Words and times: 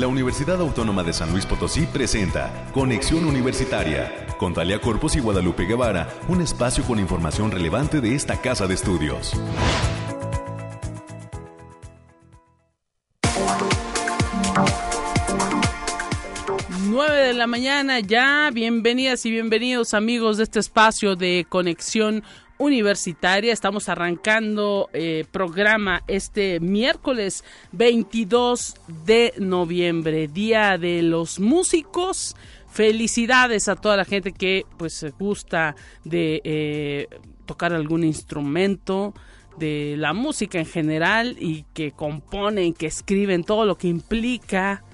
la 0.00 0.08
Universidad 0.08 0.58
Autónoma 0.62 1.02
de 1.02 1.12
San 1.12 1.30
Luis 1.30 1.44
Potosí 1.44 1.84
presenta 1.84 2.50
Conexión 2.72 3.26
Universitaria 3.26 4.26
con 4.38 4.54
Talia 4.54 4.80
Corpus 4.80 5.14
y 5.16 5.20
Guadalupe 5.20 5.66
Guevara, 5.66 6.08
un 6.26 6.40
espacio 6.40 6.82
con 6.84 6.98
información 6.98 7.50
relevante 7.50 8.00
de 8.00 8.14
esta 8.14 8.40
casa 8.40 8.66
de 8.66 8.72
estudios. 8.72 9.34
9 16.88 17.18
de 17.18 17.34
la 17.34 17.46
mañana 17.46 18.00
ya, 18.00 18.48
bienvenidas 18.54 19.26
y 19.26 19.30
bienvenidos 19.30 19.92
amigos 19.92 20.38
de 20.38 20.44
este 20.44 20.60
espacio 20.60 21.14
de 21.14 21.44
conexión 21.46 22.24
universitaria. 22.60 23.52
Estamos 23.52 23.88
arrancando 23.88 24.90
eh, 24.92 25.24
programa 25.32 26.04
este 26.06 26.60
miércoles 26.60 27.42
22 27.72 28.76
de 29.04 29.32
noviembre, 29.38 30.28
Día 30.28 30.78
de 30.78 31.02
los 31.02 31.40
Músicos. 31.40 32.36
Felicidades 32.68 33.66
a 33.68 33.76
toda 33.76 33.96
la 33.96 34.04
gente 34.04 34.32
que 34.32 34.66
pues 34.76 35.04
gusta 35.18 35.74
de 36.04 36.42
eh, 36.44 37.08
tocar 37.46 37.72
algún 37.72 38.04
instrumento, 38.04 39.14
de 39.58 39.96
la 39.98 40.12
música 40.12 40.58
en 40.58 40.66
general 40.66 41.36
y 41.38 41.64
que 41.74 41.92
componen, 41.92 42.72
que 42.72 42.86
escriben 42.86 43.42
todo 43.42 43.64
lo 43.64 43.76
que 43.76 43.88
implica 43.88 44.84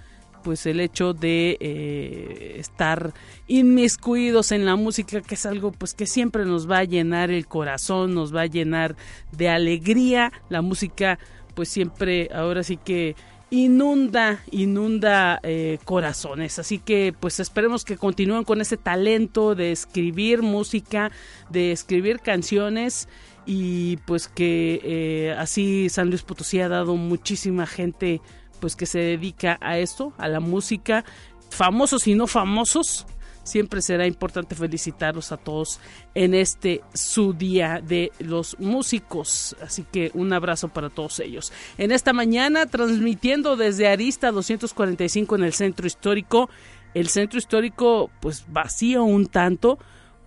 pues 0.46 0.64
el 0.66 0.78
hecho 0.78 1.12
de 1.12 1.56
eh, 1.58 2.54
estar 2.56 3.12
inmiscuidos 3.48 4.52
en 4.52 4.64
la 4.64 4.76
música 4.76 5.20
que 5.20 5.34
es 5.34 5.44
algo 5.44 5.72
pues 5.72 5.92
que 5.92 6.06
siempre 6.06 6.44
nos 6.44 6.70
va 6.70 6.78
a 6.78 6.84
llenar 6.84 7.32
el 7.32 7.48
corazón 7.48 8.14
nos 8.14 8.32
va 8.32 8.42
a 8.42 8.46
llenar 8.46 8.94
de 9.32 9.48
alegría 9.48 10.30
la 10.48 10.62
música 10.62 11.18
pues 11.56 11.68
siempre 11.68 12.30
ahora 12.32 12.62
sí 12.62 12.76
que 12.76 13.16
inunda, 13.50 14.42
inunda 14.50 15.40
eh, 15.42 15.78
corazones. 15.84 16.58
Así 16.58 16.78
que 16.78 17.14
pues 17.18 17.40
esperemos 17.40 17.84
que 17.84 17.96
continúen 17.96 18.44
con 18.44 18.60
ese 18.60 18.76
talento 18.76 19.54
de 19.54 19.72
escribir 19.72 20.42
música, 20.42 21.10
de 21.50 21.72
escribir 21.72 22.20
canciones 22.20 23.08
y 23.46 23.98
pues 23.98 24.28
que 24.28 24.80
eh, 24.82 25.36
así 25.38 25.88
San 25.88 26.08
Luis 26.10 26.22
Potosí 26.22 26.60
ha 26.60 26.68
dado 26.68 26.96
muchísima 26.96 27.66
gente 27.66 28.20
pues 28.60 28.76
que 28.76 28.86
se 28.86 28.98
dedica 28.98 29.58
a 29.60 29.78
esto, 29.78 30.12
a 30.18 30.28
la 30.28 30.40
música, 30.40 31.04
famosos 31.50 32.06
y 32.06 32.14
no 32.14 32.26
famosos. 32.26 33.06
Siempre 33.42 33.80
será 33.80 34.08
importante 34.08 34.56
felicitarlos 34.56 35.30
a 35.30 35.36
todos 35.36 35.78
en 36.16 36.34
este 36.34 36.82
su 36.94 37.32
día 37.32 37.80
de 37.80 38.10
los 38.18 38.58
músicos. 38.58 39.54
Así 39.62 39.84
que 39.84 40.10
un 40.14 40.32
abrazo 40.32 40.68
para 40.68 40.90
todos 40.90 41.20
ellos. 41.20 41.52
En 41.78 41.92
esta 41.92 42.12
mañana 42.12 42.66
transmitiendo 42.66 43.56
desde 43.56 43.86
Arista 43.86 44.32
245 44.32 45.36
en 45.36 45.44
el 45.44 45.52
centro 45.52 45.86
histórico. 45.86 46.50
El 46.92 47.08
centro 47.08 47.38
histórico 47.38 48.10
pues 48.20 48.46
vacío 48.48 49.04
un 49.04 49.26
tanto 49.26 49.78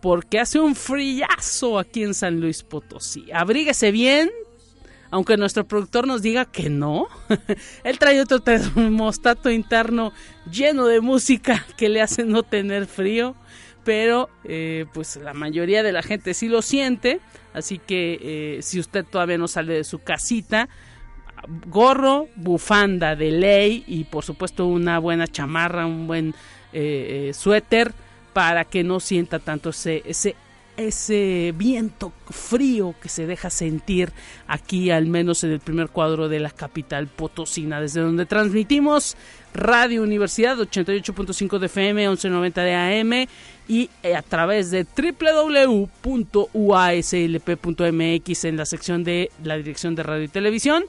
porque 0.02 0.39
hace 0.39 0.59
un 0.59 0.75
frillazo 0.75 1.77
aquí 1.77 2.03
en 2.03 2.13
San 2.13 2.39
Luis 2.39 2.63
Potosí. 2.63 3.25
Abríguese 3.33 3.91
bien, 3.91 4.30
aunque 5.12 5.38
nuestro 5.38 5.68
productor 5.68 6.08
nos 6.08 6.22
diga 6.22 6.46
que 6.46 6.70
no. 6.70 7.08
Él 7.84 8.00
trae 8.00 8.22
otro 8.22 8.40
termostato 8.40 9.50
interno 9.50 10.14
lleno 10.52 10.86
de 10.86 11.02
música 11.02 11.66
que 11.78 11.90
le 11.90 12.02
hace 12.02 12.24
no 12.26 12.44
tener 12.44 12.86
frío, 12.86 13.36
pero 13.84 14.30
eh, 14.44 14.86
pues 14.94 15.16
la 15.18 15.34
mayoría 15.34 15.84
de 15.84 15.92
la 15.92 16.04
gente 16.04 16.34
sí 16.34 16.48
lo 16.48 16.62
siente, 16.62 17.20
así 17.54 17.80
que 17.80 18.20
eh, 18.22 18.62
si 18.62 18.80
usted 18.80 19.06
todavía 19.06 19.38
no 19.38 19.48
sale 19.48 19.74
de 19.74 19.84
su 19.84 20.00
casita, 20.00 20.70
gorro, 21.68 22.28
bufanda 22.36 23.16
de 23.16 23.32
ley 23.32 23.84
y 23.88 24.04
por 24.04 24.24
supuesto 24.24 24.66
una 24.68 25.00
buena 25.00 25.28
chamarra, 25.28 25.86
un 25.86 26.06
buen 26.06 26.36
eh, 26.74 27.32
suéter 27.34 27.94
para 28.34 28.66
que 28.66 28.84
no 28.84 29.00
sienta 29.00 29.40
tanto 29.40 29.70
ese, 29.70 30.04
ese 30.06 30.36
ese 30.79 31.53
viento 31.56 32.12
frío 32.29 32.95
que 33.01 33.09
se 33.09 33.25
deja 33.28 33.50
sentir 33.50 34.12
aquí, 34.47 34.91
al 34.91 35.06
menos 35.06 35.44
en 35.44 35.51
el 35.51 35.59
primer 35.59 35.90
cuadro 35.90 36.29
de 36.29 36.40
la 36.40 36.51
capital 36.51 37.07
potosina, 37.07 37.81
desde 37.81 38.01
donde 38.01 38.25
transmitimos 38.25 39.16
Radio 39.53 40.03
Universidad 40.03 40.57
88.5 40.57 41.59
de 41.59 41.66
FM, 41.66 42.07
1190 42.07 42.63
de 42.63 42.75
AM 42.75 43.28
y 43.68 43.89
eh, 44.03 44.16
a 44.16 44.22
través 44.22 44.72
de 44.72 44.85
www.uaslp.mx 44.85 45.95
en 48.45 48.57
la 48.57 48.66
sección 48.66 49.03
de 49.03 49.31
la 49.44 49.57
Dirección 49.57 49.95
de 49.95 50.03
Radio 50.03 50.23
y 50.23 50.28
Televisión 50.28 50.84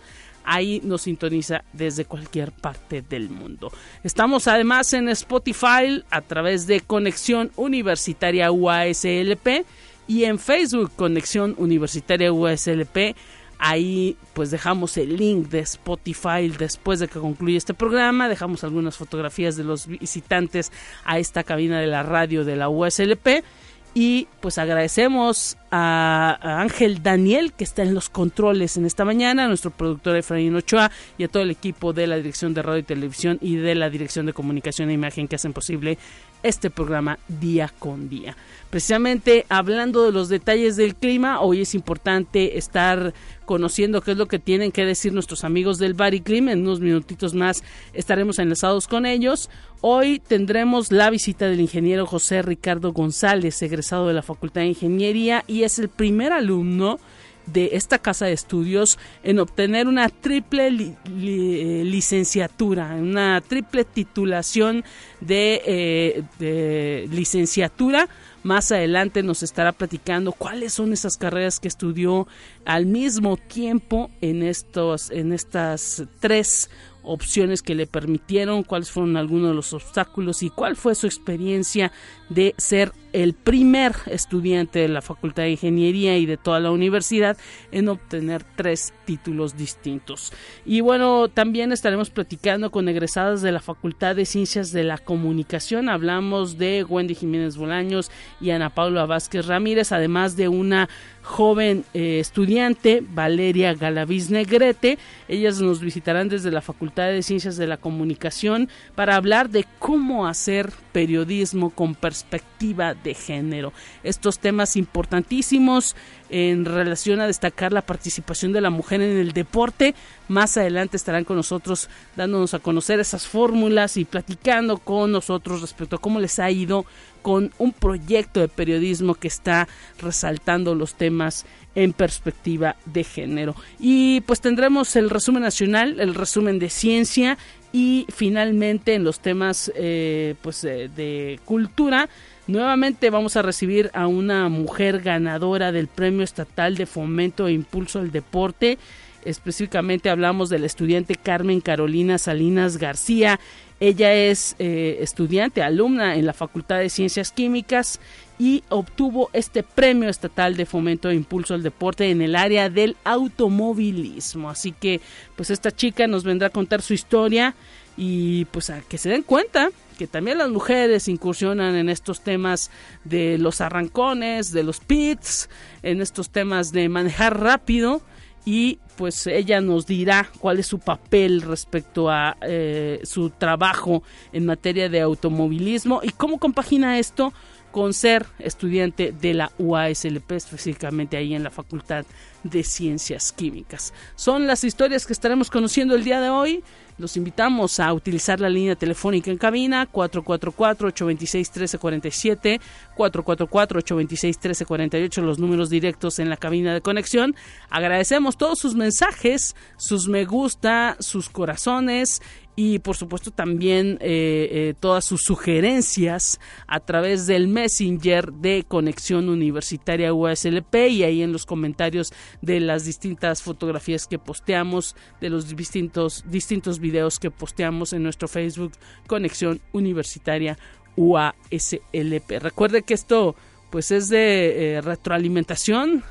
ahí 0.51 0.81
nos 0.83 1.03
sintoniza 1.03 1.63
desde 1.73 2.05
cualquier 2.05 2.51
parte 2.51 3.03
del 3.03 3.31
mundo. 3.31 3.73
Estamos 4.03 4.49
además 4.49 4.93
en 4.93 5.09
Spotify 5.09 6.03
a 6.11 6.21
través 6.23 6.67
de 6.67 6.81
Conexión 6.81 7.53
Universitaria 7.55 8.51
UASLP 8.51 9.65
y 10.09 10.25
en 10.25 10.41
Facebook 10.41 10.91
Conexión 10.97 11.55
Universitaria 11.57 12.33
USLP. 12.33 13.15
Ahí 13.61 14.17
pues 14.33 14.51
dejamos 14.51 14.97
el 14.97 15.17
link 15.17 15.51
de 15.51 15.61
Spotify 15.61 16.49
después 16.59 16.99
de 16.99 17.07
que 17.07 17.21
concluye 17.21 17.57
este 17.57 17.75
programa. 17.75 18.29
Dejamos 18.29 18.65
algunas 18.65 18.97
fotografías 18.97 19.57
de 19.57 19.63
los 19.63 19.87
visitantes 19.87 20.73
a 21.05 21.21
esta 21.21 21.45
cabina 21.45 21.79
de 21.79 21.87
la 21.87 22.03
radio 22.03 22.45
de 22.45 22.57
la 22.57 22.69
USLP. 22.69 23.45
Y 23.93 24.29
pues 24.41 24.59
agradecemos 24.59 25.57
a, 25.71 26.39
Ángel 26.43 27.03
Daniel 27.03 27.53
que 27.53 27.65
está 27.65 27.83
en 27.83 27.95
los 27.95 28.09
controles 28.09 28.77
en 28.77 28.87
esta 28.87 29.05
mañana, 29.05 29.45
a 29.45 29.49
nuestro 29.49 29.71
productor 29.73 30.17
Efraín 30.17 30.55
Ochoa 30.55 30.91
y 31.19 31.25
a 31.25 31.29
todo 31.29 31.43
el 31.43 31.51
equipo 31.51 31.93
de 31.93 32.07
la 32.07 32.17
Dirección 32.17 32.55
de 32.55 32.63
Radio 32.63 32.81
y 32.81 32.85
Televisión 32.85 33.39
y 33.41 33.57
de 33.57 33.75
la 33.75 33.91
Dirección 33.91 34.27
de 34.27 34.33
Comunicación 34.33 34.91
e 34.91 34.93
Imagen 34.93 35.27
que 35.27 35.37
hacen 35.37 35.53
posible 35.53 35.99
este 36.43 36.71
programa 36.71 37.19
día 37.29 37.73
con 37.79 38.09
día. 38.09 38.37
Precisamente 38.71 39.47
hablando 39.49 40.05
de 40.05 40.13
los 40.13 40.29
detalles 40.29 40.77
del 40.77 40.95
clima, 40.95 41.41
hoy 41.41 41.63
es 41.63 41.75
importante 41.75 42.57
estar 42.57 43.13
conociendo 43.45 44.01
qué 44.01 44.13
es 44.13 44.17
lo 44.17 44.29
que 44.29 44.39
tienen 44.39 44.71
que 44.71 44.85
decir 44.85 45.13
nuestros 45.13 45.43
amigos 45.43 45.79
del 45.79 45.95
Bariclim. 45.95 46.49
En 46.49 46.61
unos 46.61 46.79
minutitos 46.79 47.35
más 47.35 47.65
estaremos 47.93 48.39
enlazados 48.39 48.87
con 48.87 49.07
ellos. 49.07 49.51
Hoy 49.81 50.21
tendremos 50.21 50.93
la 50.93 51.11
visita 51.11 51.49
del 51.49 51.61
ingeniero 51.61 52.07
José 52.07 52.43
Ricardo 52.43 52.93
González, 52.93 53.61
egresado 53.63 54.07
de 54.07 54.15
la 54.15 54.23
Facultad 54.23 54.61
de 54.61 54.69
Ingeniería 54.69 55.43
y 55.49 55.65
es 55.65 55.79
el 55.79 55.89
primer 55.89 56.33
alumno 56.33 57.01
de 57.47 57.71
esta 57.73 57.99
casa 57.99 58.27
de 58.27 58.33
estudios 58.33 58.99
en 59.23 59.39
obtener 59.39 59.89
una 59.89 60.09
triple 60.09 60.69
eh, 60.69 61.83
licenciatura, 61.85 62.95
una 62.95 63.41
triple 63.41 63.85
titulación 63.85 64.85
de, 65.21 65.63
eh, 65.67 66.23
de 66.39 67.09
licenciatura. 67.11 68.09
Más 68.43 68.73
adelante 68.73 69.23
nos 69.23 69.43
estará 69.43 69.73
platicando 69.73 70.33
cuáles 70.33 70.73
son 70.73 70.93
esas 70.93 71.19
carreras 71.19 71.61
que 71.61 71.69
estudió 71.69 72.27
al 72.65 72.87
mismo 72.87 73.37
tiempo 73.37 74.11
en 74.23 74.43
estos, 74.43 75.11
en 75.11 75.33
estas 75.33 76.05
tres 76.21 76.71
opciones 77.03 77.63
que 77.63 77.75
le 77.75 77.87
permitieron, 77.87 78.63
cuáles 78.63 78.91
fueron 78.91 79.17
algunos 79.17 79.51
de 79.51 79.55
los 79.55 79.73
obstáculos 79.73 80.43
y 80.43 80.51
cuál 80.51 80.77
fue 80.77 80.95
su 80.95 81.07
experiencia 81.07 81.93
de 82.29 82.55
ser 82.57 82.93
el 83.13 83.35
primer 83.35 83.95
estudiante 84.07 84.81
de 84.81 84.89
la 84.89 85.03
Facultad 85.03 85.45
de 85.45 85.51
Ingeniería 85.51 86.17
y 86.17 86.27
de 86.27 86.37
toda 86.37 86.61
la 86.61 86.71
universidad 86.71 87.37
en 87.73 87.89
obtener 87.89 88.45
tres 88.57 88.93
títulos 89.05 89.57
distintos. 89.57 90.33
Y 90.65 90.81
bueno, 90.81 91.29
también 91.29 91.73
estaremos 91.73 92.11
platicando 92.11 92.71
con 92.71 92.89
egresadas 92.89 93.43
de 93.43 93.53
la 93.53 93.61
Facultad 93.61 94.17
de 94.17 94.27
Ciencias 94.27 94.73
de 94.73 94.85
la 94.85 94.99
Comunicación. 94.99 95.89
Hablamos 95.89 96.59
de 96.59 96.85
Wendy 96.85 97.15
Jiménez 97.15 97.57
Bolaños 97.57 98.11
y 98.41 98.51
Ana 98.51 98.71
Paula 98.71 99.07
Vázquez 99.07 99.47
Ramírez, 99.47 99.93
además 99.93 100.37
de 100.37 100.49
una 100.49 100.89
joven 101.23 101.85
eh, 101.95 102.19
estudiante, 102.21 103.03
Valeria 103.09 103.75
Galaviz 103.75 104.31
Negrete. 104.31 104.99
Ellas 105.29 105.61
nos 105.61 105.81
visitarán 105.81 106.29
desde 106.29 106.51
la 106.51 106.61
Facultad 106.61 107.09
de 107.09 107.23
Ciencias 107.23 107.57
de 107.57 107.67
la 107.67 107.77
Comunicación 107.77 108.69
para 108.95 109.17
hablar 109.17 109.51
de 109.51 109.67
cómo 109.79 110.27
hacer 110.27 110.71
periodismo 110.93 111.71
con 111.71 111.95
perspectiva 111.95 112.95
de 113.03 113.15
género. 113.15 113.73
Estos 114.03 114.39
temas 114.39 114.77
importantísimos 114.77 115.97
en 116.31 116.65
relación 116.65 117.21
a 117.21 117.27
destacar 117.27 117.73
la 117.73 117.83
participación 117.83 118.53
de 118.53 118.61
la 118.61 118.71
mujer 118.71 119.03
en 119.03 119.17
el 119.19 119.33
deporte. 119.33 119.95
Más 120.29 120.57
adelante 120.57 120.97
estarán 120.97 121.25
con 121.25 121.37
nosotros 121.37 121.89
dándonos 122.17 122.55
a 122.55 122.61
conocer 122.61 123.01
esas 123.01 123.27
fórmulas 123.27 123.97
y 123.97 124.05
platicando 124.05 124.79
con 124.79 125.13
nosotros 125.13 125.61
respecto 125.61 125.97
a 125.97 126.01
cómo 126.01 126.21
les 126.21 126.39
ha 126.39 126.51
ido 126.51 126.87
con 127.23 127.53
un 127.59 127.73
proyecto 127.73 128.41
de 128.41 128.49
periodismo 128.49 129.15
que 129.15 129.29
está 129.29 129.69
resaltando 130.01 130.75
los 130.75 130.95
temas 130.95 131.45
en 131.75 131.93
perspectiva 131.93 132.77
de 132.87 133.05
género. 133.05 133.55
Y 133.79 134.23
pues 134.23 134.41
tendremos 134.41 134.97
el 134.97 135.11
resumen 135.11 135.43
nacional, 135.43 136.01
el 136.01 136.15
resumen 136.15 136.59
de 136.59 136.71
ciencia 136.71 137.39
y 137.73 138.07
finalmente 138.09 138.95
en 138.95 139.05
los 139.05 139.21
temas 139.21 139.71
eh, 139.77 140.35
pues 140.43 140.63
de 140.63 141.39
cultura 141.45 142.09
nuevamente 142.51 143.11
vamos 143.11 143.37
a 143.37 143.43
recibir 143.43 143.91
a 143.95 144.07
una 144.07 144.49
mujer 144.49 145.01
ganadora 145.01 145.73
del 145.73 145.89
premio 145.89 146.23
estatal 146.23 146.77
de 146.77 146.87
fomento 146.87 147.49
e 147.49 147.53
impulso 147.53 147.99
al 147.99 148.11
deporte 148.11 148.79
Específicamente 149.25 150.09
hablamos 150.09 150.49
de 150.49 150.59
la 150.59 150.67
estudiante 150.67 151.15
Carmen 151.15 151.61
Carolina 151.61 152.17
Salinas 152.17 152.79
García. 152.79 153.39
Ella 153.79 154.15
es 154.15 154.57
eh, 154.59 154.99
estudiante, 155.01 155.63
alumna 155.63 156.17
en 156.17 156.27
la 156.27 156.33
Facultad 156.33 156.79
de 156.79 156.89
Ciencias 156.89 157.31
Químicas 157.31 158.01
y 158.39 158.63
obtuvo 158.71 159.29
este 159.35 159.63
premio 159.63 160.09
estatal 160.09 160.57
de 160.57 160.65
fomento 160.65 161.11
e 161.11 161.15
impulso 161.15 161.53
al 161.53 161.63
deporte 161.63 162.11
en 162.11 162.23
el 162.23 162.35
área 162.35 162.71
del 162.71 162.97
automovilismo. 163.05 164.49
Así 164.49 164.73
que 164.73 165.01
pues 165.37 165.51
esta 165.51 165.71
chica 165.71 166.07
nos 166.07 166.25
vendrá 166.25 166.49
a 166.49 166.51
contar 166.51 166.81
su 166.81 166.95
historia 166.95 167.55
y 167.97 168.47
pues 168.47 168.71
a 168.71 168.81
que 168.83 168.99
se 168.99 169.09
den 169.09 169.23
cuenta 169.23 169.71
que 169.99 170.07
también 170.07 170.39
las 170.39 170.49
mujeres 170.49 171.09
incursionan 171.09 171.75
en 171.77 171.91
estos 171.91 172.23
temas 172.23 172.71
de 173.05 173.37
los 173.37 173.61
arrancones, 173.61 174.53
de 174.53 174.63
los 174.63 174.81
pits, 174.81 175.51
en 175.83 176.01
estos 176.01 176.31
temas 176.31 176.73
de 176.73 176.89
manejar 176.89 177.39
rápido 177.39 178.01
y 178.45 178.79
pues 178.97 179.27
ella 179.27 179.61
nos 179.61 179.87
dirá 179.87 180.31
cuál 180.39 180.59
es 180.59 180.67
su 180.67 180.79
papel 180.79 181.43
respecto 181.43 182.11
a 182.11 182.37
eh, 182.43 183.01
su 183.05 183.31
trabajo 183.31 184.03
en 184.33 184.47
materia 184.47 184.89
de 184.89 185.01
automovilismo 185.01 186.01
y 186.03 186.11
cómo 186.11 186.39
compagina 186.39 186.99
esto 186.99 187.33
con 187.71 187.95
ser 187.95 188.27
estudiante 188.39 189.13
de 189.13 189.35
la 189.35 189.53
UASLP, 189.59 190.33
específicamente 190.33 191.17
ahí 191.17 191.35
en 191.35 191.45
la 191.45 191.51
Facultad 191.51 192.05
de 192.43 192.65
Ciencias 192.65 193.33
Químicas. 193.33 193.95
Son 194.17 194.47
las 194.47 194.65
historias 194.65 195.07
que 195.07 195.13
estaremos 195.13 195.51
conociendo 195.51 195.95
el 195.95 196.05
día 196.05 196.21
de 196.21 196.31
hoy. 196.31 196.65
Los 197.01 197.17
invitamos 197.17 197.81
a 197.81 197.93
utilizar 197.95 198.41
la 198.41 198.51
línea 198.51 198.77
telefónica 198.77 199.31
en 199.31 199.39
cabina 199.39 199.89
444-826-1347, 199.91 202.61
444-826-1348, 202.95 205.23
los 205.23 205.39
números 205.39 205.71
directos 205.71 206.19
en 206.19 206.29
la 206.29 206.37
cabina 206.37 206.75
de 206.75 206.83
conexión. 206.83 207.35
Agradecemos 207.71 208.37
todos 208.37 208.59
sus 208.59 208.75
mensajes, 208.75 209.57
sus 209.79 210.09
me 210.09 210.27
gusta, 210.27 210.99
sus 211.01 211.31
corazones 211.31 212.21
y 212.57 212.79
por 212.81 212.97
supuesto 212.97 213.31
también 213.31 213.99
eh, 214.01 214.49
eh, 214.51 214.75
todas 214.79 215.05
sus 215.05 215.23
sugerencias 215.23 216.41
a 216.67 216.81
través 216.81 217.27
del 217.27 217.49
Messenger 217.49 218.33
de 218.33 218.65
Conexión 218.67 219.29
Universitaria 219.29 220.13
USLP 220.13 220.75
y 220.91 221.05
ahí 221.05 221.23
en 221.23 221.33
los 221.33 221.47
comentarios 221.47 222.13
de 222.43 222.61
las 222.61 222.85
distintas 222.85 223.43
fotografías 223.43 224.07
que 224.07 224.19
posteamos, 224.19 224.97
de 225.21 225.31
los 225.31 225.55
distintos, 225.57 226.25
distintos 226.29 226.81
videos 226.81 227.19
que 227.19 227.31
posteamos 227.31 227.93
en 227.93 228.03
nuestro 228.03 228.29
Facebook 228.29 228.73
Conexión 229.07 229.61
Universitaria 229.73 230.59
UASLP. 230.97 232.31
Recuerde 232.41 232.83
que 232.83 232.95
esto 232.95 233.37
pues 233.71 233.91
es 233.93 234.09
de 234.09 234.77
eh, 234.77 234.81
retroalimentación 234.81 236.03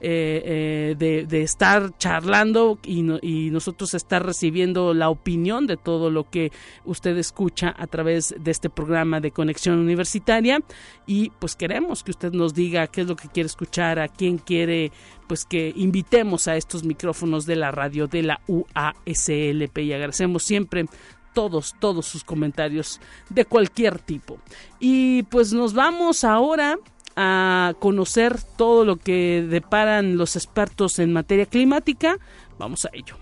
eh, 0.00 0.94
eh, 0.98 1.24
de, 1.28 1.42
estar 1.42 1.96
charlando 1.98 2.78
y, 2.84 3.00
y, 3.22 3.50
nosotros 3.50 3.94
estar 3.94 4.24
recibiendo 4.24 4.92
la 4.92 5.08
opinión 5.08 5.66
de 5.66 5.76
todo 5.76 6.10
lo 6.10 6.28
que 6.28 6.52
usted 6.84 7.16
escucha 7.16 7.74
a 7.76 7.86
través 7.86 8.34
de 8.38 8.50
este 8.50 8.70
programa 8.70 9.20
de 9.20 9.30
conexión 9.30 9.78
universitaria 9.78 10.60
y 11.06 11.30
pues 11.38 11.56
queremos 11.56 12.02
que 12.02 12.10
usted 12.10 12.32
nos 12.32 12.54
diga 12.54 12.86
qué 12.86 13.02
es 13.02 13.06
lo 13.06 13.16
que 13.16 13.28
quiere 13.28 13.46
escuchar, 13.46 13.98
a 13.98 14.08
quién 14.08 14.38
quiere 14.38 14.92
pues 15.26 15.44
que 15.44 15.72
invitemos 15.76 16.48
a 16.48 16.56
estos 16.56 16.84
micrófonos 16.84 17.46
de 17.46 17.56
la 17.56 17.70
radio 17.70 18.06
de 18.06 18.22
la 18.22 18.40
UASLP 18.46 19.78
y 19.78 19.92
agradecemos 19.92 20.42
siempre 20.42 20.86
todos, 21.34 21.74
todos 21.78 22.06
sus 22.06 22.24
comentarios 22.24 23.00
de 23.28 23.44
cualquier 23.44 23.98
tipo. 23.98 24.38
Y 24.80 25.24
pues 25.24 25.52
nos 25.52 25.74
vamos 25.74 26.24
ahora 26.24 26.78
a 27.16 27.74
conocer 27.78 28.40
todo 28.56 28.84
lo 28.84 28.96
que 28.96 29.42
deparan 29.48 30.16
los 30.16 30.36
expertos 30.36 30.98
en 30.98 31.12
materia 31.12 31.46
climática. 31.46 32.18
Vamos 32.58 32.84
a 32.84 32.90
ello. 32.92 33.16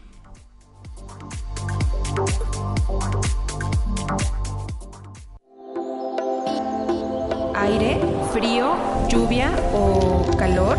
Aire, 7.55 8.01
frío, 8.33 8.75
lluvia 9.09 9.53
o 9.73 10.27
calor. 10.37 10.77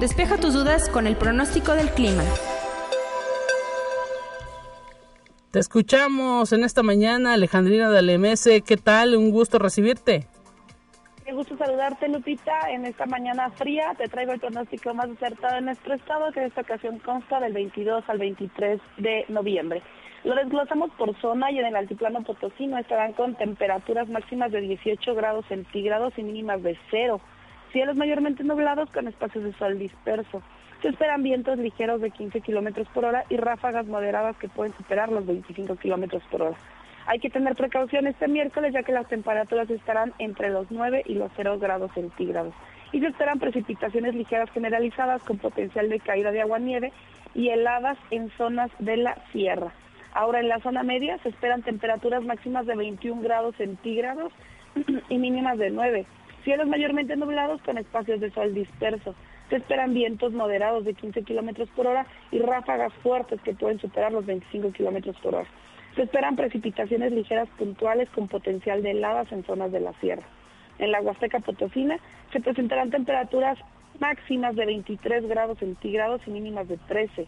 Despeja 0.00 0.38
tus 0.38 0.54
dudas 0.54 0.88
con 0.88 1.06
el 1.06 1.16
pronóstico 1.16 1.72
del 1.72 1.90
clima. 1.90 2.24
Te 5.50 5.60
escuchamos 5.60 6.52
en 6.52 6.64
esta 6.64 6.82
mañana, 6.82 7.32
Alejandrina 7.32 7.90
de 7.90 7.98
Alemese. 7.98 8.60
¿Qué 8.60 8.76
tal? 8.76 9.16
Un 9.16 9.30
gusto 9.30 9.58
recibirte. 9.58 10.28
Qué 11.26 11.32
gusto 11.32 11.56
saludarte, 11.56 12.08
Lupita. 12.08 12.70
En 12.70 12.86
esta 12.86 13.04
mañana 13.04 13.50
fría 13.50 13.94
te 13.98 14.06
traigo 14.06 14.30
el 14.30 14.38
pronóstico 14.38 14.94
más 14.94 15.10
acertado 15.10 15.58
en 15.58 15.64
nuestro 15.64 15.94
estado, 15.94 16.30
que 16.30 16.38
en 16.38 16.46
esta 16.46 16.60
ocasión 16.60 17.00
consta 17.00 17.40
del 17.40 17.52
22 17.52 18.04
al 18.06 18.18
23 18.18 18.80
de 18.98 19.24
noviembre. 19.28 19.82
Lo 20.22 20.36
desglosamos 20.36 20.92
por 20.92 21.20
zona 21.20 21.50
y 21.50 21.58
en 21.58 21.66
el 21.66 21.74
altiplano 21.74 22.22
potosino 22.22 22.78
estarán 22.78 23.12
con 23.14 23.34
temperaturas 23.34 24.08
máximas 24.08 24.52
de 24.52 24.60
18 24.60 25.16
grados 25.16 25.44
centígrados 25.46 26.16
y 26.16 26.22
mínimas 26.22 26.62
de 26.62 26.78
cero. 26.92 27.20
Cielos 27.72 27.96
mayormente 27.96 28.44
nublados 28.44 28.88
con 28.90 29.08
espacios 29.08 29.42
de 29.42 29.52
sol 29.54 29.80
disperso. 29.80 30.42
Se 30.80 30.90
esperan 30.90 31.24
vientos 31.24 31.58
ligeros 31.58 32.00
de 32.02 32.12
15 32.12 32.40
kilómetros 32.40 32.86
por 32.94 33.04
hora 33.04 33.24
y 33.30 33.36
ráfagas 33.36 33.86
moderadas 33.86 34.36
que 34.36 34.48
pueden 34.48 34.76
superar 34.76 35.10
los 35.10 35.26
25 35.26 35.74
kilómetros 35.74 36.22
por 36.30 36.42
hora. 36.42 36.56
Hay 37.06 37.20
que 37.20 37.30
tener 37.30 37.54
precaución 37.54 38.08
este 38.08 38.26
miércoles 38.26 38.72
ya 38.72 38.82
que 38.82 38.90
las 38.90 39.06
temperaturas 39.08 39.70
estarán 39.70 40.12
entre 40.18 40.50
los 40.50 40.68
9 40.70 41.04
y 41.06 41.14
los 41.14 41.30
0 41.36 41.58
grados 41.60 41.92
centígrados. 41.94 42.52
Y 42.90 42.98
se 43.00 43.06
esperan 43.06 43.38
precipitaciones 43.38 44.14
ligeras 44.14 44.50
generalizadas 44.50 45.22
con 45.22 45.38
potencial 45.38 45.88
de 45.88 46.00
caída 46.00 46.32
de 46.32 46.40
agua-nieve 46.40 46.92
y 47.34 47.50
heladas 47.50 47.96
en 48.10 48.28
zonas 48.30 48.72
de 48.80 48.96
la 48.96 49.16
sierra. 49.30 49.72
Ahora 50.14 50.40
en 50.40 50.48
la 50.48 50.58
zona 50.60 50.82
media 50.82 51.18
se 51.18 51.28
esperan 51.28 51.62
temperaturas 51.62 52.24
máximas 52.24 52.66
de 52.66 52.74
21 52.74 53.22
grados 53.22 53.54
centígrados 53.56 54.32
y 55.08 55.18
mínimas 55.18 55.58
de 55.58 55.70
9. 55.70 56.06
Cielos 56.42 56.66
mayormente 56.66 57.14
nublados 57.16 57.62
con 57.62 57.78
espacios 57.78 58.20
de 58.20 58.32
sol 58.32 58.52
dispersos. 58.52 59.14
Se 59.48 59.56
esperan 59.56 59.94
vientos 59.94 60.32
moderados 60.32 60.84
de 60.84 60.94
15 60.94 61.22
kilómetros 61.22 61.68
por 61.76 61.86
hora 61.86 62.06
y 62.32 62.40
ráfagas 62.40 62.92
fuertes 63.02 63.40
que 63.42 63.54
pueden 63.54 63.78
superar 63.78 64.10
los 64.10 64.26
25 64.26 64.72
kilómetros 64.72 65.16
por 65.18 65.36
hora. 65.36 65.48
Se 65.96 66.02
esperan 66.02 66.36
precipitaciones 66.36 67.10
ligeras 67.10 67.48
puntuales 67.56 68.10
con 68.10 68.28
potencial 68.28 68.82
de 68.82 68.90
heladas 68.90 69.32
en 69.32 69.44
zonas 69.44 69.72
de 69.72 69.80
la 69.80 69.94
sierra. 69.94 70.24
En 70.78 70.92
la 70.92 71.00
Huasteca 71.00 71.40
Potosina 71.40 71.98
se 72.32 72.40
presentarán 72.40 72.90
temperaturas 72.90 73.58
máximas 73.98 74.54
de 74.56 74.66
23 74.66 75.26
grados 75.26 75.58
centígrados 75.58 76.20
y 76.26 76.30
mínimas 76.30 76.68
de 76.68 76.76
13. 76.76 77.26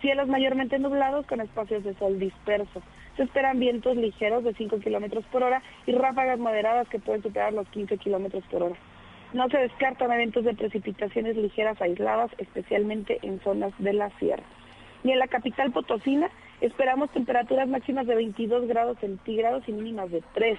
Cielos 0.00 0.28
mayormente 0.28 0.78
nublados 0.78 1.26
con 1.26 1.42
espacios 1.42 1.84
de 1.84 1.94
sol 1.96 2.18
dispersos. 2.18 2.82
Se 3.18 3.24
esperan 3.24 3.58
vientos 3.58 3.96
ligeros 3.96 4.44
de 4.44 4.54
5 4.54 4.80
kilómetros 4.80 5.26
por 5.26 5.42
hora 5.42 5.62
y 5.84 5.92
ráfagas 5.92 6.38
moderadas 6.38 6.88
que 6.88 6.98
pueden 6.98 7.22
superar 7.22 7.52
los 7.52 7.68
15 7.68 7.98
kilómetros 7.98 8.44
por 8.50 8.62
hora. 8.62 8.76
No 9.34 9.46
se 9.50 9.58
descartan 9.58 10.10
eventos 10.12 10.42
de 10.44 10.54
precipitaciones 10.54 11.36
ligeras 11.36 11.80
aisladas, 11.82 12.30
especialmente 12.38 13.18
en 13.20 13.40
zonas 13.40 13.74
de 13.78 13.92
la 13.92 14.08
sierra. 14.18 14.44
Y 15.04 15.10
en 15.10 15.18
la 15.18 15.28
capital 15.28 15.70
potosina 15.72 16.30
Esperamos 16.60 17.10
temperaturas 17.10 17.68
máximas 17.68 18.06
de 18.06 18.14
22 18.14 18.66
grados 18.66 18.98
centígrados 18.98 19.68
y 19.68 19.72
mínimas 19.72 20.10
de 20.10 20.22
3. 20.32 20.58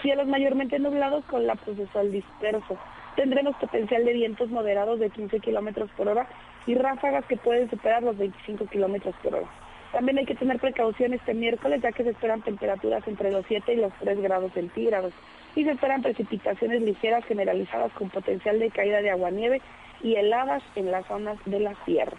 Cielos 0.00 0.26
mayormente 0.26 0.78
nublados 0.78 1.24
con 1.26 1.46
lapsos 1.46 1.76
de 1.76 1.86
sol 1.88 2.10
disperso. 2.10 2.78
Tendremos 3.16 3.54
potencial 3.56 4.04
de 4.04 4.14
vientos 4.14 4.50
moderados 4.50 4.98
de 4.98 5.10
15 5.10 5.40
kilómetros 5.40 5.90
por 5.96 6.08
hora 6.08 6.26
y 6.66 6.74
ráfagas 6.74 7.26
que 7.26 7.36
pueden 7.36 7.68
superar 7.68 8.02
los 8.02 8.16
25 8.16 8.66
kilómetros 8.66 9.14
por 9.22 9.34
hora. 9.34 9.46
También 9.92 10.18
hay 10.18 10.26
que 10.26 10.34
tener 10.34 10.58
precaución 10.58 11.12
este 11.12 11.34
miércoles 11.34 11.82
ya 11.82 11.92
que 11.92 12.04
se 12.04 12.10
esperan 12.10 12.42
temperaturas 12.42 13.06
entre 13.06 13.30
los 13.30 13.44
7 13.46 13.74
y 13.74 13.76
los 13.76 13.92
3 14.00 14.20
grados 14.20 14.52
centígrados 14.52 15.12
y 15.54 15.64
se 15.64 15.70
esperan 15.70 16.02
precipitaciones 16.02 16.82
ligeras 16.82 17.24
generalizadas 17.26 17.92
con 17.92 18.08
potencial 18.08 18.58
de 18.58 18.70
caída 18.70 19.02
de 19.02 19.10
agua-nieve 19.10 19.60
y 20.02 20.14
heladas 20.16 20.62
en 20.74 20.90
las 20.90 21.06
zonas 21.06 21.38
de 21.44 21.60
la 21.60 21.74
sierra. 21.84 22.16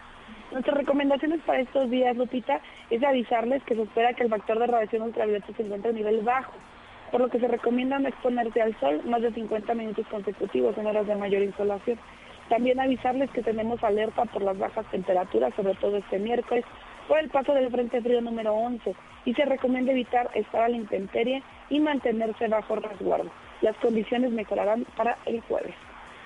Nuestras 0.51 0.77
recomendaciones 0.77 1.41
para 1.45 1.59
estos 1.59 1.89
días, 1.89 2.15
Lupita, 2.15 2.61
es 2.89 3.03
avisarles 3.03 3.61
que 3.63 3.75
se 3.75 3.81
espera 3.81 4.13
que 4.13 4.23
el 4.23 4.29
factor 4.29 4.57
de 4.59 4.67
radiación 4.67 5.01
ultravioleta 5.01 5.47
se 5.53 5.63
encuentre 5.63 5.89
a 5.89 5.93
nivel 5.93 6.21
bajo, 6.21 6.53
por 7.11 7.19
lo 7.19 7.29
que 7.29 7.39
se 7.39 7.47
recomienda 7.49 7.99
no 7.99 8.07
exponerse 8.07 8.61
al 8.61 8.77
sol 8.79 9.01
más 9.05 9.21
de 9.21 9.33
50 9.33 9.73
minutos 9.73 10.07
consecutivos 10.07 10.77
en 10.77 10.87
horas 10.87 11.05
de 11.05 11.15
mayor 11.15 11.43
insolación. 11.43 11.99
También 12.47 12.79
avisarles 12.79 13.29
que 13.31 13.43
tenemos 13.43 13.83
alerta 13.83 14.23
por 14.23 14.41
las 14.41 14.57
bajas 14.57 14.85
temperaturas, 14.89 15.53
sobre 15.53 15.75
todo 15.75 15.97
este 15.97 16.17
miércoles, 16.17 16.63
por 17.09 17.19
el 17.19 17.29
paso 17.29 17.53
del 17.53 17.69
Frente 17.69 18.01
Frío 18.01 18.21
número 18.21 18.53
11 18.53 18.95
y 19.25 19.33
se 19.33 19.43
recomienda 19.43 19.91
evitar 19.91 20.29
estar 20.33 20.61
a 20.61 20.69
la 20.69 20.77
intemperie 20.77 21.43
y 21.69 21.79
mantenerse 21.81 22.47
bajo 22.47 22.77
resguardo. 22.77 23.29
Las 23.61 23.75
condiciones 23.77 24.31
mejorarán 24.31 24.85
para 24.95 25.17
el 25.25 25.41
jueves. 25.41 25.75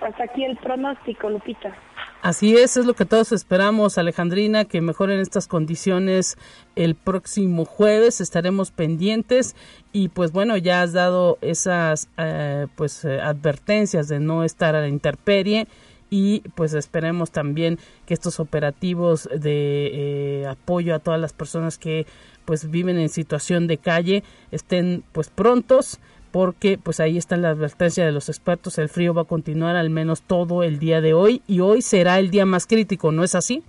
Hasta 0.01 0.23
aquí 0.23 0.43
el 0.43 0.57
pronóstico, 0.57 1.29
Lupita. 1.29 1.75
Así 2.21 2.55
es, 2.55 2.77
es 2.77 2.85
lo 2.85 2.93
que 2.93 3.05
todos 3.05 3.31
esperamos, 3.31 3.97
Alejandrina, 3.97 4.65
que 4.65 4.79
mejoren 4.81 5.19
estas 5.19 5.47
condiciones 5.47 6.37
el 6.75 6.93
próximo 6.93 7.65
jueves. 7.65 8.21
Estaremos 8.21 8.69
pendientes 8.69 9.55
y 9.91 10.09
pues 10.09 10.31
bueno, 10.31 10.55
ya 10.57 10.83
has 10.83 10.93
dado 10.93 11.39
esas 11.41 12.09
eh, 12.17 12.67
pues 12.75 13.05
eh, 13.05 13.19
advertencias 13.19 14.07
de 14.07 14.19
no 14.19 14.43
estar 14.43 14.75
a 14.75 14.81
la 14.81 14.87
intemperie 14.87 15.67
y 16.11 16.41
pues 16.55 16.73
esperemos 16.73 17.31
también 17.31 17.79
que 18.05 18.13
estos 18.13 18.39
operativos 18.39 19.27
de 19.33 20.41
eh, 20.41 20.47
apoyo 20.47 20.93
a 20.93 20.99
todas 20.99 21.19
las 21.19 21.33
personas 21.33 21.79
que 21.79 22.05
pues 22.45 22.69
viven 22.69 22.99
en 22.99 23.09
situación 23.09 23.65
de 23.65 23.77
calle 23.77 24.23
estén 24.51 25.03
pues 25.11 25.29
prontos 25.29 25.99
porque 26.31 26.77
pues 26.81 26.99
ahí 26.99 27.17
está 27.17 27.37
la 27.37 27.49
advertencia 27.49 28.05
de 28.05 28.11
los 28.11 28.29
expertos, 28.29 28.77
el 28.77 28.89
frío 28.89 29.13
va 29.13 29.23
a 29.23 29.25
continuar 29.25 29.75
al 29.75 29.89
menos 29.89 30.21
todo 30.21 30.63
el 30.63 30.79
día 30.79 31.01
de 31.01 31.13
hoy 31.13 31.41
y 31.47 31.59
hoy 31.59 31.81
será 31.81 32.19
el 32.19 32.31
día 32.31 32.45
más 32.45 32.65
crítico, 32.67 33.11
¿no 33.11 33.23
es 33.23 33.35
así? 33.35 33.63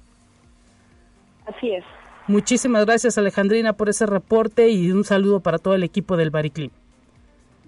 Así 1.46 1.72
es. 1.72 1.84
Muchísimas 2.28 2.86
gracias 2.86 3.18
Alejandrina 3.18 3.72
por 3.72 3.88
ese 3.88 4.06
reporte 4.06 4.68
y 4.68 4.92
un 4.92 5.04
saludo 5.04 5.40
para 5.40 5.58
todo 5.58 5.74
el 5.74 5.82
equipo 5.82 6.16
del 6.16 6.30
Bariclim. 6.30 6.70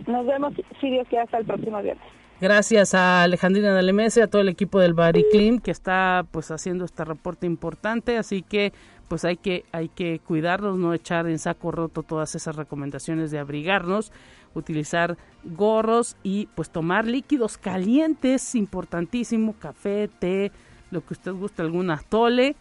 Nos 0.07 0.27
vemos, 0.27 0.55
si 0.81 0.91
Dios 0.91 1.07
quiere, 1.09 1.25
hasta 1.25 1.39
el 1.39 1.45
próximo 1.45 1.81
viernes. 1.83 2.05
Gracias 2.41 2.95
a 2.95 3.23
Alejandrina 3.23 3.73
Dalemese, 3.73 4.23
a 4.23 4.27
todo 4.27 4.43
el 4.43 4.49
equipo 4.49 4.81
del 4.81 4.93
Bariclim 4.93 5.61
que 5.61 5.71
está 5.71 6.25
pues 6.31 6.51
haciendo 6.51 6.85
este 6.85 7.05
reporte 7.05 7.47
importante, 7.47 8.19
así 8.19 8.43
que 8.43 8.73
pues 9.09 9.25
hay 9.25 9.37
que 9.37 9.65
hay 9.73 9.89
que 9.89 10.19
cuidarnos, 10.19 10.77
no 10.77 10.95
echar 10.95 11.29
en 11.29 11.39
saco 11.39 11.71
roto 11.71 12.03
todas 12.03 12.35
esas 12.35 12.57
recomendaciones 12.57 13.31
de 13.31 13.39
abrigarnos, 13.39 14.13
utilizar 14.55 15.17
gorros 15.45 16.17
y 16.23 16.47
pues 16.55 16.71
tomar 16.71 17.07
líquidos 17.07 17.59
calientes, 17.59 18.55
importantísimo, 18.55 19.55
café, 19.59 20.09
té, 20.19 20.53
lo 20.91 21.05
que 21.05 21.15
usted 21.15 21.33
guste, 21.33 21.63
algún 21.63 21.91
atole. 21.91 22.57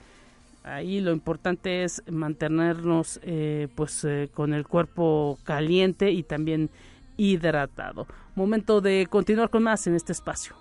Ahí 0.64 1.02
lo 1.02 1.12
importante 1.12 1.84
es 1.84 2.04
mantenernos 2.10 3.20
eh, 3.24 3.68
pues 3.76 4.04
eh, 4.06 4.30
con 4.34 4.54
el 4.54 4.66
cuerpo 4.66 5.38
caliente 5.44 6.12
y 6.12 6.24
también 6.24 6.70
hidratado. 7.18 8.08
Momento 8.36 8.82
de 8.82 9.08
continuar 9.10 9.50
con 9.50 9.64
más 9.64 9.86
en 9.88 9.96
este 9.96 10.14
espacio. 10.14 10.56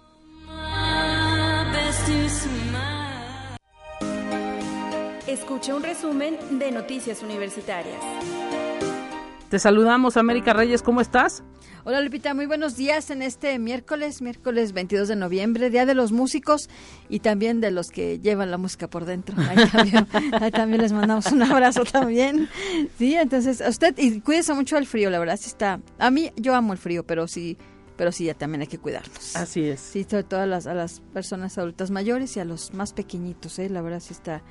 Escucha 5.27 5.75
un 5.75 5.83
resumen 5.83 6.37
de 6.59 6.73
Noticias 6.73 7.23
Universitarias. 7.23 8.62
Te 9.53 9.59
saludamos, 9.59 10.17
América 10.17 10.55
Reyes, 10.55 10.81
¿cómo 10.81 11.03
estás? 11.03 11.45
Hola 11.85 12.01
Lupita, 12.01 12.33
muy 12.33 12.47
buenos 12.47 12.75
días 12.75 13.11
en 13.11 13.21
este 13.21 13.59
miércoles, 13.59 14.23
miércoles 14.23 14.73
22 14.73 15.09
de 15.09 15.17
noviembre, 15.17 15.69
Día 15.69 15.85
de 15.85 15.93
los 15.93 16.11
Músicos 16.11 16.71
y 17.11 17.21
también 17.21 17.61
de 17.61 17.71
los 17.71 17.91
que 17.91 18.19
llevan 18.19 18.51
la 18.51 18.57
música 18.57 18.89
por 18.89 19.05
dentro. 19.05 19.37
Ahí 19.39 19.69
también, 19.71 20.09
ahí 20.41 20.51
también 20.51 20.81
les 20.81 20.93
mandamos 20.95 21.31
un 21.33 21.43
abrazo 21.43 21.85
también. 21.85 22.49
Sí, 22.97 23.15
entonces, 23.15 23.61
a 23.61 23.69
usted, 23.69 23.95
y 23.99 24.23
cuídese 24.23 24.55
mucho 24.55 24.77
del 24.77 24.87
frío, 24.87 25.11
la 25.11 25.19
verdad, 25.19 25.37
sí 25.37 25.49
está. 25.49 25.81
A 25.99 26.11
mí, 26.11 26.33
yo 26.37 26.55
amo 26.55 26.73
el 26.73 26.79
frío, 26.79 27.05
pero 27.05 27.29
sí, 27.29 27.59
pero 27.99 28.11
sí, 28.11 28.25
ya 28.25 28.35
también 28.35 28.63
hay 28.63 28.69
que 28.69 28.79
cuidarnos. 28.79 29.37
Así 29.37 29.69
es. 29.69 29.81
Sí, 29.81 30.07
sobre 30.09 30.25
todo 30.25 30.41
a 30.41 30.47
las, 30.47 30.67
a 30.67 30.73
las 30.73 31.01
personas 31.13 31.59
adultas 31.59 31.91
mayores 31.91 32.35
y 32.39 32.41
a 32.41 32.47
los 32.47 32.73
más 32.73 32.95
pequeñitos, 32.95 33.59
¿eh? 33.59 33.69
La 33.69 33.83
verdad 33.83 34.01
sí 34.01 34.15
está 34.15 34.43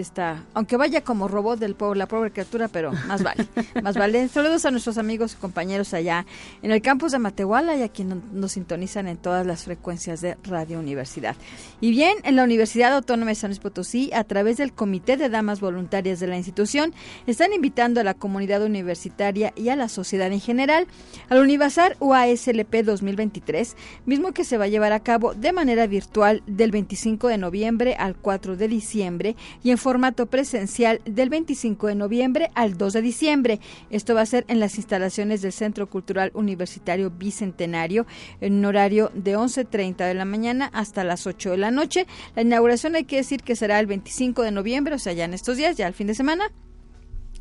está, 0.00 0.44
aunque 0.54 0.76
vaya 0.76 1.02
como 1.02 1.28
robot 1.28 1.58
del 1.58 1.74
pueblo, 1.74 1.94
la 1.94 2.06
pobre 2.06 2.30
criatura, 2.30 2.68
pero 2.68 2.92
más 3.06 3.22
vale, 3.22 3.46
más 3.82 3.96
vale. 3.96 4.28
Saludos 4.28 4.64
a 4.64 4.70
nuestros 4.70 4.98
amigos 4.98 5.34
y 5.34 5.36
compañeros 5.36 5.94
allá 5.94 6.26
en 6.62 6.70
el 6.70 6.82
campus 6.82 7.12
de 7.12 7.18
Matehuala 7.18 7.76
y 7.76 7.82
a 7.82 7.88
quienes 7.88 8.18
nos 8.32 8.52
sintonizan 8.52 9.08
en 9.08 9.16
todas 9.16 9.46
las 9.46 9.64
frecuencias 9.64 10.20
de 10.20 10.36
Radio 10.44 10.78
Universidad. 10.78 11.36
Y 11.80 11.90
bien, 11.90 12.14
en 12.24 12.36
la 12.36 12.44
Universidad 12.44 12.94
Autónoma 12.94 13.30
de 13.30 13.34
San 13.34 13.50
Luis 13.50 13.60
Potosí, 13.60 14.10
a 14.12 14.24
través 14.24 14.56
del 14.56 14.72
Comité 14.72 15.16
de 15.16 15.28
Damas 15.28 15.60
Voluntarias 15.60 16.20
de 16.20 16.26
la 16.26 16.36
institución, 16.36 16.94
están 17.26 17.52
invitando 17.52 18.00
a 18.00 18.04
la 18.04 18.14
comunidad 18.14 18.62
universitaria 18.62 19.52
y 19.56 19.68
a 19.68 19.76
la 19.76 19.88
sociedad 19.88 20.32
en 20.32 20.40
general 20.40 20.86
al 21.28 21.40
Univasar 21.40 21.96
UASLP 22.00 22.84
2023, 22.84 23.76
mismo 24.06 24.32
que 24.32 24.44
se 24.44 24.58
va 24.58 24.64
a 24.64 24.68
llevar 24.68 24.92
a 24.92 25.00
cabo 25.00 25.34
de 25.34 25.52
manera 25.52 25.86
virtual 25.86 26.42
del 26.46 26.70
25 26.70 27.28
de 27.28 27.38
noviembre 27.38 27.94
al 27.94 28.16
4 28.16 28.56
de 28.56 28.68
diciembre 28.68 29.36
y 29.62 29.70
en 29.70 29.78
formato 29.84 30.24
presencial 30.24 31.02
del 31.04 31.28
25 31.28 31.88
de 31.88 31.94
noviembre 31.94 32.50
al 32.54 32.78
2 32.78 32.94
de 32.94 33.02
diciembre. 33.02 33.60
Esto 33.90 34.14
va 34.14 34.22
a 34.22 34.26
ser 34.26 34.46
en 34.48 34.58
las 34.58 34.76
instalaciones 34.76 35.42
del 35.42 35.52
Centro 35.52 35.90
Cultural 35.90 36.30
Universitario 36.32 37.10
Bicentenario 37.10 38.06
en 38.40 38.54
un 38.54 38.64
horario 38.64 39.10
de 39.14 39.36
11.30 39.36 40.06
de 40.06 40.14
la 40.14 40.24
mañana 40.24 40.70
hasta 40.72 41.04
las 41.04 41.26
8 41.26 41.50
de 41.50 41.58
la 41.58 41.70
noche. 41.70 42.06
La 42.34 42.40
inauguración 42.40 42.94
hay 42.94 43.04
que 43.04 43.16
decir 43.16 43.42
que 43.42 43.56
será 43.56 43.78
el 43.78 43.84
25 43.84 44.40
de 44.40 44.52
noviembre, 44.52 44.94
o 44.94 44.98
sea, 44.98 45.12
ya 45.12 45.26
en 45.26 45.34
estos 45.34 45.58
días, 45.58 45.76
ya 45.76 45.86
al 45.86 45.92
fin 45.92 46.06
de 46.06 46.14
semana 46.14 46.50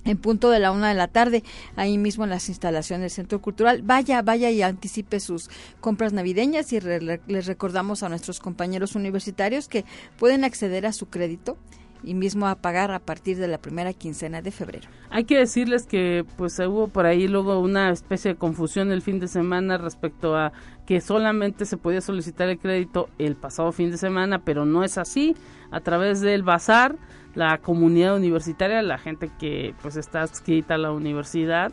en 0.04 0.18
punto 0.18 0.50
de 0.50 0.60
la 0.60 0.74
una 0.74 0.90
de 0.90 0.96
la 0.96 1.08
tarde, 1.08 1.46
ahí 1.78 1.98
mismo 1.98 2.26
en 2.26 2.30
las 2.30 2.50
instalaciones 2.50 3.04
del 3.04 3.12
Centro 3.12 3.42
Cultural. 3.42 3.84
Vaya, 3.84 4.22
vaya 4.22 4.52
y 4.52 4.62
anticipe 4.62 5.22
sus 5.22 5.50
compras 5.80 6.12
navideñas 6.12 6.74
y 6.74 6.82
les 6.82 7.46
recordamos 7.46 8.04
a 8.04 8.10
nuestros 8.10 8.42
compañeros 8.42 8.96
universitarios 8.96 9.70
que 9.70 9.86
pueden 10.18 10.44
acceder 10.44 10.86
a 10.86 10.92
su 10.92 11.06
crédito 11.06 11.58
y 12.04 12.14
mismo 12.14 12.48
a 12.48 12.56
pagar 12.56 12.92
a 12.92 13.00
partir 13.00 13.38
de 13.38 13.48
la 13.48 13.58
primera 13.58 13.94
quincena 13.94 14.42
de 14.42 14.52
febrero. 14.52 14.90
Hay 15.10 15.24
que 15.24 15.38
decirles 15.38 15.86
que 15.86 16.26
pues 16.38 16.60
hubo 16.60 16.88
por 16.88 17.06
ahí 17.06 17.28
luego 17.28 17.60
una 17.60 17.92
especie 17.92 18.34
de 18.34 18.38
confusión 18.38 18.92
el 18.92 19.02
fin 19.02 19.20
de 19.20 19.28
semana 19.28 19.78
respecto 19.78 20.36
a 20.36 20.52
que 20.86 21.02
solamente 21.02 21.66
se 21.66 21.78
podía 21.78 22.02
solicitar 22.02 22.50
el 22.50 22.60
crédito 22.60 23.10
el 23.18 23.36
pasado 23.36 23.72
fin 23.72 23.92
de 23.92 23.98
semana, 23.98 24.40
pero 24.40 24.66
no 24.66 24.84
es 24.84 24.98
así. 24.98 25.36
A 25.72 25.80
través 25.80 26.22
del 26.22 26.44
bazar, 26.44 26.98
la 27.36 27.58
comunidad 27.58 28.16
universitaria, 28.16 28.82
la 28.82 28.98
gente 28.98 29.32
que 29.40 29.74
pues 29.82 29.96
está 29.96 30.22
adscrita 30.22 30.76
a 30.76 30.78
la 30.78 30.92
universidad, 30.92 31.72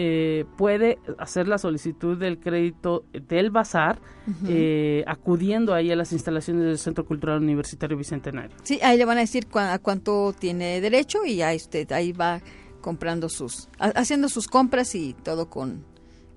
eh, 0.00 0.44
puede 0.56 1.00
hacer 1.18 1.48
la 1.48 1.58
solicitud 1.58 2.16
del 2.16 2.38
crédito 2.38 3.04
del 3.12 3.50
bazar 3.50 3.98
eh, 4.46 5.02
acudiendo 5.08 5.74
ahí 5.74 5.90
a 5.90 5.96
las 5.96 6.12
instalaciones 6.12 6.62
del 6.66 6.78
Centro 6.78 7.04
Cultural 7.04 7.42
Universitario 7.42 7.96
Bicentenario. 7.96 8.56
Sí, 8.62 8.78
ahí 8.80 8.96
le 8.96 9.04
van 9.04 9.18
a 9.18 9.22
decir 9.22 9.48
a 9.54 9.76
cuánto 9.80 10.32
tiene 10.38 10.80
derecho 10.80 11.24
y 11.24 11.42
ahí 11.42 11.56
usted 11.56 11.90
ahí 11.90 12.12
va 12.12 12.40
comprando 12.80 13.28
sus, 13.28 13.68
haciendo 13.80 14.28
sus 14.28 14.46
compras 14.46 14.94
y 14.94 15.14
todo 15.14 15.50
con 15.50 15.84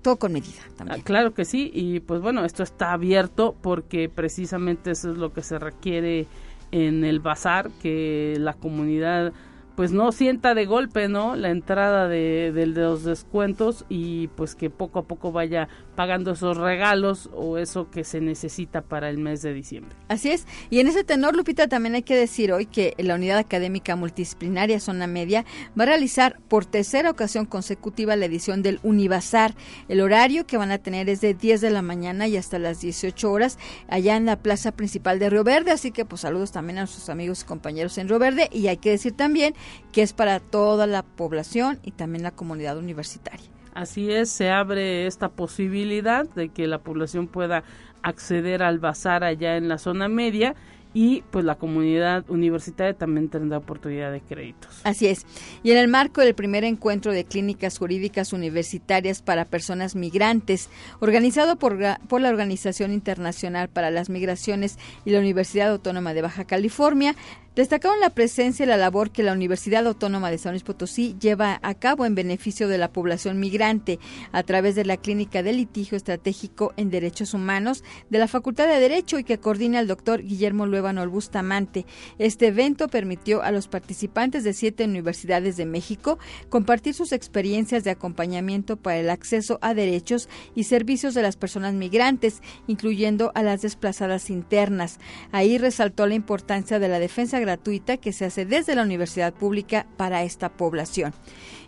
todo 0.02 0.18
con 0.18 0.32
medida 0.32 0.62
también. 0.76 0.98
Ah, 0.98 1.04
claro 1.04 1.32
que 1.32 1.44
sí, 1.44 1.70
y 1.72 2.00
pues 2.00 2.20
bueno, 2.20 2.44
esto 2.44 2.64
está 2.64 2.92
abierto 2.92 3.54
porque 3.62 4.08
precisamente 4.08 4.90
eso 4.90 5.12
es 5.12 5.18
lo 5.18 5.32
que 5.32 5.44
se 5.44 5.60
requiere 5.60 6.26
en 6.72 7.04
el 7.04 7.20
bazar, 7.20 7.70
que 7.80 8.34
la 8.40 8.54
comunidad 8.54 9.32
pues 9.76 9.92
no 9.92 10.12
sienta 10.12 10.54
de 10.54 10.66
golpe, 10.66 11.08
¿no? 11.08 11.36
La 11.36 11.50
entrada 11.50 12.08
de, 12.08 12.52
de, 12.52 12.66
los 12.66 13.04
descuentos 13.04 13.84
y 13.88 14.28
pues 14.28 14.54
que 14.54 14.70
poco 14.70 14.98
a 14.98 15.04
poco 15.04 15.32
vaya 15.32 15.68
pagando 15.94 16.32
esos 16.32 16.56
regalos 16.56 17.28
o 17.34 17.58
eso 17.58 17.90
que 17.90 18.04
se 18.04 18.20
necesita 18.20 18.82
para 18.82 19.08
el 19.10 19.18
mes 19.18 19.42
de 19.42 19.52
diciembre. 19.52 19.94
Así 20.08 20.30
es. 20.30 20.46
Y 20.70 20.80
en 20.80 20.88
ese 20.88 21.04
tenor, 21.04 21.36
Lupita, 21.36 21.68
también 21.68 21.94
hay 21.94 22.02
que 22.02 22.16
decir 22.16 22.52
hoy 22.52 22.66
que 22.66 22.94
la 22.98 23.14
Unidad 23.14 23.38
Académica 23.38 23.96
Multidisciplinaria 23.96 24.80
Zona 24.80 25.06
Media 25.06 25.44
va 25.78 25.84
a 25.84 25.86
realizar 25.86 26.38
por 26.48 26.64
tercera 26.64 27.10
ocasión 27.10 27.46
consecutiva 27.46 28.16
la 28.16 28.26
edición 28.26 28.62
del 28.62 28.80
Univazar. 28.82 29.54
El 29.88 30.00
horario 30.00 30.46
que 30.46 30.56
van 30.56 30.70
a 30.70 30.78
tener 30.78 31.08
es 31.08 31.20
de 31.20 31.34
10 31.34 31.60
de 31.60 31.70
la 31.70 31.82
mañana 31.82 32.26
y 32.26 32.36
hasta 32.36 32.58
las 32.58 32.80
18 32.80 33.30
horas 33.30 33.58
allá 33.88 34.16
en 34.16 34.26
la 34.26 34.36
plaza 34.36 34.72
principal 34.72 35.18
de 35.18 35.30
Río 35.30 35.44
Verde. 35.44 35.72
Así 35.72 35.90
que 35.90 36.04
pues 36.04 36.22
saludos 36.22 36.52
también 36.52 36.78
a 36.78 36.82
nuestros 36.82 37.08
amigos 37.08 37.42
y 37.42 37.46
compañeros 37.46 37.98
en 37.98 38.08
Río 38.08 38.18
Verde. 38.18 38.48
Y 38.50 38.68
hay 38.68 38.78
que 38.78 38.90
decir 38.90 39.12
también 39.12 39.54
que 39.92 40.02
es 40.02 40.12
para 40.12 40.40
toda 40.40 40.86
la 40.86 41.02
población 41.02 41.80
y 41.82 41.92
también 41.92 42.22
la 42.22 42.30
comunidad 42.30 42.78
universitaria. 42.78 43.50
Así 43.74 44.10
es, 44.10 44.30
se 44.30 44.50
abre 44.50 45.06
esta 45.06 45.28
posibilidad 45.30 46.28
de 46.28 46.50
que 46.50 46.66
la 46.66 46.78
población 46.78 47.26
pueda 47.26 47.64
acceder 48.02 48.62
al 48.62 48.78
bazar 48.78 49.24
allá 49.24 49.56
en 49.56 49.68
la 49.68 49.78
zona 49.78 50.08
media 50.08 50.54
y 50.94 51.22
pues 51.30 51.44
la 51.44 51.54
comunidad 51.54 52.28
universitaria 52.28 52.94
también 52.94 53.28
tendrá 53.28 53.58
oportunidad 53.58 54.12
de 54.12 54.20
créditos. 54.20 54.80
Así 54.84 55.06
es. 55.06 55.26
Y 55.62 55.70
en 55.70 55.78
el 55.78 55.88
marco 55.88 56.20
del 56.20 56.34
primer 56.34 56.64
encuentro 56.64 57.12
de 57.12 57.24
clínicas 57.24 57.78
jurídicas 57.78 58.32
universitarias 58.32 59.22
para 59.22 59.44
personas 59.44 59.94
migrantes, 59.96 60.68
organizado 61.00 61.56
por, 61.56 61.78
la 61.78 61.98
Organización 62.28 62.92
Internacional 62.92 63.68
para 63.68 63.90
las 63.90 64.10
Migraciones 64.10 64.78
y 65.04 65.10
la 65.10 65.20
Universidad 65.20 65.70
Autónoma 65.70 66.12
de 66.14 66.22
Baja 66.22 66.44
California, 66.44 67.16
Destacaron 67.54 68.00
la 68.00 68.08
presencia 68.08 68.64
y 68.64 68.66
la 68.66 68.78
labor 68.78 69.10
que 69.10 69.22
la 69.22 69.34
Universidad 69.34 69.86
Autónoma 69.86 70.30
de 70.30 70.38
San 70.38 70.52
Luis 70.52 70.62
Potosí 70.62 71.16
lleva 71.20 71.60
a 71.62 71.74
cabo 71.74 72.06
en 72.06 72.14
beneficio 72.14 72.66
de 72.66 72.78
la 72.78 72.90
población 72.90 73.38
migrante 73.38 73.98
a 74.32 74.42
través 74.42 74.74
de 74.74 74.86
la 74.86 74.96
Clínica 74.96 75.42
de 75.42 75.52
Litigio 75.52 75.98
Estratégico 75.98 76.72
en 76.78 76.88
Derechos 76.88 77.34
Humanos 77.34 77.84
de 78.08 78.18
la 78.18 78.26
Facultad 78.26 78.68
de 78.68 78.80
Derecho 78.80 79.18
y 79.18 79.24
que 79.24 79.36
coordina 79.36 79.80
el 79.80 79.86
doctor 79.86 80.22
Guillermo 80.22 80.64
Luevano 80.64 81.06
Bustamante. 81.10 81.84
Este 82.18 82.46
evento 82.46 82.88
permitió 82.88 83.42
a 83.42 83.50
los 83.50 83.68
participantes 83.68 84.44
de 84.44 84.54
siete 84.54 84.86
universidades 84.86 85.58
de 85.58 85.66
México 85.66 86.18
compartir 86.48 86.94
sus 86.94 87.12
experiencias 87.12 87.84
de 87.84 87.90
acompañamiento 87.90 88.78
para 88.78 88.96
el 88.96 89.10
acceso 89.10 89.58
a 89.60 89.74
derechos 89.74 90.30
y 90.54 90.64
servicios 90.64 91.12
de 91.12 91.20
las 91.20 91.36
personas 91.36 91.74
migrantes, 91.74 92.40
incluyendo 92.66 93.30
a 93.34 93.42
las 93.42 93.60
desplazadas 93.60 94.30
internas. 94.30 94.98
Ahí 95.32 95.58
resaltó 95.58 96.06
la 96.06 96.14
importancia 96.14 96.78
de 96.78 96.88
la 96.88 96.98
defensa 96.98 97.41
gratuita 97.42 97.98
que 97.98 98.12
se 98.12 98.24
hace 98.24 98.46
desde 98.46 98.74
la 98.74 98.82
universidad 98.82 99.34
pública 99.34 99.86
para 99.96 100.22
esta 100.22 100.48
población 100.48 101.12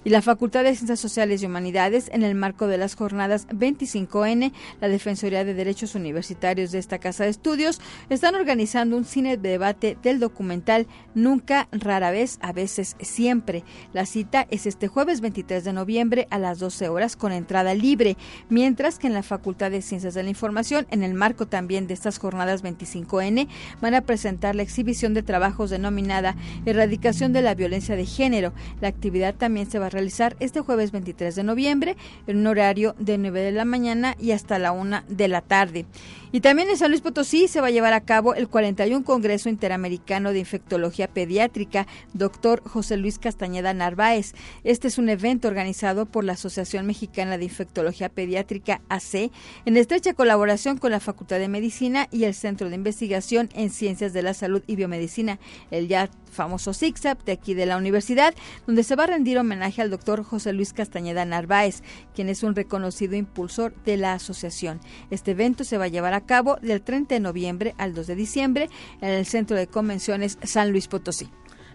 y 0.05 0.11
la 0.11 0.23
Facultad 0.23 0.65
de 0.65 0.75
Ciencias 0.75 1.01
Sociales 1.01 1.43
y 1.43 1.47
Humanidades 1.47 2.11
en 2.13 2.23
el 2.23 2.35
marco 2.35 2.67
de 2.67 2.79
las 2.79 2.95
jornadas 2.95 3.49
25N, 3.49 4.53
la 4.81 4.89
Defensoría 4.89 5.45
de 5.45 5.55
Derechos 5.55 5.95
Universitarios 5.95 6.71
de 6.71 6.79
esta 6.79 6.99
Casa 6.99 7.25
de 7.25 7.31
Estudios, 7.31 7.81
están 8.11 8.35
organizando 8.35 8.97
un 8.97 9.05
cine 9.05 9.37
de 9.37 9.49
debate 9.49 9.97
del 10.03 10.21
documental 10.21 10.87
Nunca, 11.15 11.69
rara 11.71 12.11
vez, 12.11 12.39
a 12.43 12.53
veces, 12.53 12.97
siempre. 13.01 13.63
La 13.93 14.05
cita 14.05 14.47
es 14.51 14.67
este 14.67 14.89
jueves 14.89 15.21
23 15.21 15.65
de 15.65 15.73
noviembre 15.73 16.27
a 16.31 16.39
las 16.39 16.59
12 16.59 16.89
horas 16.89 17.17
con 17.17 17.33
entrada 17.33 17.73
libre, 17.75 18.17
mientras 18.49 18.99
que 18.99 19.07
en 19.07 19.15
la 19.15 19.23
Facultad 19.23 19.71
de 19.71 19.81
Ciencias 19.81 20.15
de 20.15 20.23
la 20.23 20.31
Información, 20.31 20.87
en 20.91 21.03
el 21.03 21.15
marco 21.15 21.47
también 21.47 21.87
de 21.87 21.95
estas 21.95 22.19
jornadas 22.19 22.65
25N, 22.65 23.49
van 23.81 23.95
a 23.95 24.01
presentar 24.03 24.55
la 24.57 24.63
exhibición 24.63 25.15
de 25.15 25.23
trabajos 25.23 25.71
denominada 25.71 26.37
Erradicación 26.67 27.33
de 27.33 27.43
la 27.43 27.55
Violencia 27.55 27.97
de 27.97 28.07
Género. 28.07 28.53
La 28.81 28.89
actividad 28.89 29.35
también 29.37 29.71
se 29.71 29.79
va 29.79 29.87
a 29.87 29.91
realizar 29.95 30.37
este 30.41 30.61
jueves 30.61 30.93
23 30.93 31.35
de 31.35 31.43
noviembre 31.43 31.97
en 32.27 32.39
un 32.39 32.47
horario 32.47 32.95
de 32.99 33.17
9 33.17 33.41
de 33.41 33.53
la 33.53 33.65
mañana 33.65 34.15
y 34.21 34.33
hasta 34.33 34.59
la 34.59 34.73
1 34.73 35.05
de 35.09 35.29
la 35.29 35.41
tarde. 35.41 35.87
Y 36.33 36.41
también 36.41 36.69
en 36.69 36.77
San 36.77 36.91
Luis 36.91 37.01
Potosí 37.01 37.47
se 37.47 37.61
va 37.61 37.69
a 37.69 37.71
llevar 37.71 37.93
a 37.93 38.01
cabo 38.01 38.35
el 38.35 38.49
41 38.49 39.05
Congreso 39.05 39.49
Interamericano 39.49 40.33
de 40.33 40.41
Infectología 40.41 41.07
Pediátrica, 41.07 41.87
doctor 42.13 42.61
José 42.69 42.97
Luis 42.97 43.21
Castañeda 43.21 43.73
Narváez. 43.73 44.35
Este 44.65 44.89
es 44.89 44.99
un 44.99 45.09
evento 45.09 45.47
organizado 45.47 46.07
por 46.07 46.25
la 46.25 46.33
Asociación 46.33 46.87
Mexicana 46.87 47.39
de 47.39 47.45
Infectología 47.45 48.09
Pediátrica, 48.09 48.81
AC, 48.89 49.31
en 49.65 49.77
estrecha 49.77 50.13
colaboración 50.15 50.77
con 50.77 50.91
la 50.91 50.99
Facultad 50.99 51.39
de 51.39 51.47
Medicina 51.47 52.09
y 52.11 52.25
el 52.25 52.35
Centro 52.35 52.69
de 52.69 52.75
Investigación 52.75 53.49
en 53.55 53.71
Ciencias 53.71 54.13
de 54.13 54.23
la 54.23 54.35
Salud 54.35 54.65
y 54.67 54.75
Biomedicina, 54.75 55.39
el 55.71 55.87
ya 55.87 56.11
famoso 56.33 56.75
SIGSAP 56.75 57.25
de 57.25 57.33
aquí 57.33 57.55
de 57.55 57.67
la 57.67 57.77
universidad, 57.77 58.35
donde 58.67 58.83
se 58.83 58.97
va 58.97 59.05
a 59.05 59.07
rendir 59.07 59.39
homenaje 59.39 59.83
al 59.85 59.91
doctor 59.91 60.25
José 60.25 60.53
Luis 60.53 60.73
Castañeda 60.73 61.25
Narváez, 61.25 61.83
quien 62.15 62.29
es 62.29 62.43
un 62.43 62.55
reconocido 62.55 63.15
impulsor 63.15 63.73
de 63.85 63.97
la 63.97 64.15
asociación. 64.15 64.81
Este 65.11 65.31
evento 65.31 65.63
se 65.65 65.79
va 65.79 65.85
a 65.85 65.89
llevar 65.89 66.15
a 66.15 66.27
cabo 66.27 66.57
del 66.61 66.83
30 66.83 67.15
de 67.15 67.21
noviembre 67.21 67.75
al 67.79 67.95
2 67.95 68.07
de 68.09 68.15
diciembre 68.17 68.69
en 69.01 69.11
el 69.11 69.27
Centro 69.27 69.57
de 69.57 69.67
Convenciones 69.67 70.39
San 70.43 70.71
Luis 70.73 70.89
Potosí. 70.89 71.31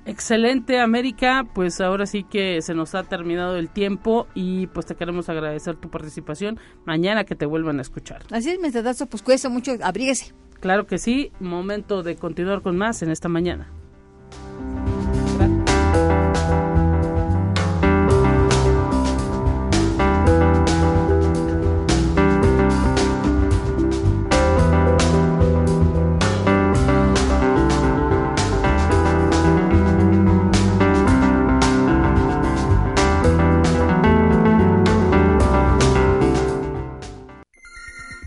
Excelente 0.06 0.80
América, 0.80 1.46
pues 1.54 1.82
ahora 1.82 2.06
sí 2.06 2.24
que 2.24 2.62
se 2.62 2.74
nos 2.74 2.96
ha 2.96 3.04
terminado 3.04 3.58
el 3.58 3.70
tiempo 3.70 4.28
y 4.34 4.68
pues 4.68 4.86
te 4.86 4.96
queremos 4.96 5.30
agradecer 5.30 5.76
tu 5.76 5.90
participación. 5.90 6.60
Mañana 6.86 7.26
que 7.26 7.36
te 7.36 7.46
vuelvan 7.46 7.80
a 7.80 7.82
escuchar. 7.82 8.24
Así 8.32 8.50
es, 8.50 8.74
tanto, 8.74 9.06
pues 9.06 9.22
cuídese 9.22 9.50
mucho, 9.50 9.74
abríguese. 9.82 10.34
Claro 10.60 10.88
que 10.88 10.98
sí, 10.98 11.32
momento 11.40 12.04
de 12.04 12.16
continuar 12.16 12.62
con 12.62 12.78
más 12.78 13.02
en 13.02 13.12
esta 13.12 13.30
mañana. 13.30 13.72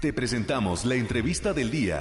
Te 0.02 0.12
presentamos 0.12 0.84
la 0.84 0.96
entrevista 0.96 1.52
del 1.52 1.70
día. 1.70 2.00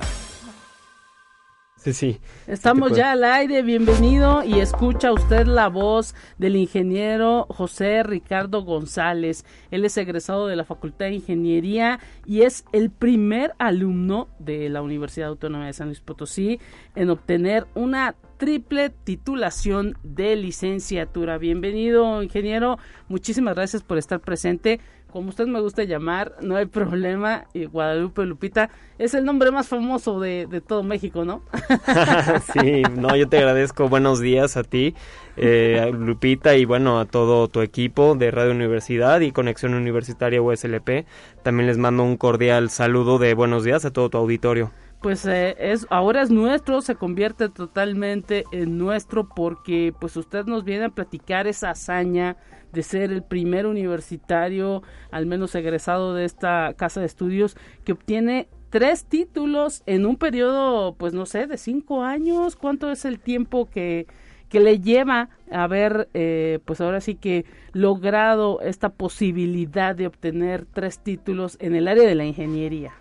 Sí, 1.77 1.93
sí. 1.93 2.20
Estamos 2.48 2.98
ya 2.98 3.12
al 3.12 3.24
aire, 3.24 3.62
bienvenido 3.62 4.43
y 4.43 4.60
escucha 4.60 5.13
usted 5.13 5.46
la 5.46 5.67
voz 5.67 6.15
del 6.39 6.55
ingeniero 6.55 7.46
José 7.50 8.01
Ricardo 8.01 8.63
González. 8.63 9.46
Él 9.70 9.86
es 9.86 9.98
egresado 9.98 10.48
de 10.48 10.55
la 10.55 10.65
Facultad 10.65 11.05
de 11.05 11.13
Ingeniería 11.13 12.00
y 12.25 12.41
es 12.41 12.65
el 12.72 12.89
primer 12.89 13.53
alumno 13.60 14.29
de 14.39 14.70
la 14.70 14.81
Universidad 14.81 15.29
Autónoma 15.29 15.67
de 15.67 15.74
San 15.74 15.88
Luis 15.88 16.01
Potosí 16.01 16.60
en 16.96 17.12
obtener 17.12 17.67
una 17.75 18.15
triple 18.38 18.89
titulación 18.89 19.96
de 20.01 20.36
licenciatura. 20.36 21.38
Bienvenido, 21.38 22.24
ingeniero. 22.24 22.79
Muchísimas 23.10 23.53
gracias 23.53 23.84
por 23.84 24.00
estar 24.00 24.20
presente 24.20 24.79
como 25.11 25.29
usted 25.29 25.45
me 25.47 25.59
gusta 25.59 25.83
llamar, 25.83 26.35
no 26.41 26.55
hay 26.55 26.65
problema. 26.65 27.45
Y 27.53 27.65
Guadalupe 27.65 28.25
Lupita 28.25 28.69
es 28.97 29.13
el 29.13 29.25
nombre 29.25 29.51
más 29.51 29.67
famoso 29.67 30.19
de, 30.19 30.61
todo 30.65 30.83
México, 30.83 31.25
¿no? 31.25 31.43
sí, 32.53 32.83
no, 32.95 33.15
yo 33.15 33.27
te 33.29 33.37
agradezco. 33.37 33.89
Buenos 33.89 34.19
días 34.19 34.57
a 34.57 34.63
ti, 34.63 34.95
eh, 35.37 35.91
Lupita, 35.93 36.55
y 36.55 36.65
bueno, 36.65 37.00
a 37.00 37.05
todo 37.05 37.47
tu 37.47 37.61
equipo 37.61 38.15
de 38.15 38.31
Radio 38.31 38.51
Universidad 38.51 39.19
y 39.21 39.31
Conexión 39.31 39.74
Universitaria 39.74 40.41
USLP. 40.41 41.05
También 41.43 41.67
les 41.67 41.77
mando 41.77 42.03
un 42.03 42.17
cordial 42.17 42.69
saludo 42.69 43.19
de 43.19 43.33
buenos 43.33 43.63
días 43.63 43.85
a 43.85 43.91
todo 43.91 44.09
tu 44.09 44.17
auditorio 44.17 44.71
pues 45.01 45.25
eh, 45.25 45.55
es 45.59 45.87
ahora 45.89 46.21
es 46.21 46.29
nuestro, 46.29 46.81
se 46.81 46.95
convierte 46.95 47.50
totalmente 47.50 48.45
en 48.51 48.77
nuestro 48.77 49.27
porque 49.27 49.93
pues 50.00 50.15
usted 50.15 50.45
nos 50.45 50.63
viene 50.63 50.85
a 50.85 50.89
platicar 50.89 51.47
esa 51.47 51.71
hazaña 51.71 52.37
de 52.72 52.84
ser 52.84 53.12
el 53.12 53.24
primer 53.24 53.66
universitario, 53.66 54.84
al 55.12 55.25
menos 55.25 55.55
egresado 55.55 56.14
de 56.14 56.25
esta 56.25 56.74
casa 56.75 57.00
de 57.00 57.05
estudios, 57.05 57.55
que 57.84 57.92
obtiene 57.92 58.48
tres 58.70 59.05
títulos 59.05 59.84
en 59.86 60.05
un 60.05 60.16
periodo, 60.16 60.96
pues 60.96 61.14
no 61.14 61.25
sé, 61.25 61.46
de 61.46 61.57
cinco 61.57 62.03
años. 62.03 62.55
¿Cuánto 62.55 62.90
es 62.90 63.05
el 63.05 63.20
tiempo 63.20 63.70
que, 63.70 64.07
que 64.50 64.60
le 64.60 64.79
lleva 64.79 65.29
a 65.51 65.64
haber, 65.64 66.10
eh, 66.14 66.60
pues 66.66 66.81
ahora 66.81 67.01
sí 67.01 67.16
que 67.16 67.46
logrado 67.74 68.62
esta 68.62 68.90
posibilidad 68.90 69.96
de 69.96 70.07
obtener 70.07 70.66
tres 70.66 71.00
títulos 71.00 71.57
en 71.60 71.75
el 71.75 71.88
área 71.88 72.07
de 72.07 72.16
la 72.16 72.25
ingeniería? 72.25 72.94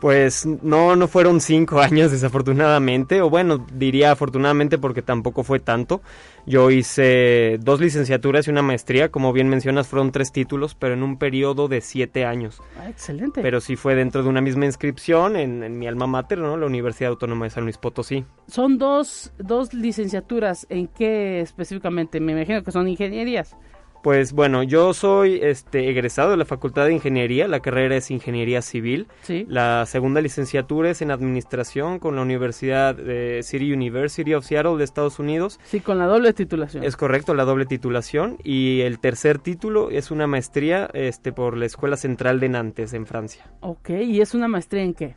Pues 0.00 0.44
no, 0.44 0.96
no 0.96 1.08
fueron 1.08 1.40
cinco 1.40 1.80
años 1.80 2.10
desafortunadamente, 2.10 3.22
o 3.22 3.30
bueno, 3.30 3.64
diría 3.72 4.10
afortunadamente 4.12 4.78
porque 4.78 5.02
tampoco 5.02 5.44
fue 5.44 5.60
tanto. 5.60 6.02
Yo 6.46 6.70
hice 6.70 7.58
dos 7.60 7.80
licenciaturas 7.80 8.46
y 8.46 8.50
una 8.50 8.60
maestría, 8.60 9.10
como 9.10 9.32
bien 9.32 9.48
mencionas, 9.48 9.88
fueron 9.88 10.12
tres 10.12 10.30
títulos, 10.30 10.74
pero 10.74 10.94
en 10.94 11.02
un 11.02 11.18
periodo 11.18 11.68
de 11.68 11.80
siete 11.80 12.26
años. 12.26 12.60
Ah, 12.78 12.88
excelente. 12.88 13.40
Pero 13.40 13.60
sí 13.60 13.76
fue 13.76 13.94
dentro 13.94 14.22
de 14.22 14.28
una 14.28 14.42
misma 14.42 14.66
inscripción 14.66 15.36
en, 15.36 15.78
mi 15.78 15.86
alma 15.86 16.06
mater, 16.06 16.38
¿no? 16.38 16.56
La 16.56 16.66
Universidad 16.66 17.10
Autónoma 17.10 17.46
de 17.46 17.50
San 17.50 17.64
Luis 17.64 17.78
Potosí. 17.78 18.24
Son 18.46 18.76
dos, 18.76 19.32
dos 19.38 19.72
licenciaturas, 19.72 20.66
¿en 20.68 20.88
qué 20.88 21.40
específicamente? 21.40 22.20
Me 22.20 22.32
imagino 22.32 22.62
que 22.62 22.72
son 22.72 22.88
ingenierías. 22.88 23.56
Pues 24.04 24.34
bueno, 24.34 24.62
yo 24.62 24.92
soy 24.92 25.40
este 25.42 25.88
egresado 25.88 26.32
de 26.32 26.36
la 26.36 26.44
Facultad 26.44 26.84
de 26.84 26.92
Ingeniería, 26.92 27.48
la 27.48 27.60
carrera 27.60 27.96
es 27.96 28.10
Ingeniería 28.10 28.60
Civil. 28.60 29.08
Sí. 29.22 29.46
La 29.48 29.86
segunda 29.86 30.20
licenciatura 30.20 30.90
es 30.90 31.00
en 31.00 31.10
Administración 31.10 31.98
con 31.98 32.14
la 32.14 32.20
Universidad 32.20 32.94
de 32.94 33.40
City 33.42 33.72
University 33.72 34.34
of 34.34 34.44
Seattle 34.44 34.76
de 34.76 34.84
Estados 34.84 35.18
Unidos. 35.18 35.58
Sí, 35.64 35.80
con 35.80 35.98
la 35.98 36.04
doble 36.04 36.34
titulación. 36.34 36.84
Es 36.84 36.98
correcto, 36.98 37.32
la 37.32 37.46
doble 37.46 37.64
titulación 37.64 38.36
y 38.44 38.82
el 38.82 38.98
tercer 38.98 39.38
título 39.38 39.88
es 39.88 40.10
una 40.10 40.26
maestría 40.26 40.90
este 40.92 41.32
por 41.32 41.56
la 41.56 41.64
Escuela 41.64 41.96
Central 41.96 42.40
de 42.40 42.50
Nantes 42.50 42.92
en 42.92 43.06
Francia. 43.06 43.46
Ok, 43.60 43.88
¿y 43.88 44.20
es 44.20 44.34
una 44.34 44.48
maestría 44.48 44.82
en 44.82 44.92
qué? 44.92 45.14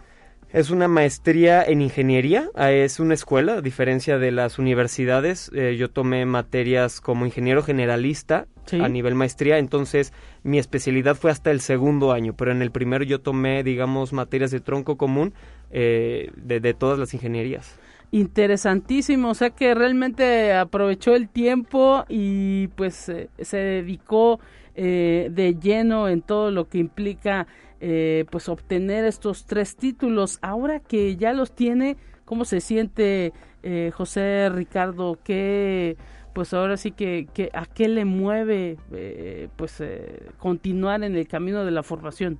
Es 0.54 0.70
una 0.70 0.88
maestría 0.88 1.62
en 1.62 1.82
ingeniería, 1.82 2.50
ah, 2.56 2.72
es 2.72 3.02
una 3.02 3.14
escuela, 3.14 3.56
a 3.56 3.62
diferencia 3.62 4.18
de 4.18 4.32
las 4.32 4.60
universidades. 4.60 5.52
Eh, 5.54 5.76
yo 5.78 5.90
tomé 5.90 6.26
materias 6.26 7.02
como 7.02 7.26
ingeniero 7.26 7.64
generalista 7.64 8.48
a 8.72 8.88
nivel 8.88 9.14
maestría, 9.14 9.58
entonces 9.58 10.14
mi 10.44 10.58
especialidad 10.58 11.16
fue 11.16 11.32
hasta 11.32 11.52
el 11.52 11.60
segundo 11.60 12.14
año, 12.14 12.34
pero 12.34 12.52
en 12.52 12.62
el 12.62 12.72
primero 12.72 13.04
yo 13.04 13.20
tomé, 13.20 13.62
digamos, 13.64 14.14
materias 14.14 14.52
de 14.52 14.62
tronco 14.62 14.98
común 14.98 15.34
eh, 15.70 16.32
de, 16.38 16.74
todas 16.74 16.98
las 16.98 17.14
ingenierías. 17.14 17.78
Interesantísimo, 18.12 19.32
o 19.32 19.34
sea 19.34 19.50
que 19.50 19.76
realmente 19.76 20.54
aprovechó 20.54 21.14
el 21.14 21.28
tiempo 21.28 22.06
y 22.08 22.68
pues 22.70 23.10
eh, 23.10 23.30
se 23.40 23.58
dedicó 23.58 24.40
de 24.76 25.58
lleno 25.60 26.08
en 26.08 26.22
todo 26.22 26.52
lo 26.52 26.70
que 26.70 26.78
implica 26.78 27.48
eh, 27.80 28.26
pues 28.32 28.50
obtener 28.50 29.06
estos 29.06 29.46
tres 29.46 29.76
títulos. 29.76 30.40
Ahora 30.42 30.80
que 30.80 31.16
ya 31.16 31.34
los 31.34 31.54
tiene, 31.54 31.98
¿cómo 32.26 32.46
se 32.46 32.62
siente 32.62 33.34
eh, 33.64 33.92
José 33.94 34.50
Ricardo? 34.50 35.20
¿Qué, 35.24 35.98
pues 36.34 36.54
ahora 36.54 36.78
sí 36.78 36.92
que, 36.92 37.28
a 37.54 37.66
qué 37.66 37.88
le 37.88 38.06
mueve 38.06 38.78
eh, 38.92 39.50
pues 39.56 39.84
continuar 40.38 41.04
en 41.04 41.16
el 41.16 41.28
camino 41.28 41.66
de 41.66 41.72
la 41.72 41.84
formación? 41.84 42.40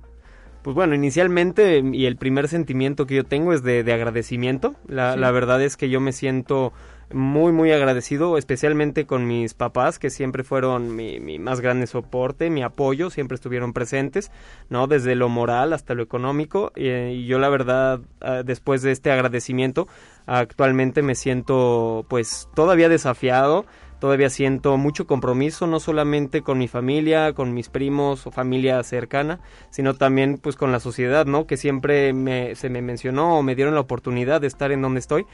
Pues 0.62 0.74
bueno, 0.74 0.94
inicialmente 0.94 1.82
y 1.92 2.06
el 2.06 2.16
primer 2.16 2.48
sentimiento 2.48 3.06
que 3.06 3.14
yo 3.14 3.24
tengo 3.24 3.52
es 3.52 3.62
de, 3.62 3.80
agradecimiento. 3.92 4.74
La, 4.86 5.16
la, 5.16 5.30
verdad 5.30 5.62
es 5.62 5.76
que 5.76 5.88
yo 5.88 6.00
me 6.00 6.12
siento 6.12 6.72
muy, 7.12 7.52
muy 7.52 7.72
agradecido, 7.72 8.36
especialmente 8.36 9.06
con 9.06 9.26
mis 9.26 9.54
papás, 9.54 9.98
que 9.98 10.10
siempre 10.10 10.44
fueron 10.44 10.94
mi, 10.94 11.20
mi, 11.20 11.38
más 11.38 11.60
grande 11.60 11.86
soporte, 11.86 12.50
mi 12.50 12.62
apoyo, 12.62 13.10
siempre 13.10 13.36
estuvieron 13.36 13.72
presentes, 13.72 14.30
¿no? 14.68 14.86
Desde 14.86 15.14
lo 15.14 15.28
moral 15.28 15.72
hasta 15.72 15.94
lo 15.94 16.02
económico. 16.02 16.72
Y, 16.76 17.26
yo, 17.26 17.38
la 17.38 17.48
verdad, 17.48 18.00
ah, 18.20 18.42
después 18.44 18.82
de 18.82 18.92
este 18.92 19.10
agradecimiento, 19.10 19.88
actualmente 20.26 21.02
me 21.02 21.14
siento, 21.14 22.04
pues, 22.08 22.48
todavía 22.54 22.88
desafiado. 22.88 23.64
Todavía 23.98 24.30
siento 24.30 24.76
mucho 24.76 25.08
compromiso, 25.08 25.66
no 25.66 25.80
solamente 25.80 26.42
con 26.42 26.56
mi 26.58 26.68
familia, 26.68 27.32
con 27.32 27.52
mis 27.52 27.68
primos 27.68 28.28
o 28.28 28.30
familia 28.30 28.80
cercana, 28.84 29.40
sino 29.70 29.94
también 29.94 30.38
pues 30.38 30.54
con 30.54 30.70
la 30.70 30.78
sociedad, 30.78 31.26
¿no? 31.26 31.48
Que 31.48 31.56
siempre 31.56 32.12
me, 32.12 32.54
se 32.54 32.70
me 32.70 32.80
mencionó 32.80 33.36
o 33.36 33.42
me 33.42 33.56
dieron 33.56 33.74
la 33.74 33.80
oportunidad 33.80 34.40
de 34.40 34.46
estar 34.46 34.70
en 34.70 34.82
donde 34.82 35.00
estoy 35.00 35.26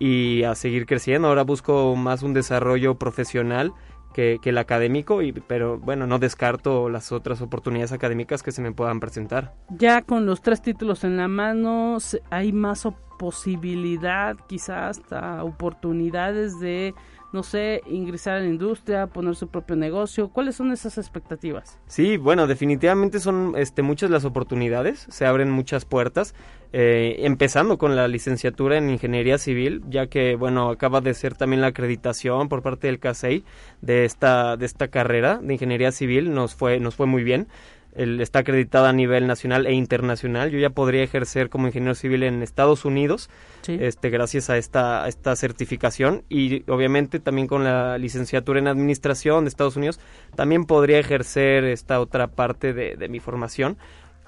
y 0.00 0.42
a 0.42 0.56
seguir 0.56 0.86
creciendo. 0.86 1.28
Ahora 1.28 1.44
busco 1.44 1.94
más 1.94 2.24
un 2.24 2.34
desarrollo 2.34 2.96
profesional 2.96 3.72
que, 4.12 4.40
el 4.42 4.58
académico, 4.58 5.22
y, 5.22 5.32
pero 5.32 5.78
bueno, 5.78 6.06
no 6.06 6.18
descarto 6.18 6.88
las 6.88 7.12
otras 7.12 7.40
oportunidades 7.42 7.92
académicas 7.92 8.42
que 8.42 8.50
se 8.50 8.62
me 8.62 8.72
puedan 8.72 8.98
presentar. 8.98 9.54
Ya 9.68 10.02
con 10.02 10.26
los 10.26 10.42
tres 10.42 10.62
títulos 10.62 11.04
en 11.04 11.16
la 11.16 11.28
mano, 11.28 11.98
hay 12.30 12.52
más 12.52 12.88
posibilidad, 13.18 14.36
quizás 14.48 14.98
hasta 14.98 15.44
oportunidades 15.44 16.58
de 16.58 16.94
no 17.32 17.42
sé, 17.42 17.82
ingresar 17.86 18.36
a 18.36 18.40
la 18.40 18.46
industria, 18.46 19.06
poner 19.06 19.36
su 19.36 19.48
propio 19.48 19.76
negocio? 19.76 20.28
¿Cuáles 20.28 20.56
son 20.56 20.72
esas 20.72 20.98
expectativas? 20.98 21.78
Sí, 21.86 22.16
bueno, 22.16 22.46
definitivamente 22.46 23.20
son 23.20 23.54
este, 23.56 23.82
muchas 23.82 24.10
las 24.10 24.24
oportunidades, 24.24 25.06
se 25.10 25.26
abren 25.26 25.50
muchas 25.50 25.84
puertas, 25.84 26.34
eh, 26.72 27.16
empezando 27.20 27.78
con 27.78 27.96
la 27.96 28.08
licenciatura 28.08 28.78
en 28.78 28.90
Ingeniería 28.90 29.38
Civil, 29.38 29.82
ya 29.88 30.06
que, 30.06 30.36
bueno, 30.36 30.70
acaba 30.70 31.00
de 31.00 31.14
ser 31.14 31.34
también 31.34 31.60
la 31.60 31.68
acreditación 31.68 32.48
por 32.48 32.62
parte 32.62 32.86
del 32.86 32.98
CASEI 32.98 33.44
de 33.80 34.04
esta, 34.04 34.56
de 34.56 34.66
esta 34.66 34.88
carrera 34.88 35.38
de 35.42 35.54
Ingeniería 35.54 35.92
Civil, 35.92 36.32
nos 36.32 36.54
fue, 36.54 36.80
nos 36.80 36.94
fue 36.94 37.06
muy 37.06 37.24
bien 37.24 37.48
está 37.94 38.40
acreditada 38.40 38.88
a 38.88 38.92
nivel 38.92 39.26
nacional 39.26 39.66
e 39.66 39.72
internacional. 39.72 40.50
Yo 40.50 40.58
ya 40.58 40.70
podría 40.70 41.02
ejercer 41.02 41.48
como 41.48 41.66
ingeniero 41.66 41.94
civil 41.94 42.22
en 42.22 42.42
Estados 42.42 42.84
Unidos, 42.84 43.30
este, 43.66 44.10
gracias 44.10 44.50
a 44.50 44.56
esta, 44.56 45.06
esta 45.08 45.34
certificación 45.36 46.22
y 46.28 46.70
obviamente 46.70 47.20
también 47.20 47.46
con 47.46 47.64
la 47.64 47.98
licenciatura 47.98 48.58
en 48.58 48.68
administración 48.68 49.44
de 49.44 49.48
Estados 49.48 49.76
Unidos, 49.76 50.00
también 50.34 50.64
podría 50.64 50.98
ejercer 50.98 51.64
esta 51.64 52.00
otra 52.00 52.28
parte 52.28 52.72
de, 52.72 53.08
mi 53.08 53.18
formación 53.18 53.76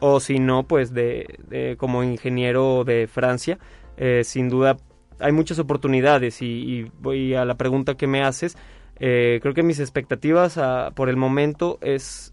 o 0.00 0.18
si 0.18 0.40
no, 0.40 0.64
pues 0.64 0.92
de, 0.92 1.76
como 1.78 2.02
ingeniero 2.02 2.82
de 2.84 3.06
Francia. 3.06 3.58
Eh, 3.96 4.22
sin 4.24 4.48
duda 4.48 4.76
hay 5.20 5.32
muchas 5.32 5.58
oportunidades 5.58 6.42
y, 6.42 6.90
voy 7.00 7.34
a 7.34 7.44
la 7.44 7.54
pregunta 7.54 7.94
que 7.94 8.06
me 8.06 8.22
haces. 8.22 8.56
Eh, 8.98 9.38
creo 9.42 9.54
que 9.54 9.62
mis 9.62 9.80
expectativas 9.80 10.58
ah, 10.58 10.92
por 10.94 11.08
el 11.08 11.16
momento 11.16 11.78
es 11.80 12.31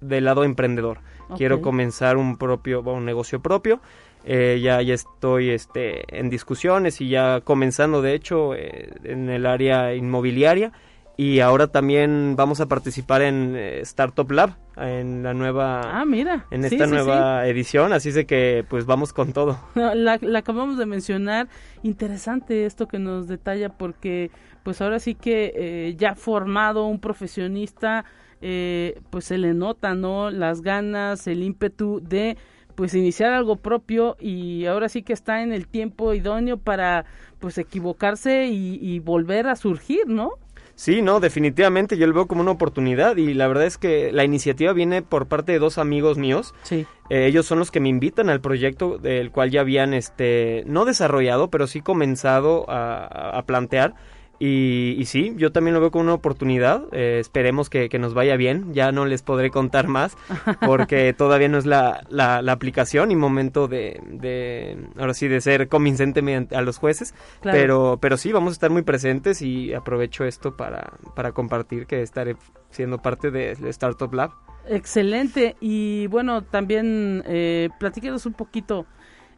del 0.00 0.24
lado 0.24 0.44
emprendedor. 0.44 0.98
Quiero 1.36 1.60
comenzar 1.60 2.16
un 2.16 2.36
propio, 2.36 2.80
un 2.80 3.04
negocio 3.04 3.40
propio. 3.40 3.80
Eh, 4.24 4.60
ya, 4.62 4.82
ya 4.82 4.94
estoy 4.94 5.50
este, 5.50 6.18
en 6.18 6.28
discusiones 6.28 7.00
y 7.00 7.08
ya 7.08 7.40
comenzando, 7.42 8.02
de 8.02 8.14
hecho, 8.14 8.54
eh, 8.54 8.90
en 9.04 9.30
el 9.30 9.46
área 9.46 9.94
inmobiliaria. 9.94 10.72
Y 11.16 11.40
ahora 11.40 11.66
también 11.66 12.34
vamos 12.34 12.60
a 12.60 12.66
participar 12.66 13.20
en 13.20 13.54
eh, 13.54 13.80
Startup 13.80 14.30
Lab, 14.30 14.56
en 14.76 15.22
la 15.22 15.34
nueva... 15.34 16.00
Ah, 16.00 16.06
mira. 16.06 16.46
En 16.50 16.64
esta 16.64 16.86
nueva 16.86 17.46
edición, 17.46 17.92
así 17.92 18.10
de 18.10 18.24
que 18.24 18.64
pues 18.68 18.86
vamos 18.86 19.12
con 19.12 19.34
todo. 19.34 19.58
La, 19.74 20.18
la 20.20 20.38
acabamos 20.38 20.78
de 20.78 20.86
mencionar. 20.86 21.48
Interesante 21.82 22.64
esto 22.64 22.88
que 22.88 22.98
nos 22.98 23.28
detalla 23.28 23.68
porque 23.68 24.30
pues 24.62 24.80
ahora 24.80 24.98
sí 24.98 25.14
que 25.14 25.94
ya 25.98 26.14
formado 26.14 26.86
un 26.86 27.00
profesionista 27.00 28.06
eh, 28.42 29.00
pues 29.10 29.26
se 29.26 29.38
le 29.38 29.54
nota, 29.54 29.94
¿no? 29.94 30.30
Las 30.30 30.62
ganas, 30.62 31.26
el 31.26 31.42
ímpetu 31.42 32.00
de 32.00 32.36
pues 32.74 32.94
iniciar 32.94 33.32
algo 33.32 33.56
propio 33.56 34.16
y 34.18 34.64
ahora 34.64 34.88
sí 34.88 35.02
que 35.02 35.12
está 35.12 35.42
en 35.42 35.52
el 35.52 35.66
tiempo 35.66 36.14
idóneo 36.14 36.56
para 36.56 37.04
pues 37.38 37.58
equivocarse 37.58 38.46
y, 38.46 38.98
volver 39.00 39.48
a 39.48 39.56
surgir, 39.56 40.06
¿no? 40.06 40.32
Sí, 40.76 41.02
no, 41.02 41.20
definitivamente 41.20 41.98
yo 41.98 42.06
lo 42.06 42.14
veo 42.14 42.26
como 42.26 42.40
una 42.40 42.52
oportunidad 42.52 43.18
y 43.18 43.34
la 43.34 43.48
verdad 43.48 43.66
es 43.66 43.76
que 43.76 44.12
la 44.12 44.24
iniciativa 44.24 44.72
viene 44.72 45.02
por 45.02 45.26
parte 45.26 45.52
de 45.52 45.58
dos 45.58 45.76
amigos 45.76 46.16
míos. 46.16 46.54
Sí. 46.62 46.86
Eh, 47.10 47.26
ellos 47.26 47.44
son 47.44 47.58
los 47.58 47.70
que 47.70 47.80
me 47.80 47.90
invitan 47.90 48.30
al 48.30 48.40
proyecto 48.40 48.96
del 48.96 49.30
cual 49.30 49.50
ya 49.50 49.60
habían, 49.60 49.92
este, 49.92 50.64
no 50.66 50.86
desarrollado, 50.86 51.50
pero 51.50 51.66
sí 51.66 51.82
comenzado 51.82 52.64
a, 52.70 53.38
a 53.38 53.42
plantear 53.42 53.94
y, 54.42 54.96
y, 54.98 55.04
sí, 55.04 55.34
yo 55.36 55.52
también 55.52 55.74
lo 55.74 55.80
veo 55.80 55.90
como 55.90 56.04
una 56.04 56.14
oportunidad. 56.14 56.84
Eh, 56.92 57.18
esperemos 57.20 57.68
que, 57.68 57.90
que, 57.90 57.98
nos 57.98 58.14
vaya 58.14 58.36
bien. 58.36 58.72
Ya 58.72 58.90
no 58.90 59.04
les 59.04 59.22
podré 59.22 59.50
contar 59.50 59.86
más 59.86 60.16
porque 60.66 61.12
todavía 61.12 61.48
no 61.48 61.58
es 61.58 61.66
la, 61.66 62.06
la, 62.08 62.38
aplicación 62.50 63.10
y 63.10 63.16
momento 63.16 63.68
de, 63.68 64.00
de, 64.06 64.78
ahora 64.98 65.12
sí, 65.12 65.28
de 65.28 65.42
ser 65.42 65.68
convincente 65.68 66.22
mediante 66.22 66.56
a 66.56 66.62
los 66.62 66.78
jueces. 66.78 67.14
Pero, 67.42 67.98
pero 68.00 68.16
sí, 68.16 68.32
vamos 68.32 68.52
a 68.52 68.54
estar 68.54 68.70
muy 68.70 68.80
presentes 68.80 69.42
y 69.42 69.74
aprovecho 69.74 70.24
esto 70.24 70.56
para, 70.56 70.94
para 71.14 71.32
compartir 71.32 71.86
que 71.86 72.00
estaré 72.00 72.34
siendo 72.70 72.96
parte 73.02 73.30
de 73.30 73.52
Startup 73.68 74.12
Lab. 74.12 74.30
Excelente. 74.66 75.56
Y 75.60 76.06
bueno, 76.06 76.44
también 76.44 77.22
eh, 77.26 77.68
platíquenos 77.78 78.24
un 78.24 78.32
poquito. 78.32 78.86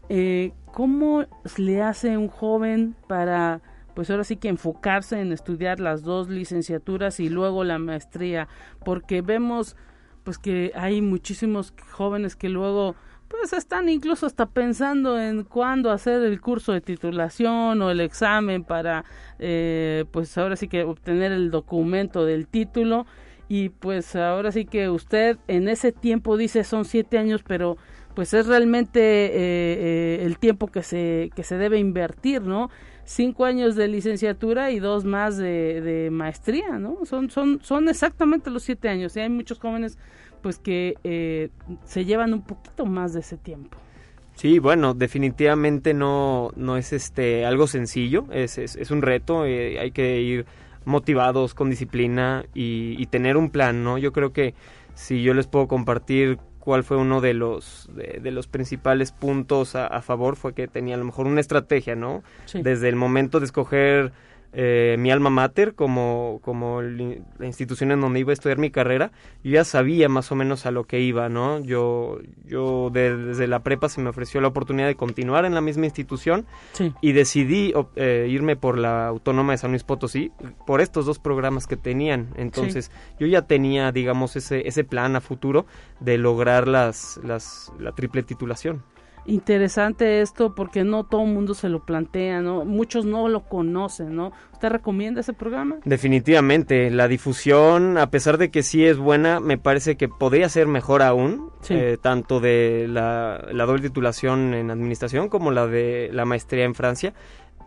Eh, 0.08 0.52
¿Cómo 0.72 1.24
le 1.56 1.82
hace 1.82 2.16
un 2.16 2.28
joven 2.28 2.94
para 3.08 3.60
pues 3.94 4.10
ahora 4.10 4.24
sí 4.24 4.36
que 4.36 4.48
enfocarse 4.48 5.20
en 5.20 5.32
estudiar 5.32 5.80
las 5.80 6.02
dos 6.02 6.28
licenciaturas 6.28 7.20
y 7.20 7.28
luego 7.28 7.64
la 7.64 7.78
maestría, 7.78 8.48
porque 8.84 9.22
vemos 9.22 9.76
pues 10.22 10.38
que 10.38 10.72
hay 10.74 11.02
muchísimos 11.02 11.74
jóvenes 11.90 12.36
que 12.36 12.48
luego 12.48 12.94
pues 13.32 13.54
están 13.54 13.88
incluso 13.88 14.26
hasta 14.26 14.44
pensando 14.46 15.18
en 15.18 15.44
cuándo 15.44 15.90
hacer 15.90 16.22
el 16.22 16.40
curso 16.40 16.72
de 16.72 16.82
titulación 16.82 17.80
o 17.80 17.90
el 17.90 18.00
examen 18.00 18.62
para 18.62 19.06
eh, 19.38 20.04
pues 20.10 20.36
ahora 20.36 20.54
sí 20.54 20.68
que 20.68 20.84
obtener 20.84 21.32
el 21.32 21.50
documento 21.50 22.26
del 22.26 22.46
título. 22.46 23.06
Y 23.48 23.70
pues 23.70 24.16
ahora 24.16 24.52
sí 24.52 24.66
que 24.66 24.90
usted 24.90 25.38
en 25.48 25.68
ese 25.68 25.92
tiempo 25.92 26.36
dice 26.36 26.62
son 26.62 26.84
siete 26.84 27.18
años 27.18 27.42
pero 27.42 27.78
pues 28.14 28.34
es 28.34 28.46
realmente 28.46 29.00
eh, 29.00 29.32
eh, 29.34 30.18
el 30.24 30.38
tiempo 30.38 30.68
que 30.68 30.82
se 30.82 31.30
que 31.34 31.42
se 31.42 31.56
debe 31.56 31.78
invertir 31.78 32.42
no 32.42 32.70
cinco 33.04 33.44
años 33.44 33.76
de 33.76 33.88
licenciatura 33.88 34.70
y 34.70 34.78
dos 34.78 35.04
más 35.04 35.36
de, 35.36 36.08
maestría, 36.12 36.78
¿no? 36.78 36.98
Son, 37.04 37.30
son, 37.30 37.60
son 37.62 37.88
exactamente 37.88 38.50
los 38.50 38.62
siete 38.62 38.88
años 38.88 39.16
y 39.16 39.20
hay 39.20 39.28
muchos 39.28 39.58
jóvenes 39.58 39.98
pues 40.40 40.58
que 40.58 40.96
eh, 41.04 41.50
se 41.84 42.04
llevan 42.04 42.34
un 42.34 42.42
poquito 42.42 42.84
más 42.84 43.12
de 43.12 43.20
ese 43.20 43.36
tiempo. 43.36 43.78
Sí, 44.34 44.58
bueno, 44.58 44.94
definitivamente 44.94 45.94
no, 45.94 46.50
no 46.56 46.76
es 46.76 46.92
este 46.92 47.44
algo 47.44 47.66
sencillo, 47.66 48.24
es, 48.32 48.58
es, 48.58 48.90
un 48.90 49.02
reto, 49.02 49.44
eh, 49.44 49.78
hay 49.78 49.90
que 49.92 50.20
ir 50.20 50.46
motivados, 50.84 51.54
con 51.54 51.70
disciplina 51.70 52.44
y, 52.54 52.96
y, 53.00 53.06
tener 53.06 53.36
un 53.36 53.50
plan, 53.50 53.84
¿no? 53.84 53.98
Yo 53.98 54.12
creo 54.12 54.32
que 54.32 54.54
si 54.94 55.22
yo 55.22 55.34
les 55.34 55.46
puedo 55.46 55.68
compartir 55.68 56.38
cuál 56.62 56.84
fue 56.84 56.96
uno 56.96 57.20
de 57.20 57.34
los 57.34 57.90
de, 57.92 58.30
los 58.30 58.46
principales 58.46 59.10
puntos 59.10 59.74
a, 59.74 59.88
a, 59.88 60.00
favor 60.00 60.36
fue 60.36 60.54
que 60.54 60.68
tenía 60.68 60.94
a 60.94 60.98
lo 60.98 61.04
mejor 61.04 61.26
una 61.26 61.40
estrategia 61.40 61.96
no 61.96 62.22
desde 62.54 62.88
el 62.88 62.94
momento 62.94 63.40
de 63.40 63.46
escoger 63.46 64.12
eh, 64.52 64.96
mi 64.98 65.10
alma 65.10 65.30
mater 65.30 65.74
como, 65.74 66.40
como 66.42 66.82
la 66.82 67.46
institución 67.46 67.90
en 67.90 68.00
donde 68.00 68.20
iba 68.20 68.30
a 68.30 68.34
estudiar 68.34 68.58
mi 68.58 68.70
carrera, 68.70 69.10
yo 69.42 69.52
ya 69.52 69.64
sabía 69.64 70.08
más 70.08 70.30
o 70.30 70.34
menos 70.34 70.66
a 70.66 70.70
lo 70.70 70.84
que 70.84 71.00
iba, 71.00 71.28
¿no? 71.28 71.60
Yo, 71.60 72.18
yo 72.44 72.90
desde 72.92 73.46
la 73.46 73.60
prepa 73.60 73.88
se 73.88 74.00
me 74.00 74.10
ofreció 74.10 74.40
la 74.40 74.48
oportunidad 74.48 74.88
de 74.88 74.94
continuar 74.94 75.44
en 75.44 75.54
la 75.54 75.60
misma 75.60 75.86
institución 75.86 76.46
y 77.00 77.12
decidí 77.12 77.72
eh, 77.96 78.26
irme 78.28 78.56
por 78.56 78.78
la 78.78 79.06
Autónoma 79.06 79.52
de 79.52 79.58
San 79.58 79.70
Luis 79.70 79.84
Potosí 79.84 80.32
por 80.66 80.80
estos 80.80 81.06
dos 81.06 81.18
programas 81.18 81.66
que 81.66 81.76
tenían. 81.76 82.28
Entonces 82.36 82.90
yo 83.18 83.26
ya 83.26 83.42
tenía, 83.42 83.90
digamos, 83.92 84.36
ese, 84.36 84.68
ese 84.68 84.84
plan 84.84 85.16
a 85.16 85.20
futuro 85.20 85.66
de 86.00 86.18
lograr 86.18 86.68
las, 86.68 87.18
las, 87.24 87.72
la 87.78 87.92
triple 87.92 88.22
titulación 88.22 88.82
interesante 89.26 90.20
esto 90.20 90.54
porque 90.54 90.84
no 90.84 91.04
todo 91.04 91.22
el 91.22 91.32
mundo 91.32 91.54
se 91.54 91.68
lo 91.68 91.84
plantea, 91.84 92.40
¿no? 92.40 92.64
Muchos 92.64 93.04
no 93.04 93.28
lo 93.28 93.44
conocen, 93.44 94.14
¿no? 94.14 94.32
¿Usted 94.52 94.68
recomienda 94.68 95.20
ese 95.20 95.32
programa? 95.32 95.76
Definitivamente, 95.84 96.90
la 96.90 97.08
difusión, 97.08 97.98
a 97.98 98.10
pesar 98.10 98.38
de 98.38 98.50
que 98.50 98.62
sí 98.62 98.84
es 98.84 98.98
buena, 98.98 99.40
me 99.40 99.58
parece 99.58 99.96
que 99.96 100.08
podría 100.08 100.48
ser 100.48 100.66
mejor 100.66 101.02
aún, 101.02 101.50
eh, 101.68 101.98
tanto 102.00 102.40
de 102.40 102.86
la, 102.88 103.46
la 103.52 103.66
doble 103.66 103.82
titulación 103.82 104.54
en 104.54 104.70
administración 104.70 105.28
como 105.28 105.50
la 105.50 105.66
de 105.66 106.10
la 106.12 106.24
maestría 106.24 106.64
en 106.64 106.74
Francia 106.74 107.14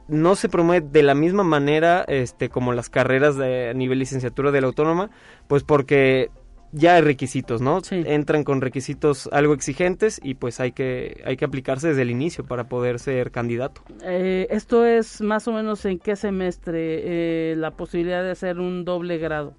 no 0.08 0.36
se 0.36 0.50
promueve 0.50 0.88
de 0.88 1.04
la 1.04 1.16
misma 1.16 1.44
manera 1.44 2.04
este 2.08 2.50
como 2.50 2.74
las 2.74 2.90
carreras 2.90 3.38
de 3.38 3.70
a 3.70 3.74
nivel 3.74 4.00
licenciatura 4.00 4.52
de 4.52 4.62
la 4.62 4.68
autónoma 4.68 5.10
pues 5.48 5.64
porque 5.64 6.30
ya 6.76 6.96
hay 6.96 7.02
requisitos, 7.02 7.62
¿no? 7.62 7.80
Entran 7.90 8.44
con 8.44 8.62
requisitos 8.62 9.30
algo 9.32 9.54
exigentes 9.54 10.20
y 10.22 10.36
pues 10.36 10.60
hay 10.60 10.74
que, 10.74 11.22
hay 11.26 11.38
que 11.38 11.46
aplicarse 11.46 11.88
desde 11.88 12.02
el 12.02 12.12
inicio 12.12 12.44
para 12.44 12.66
poder 12.66 13.00
ser 13.00 13.32
candidato. 13.32 13.82
Eh, 14.04 14.48
esto 14.50 14.86
es 14.86 15.22
más 15.22 15.48
o 15.48 15.54
menos 15.54 15.86
en 15.86 16.00
qué 16.00 16.16
semestre 16.16 17.52
eh, 17.52 17.56
la 17.56 17.72
posibilidad 17.72 18.24
de 18.24 18.32
hacer 18.32 18.60
un 18.60 18.84
doble 18.84 19.18
grado. 19.18 19.56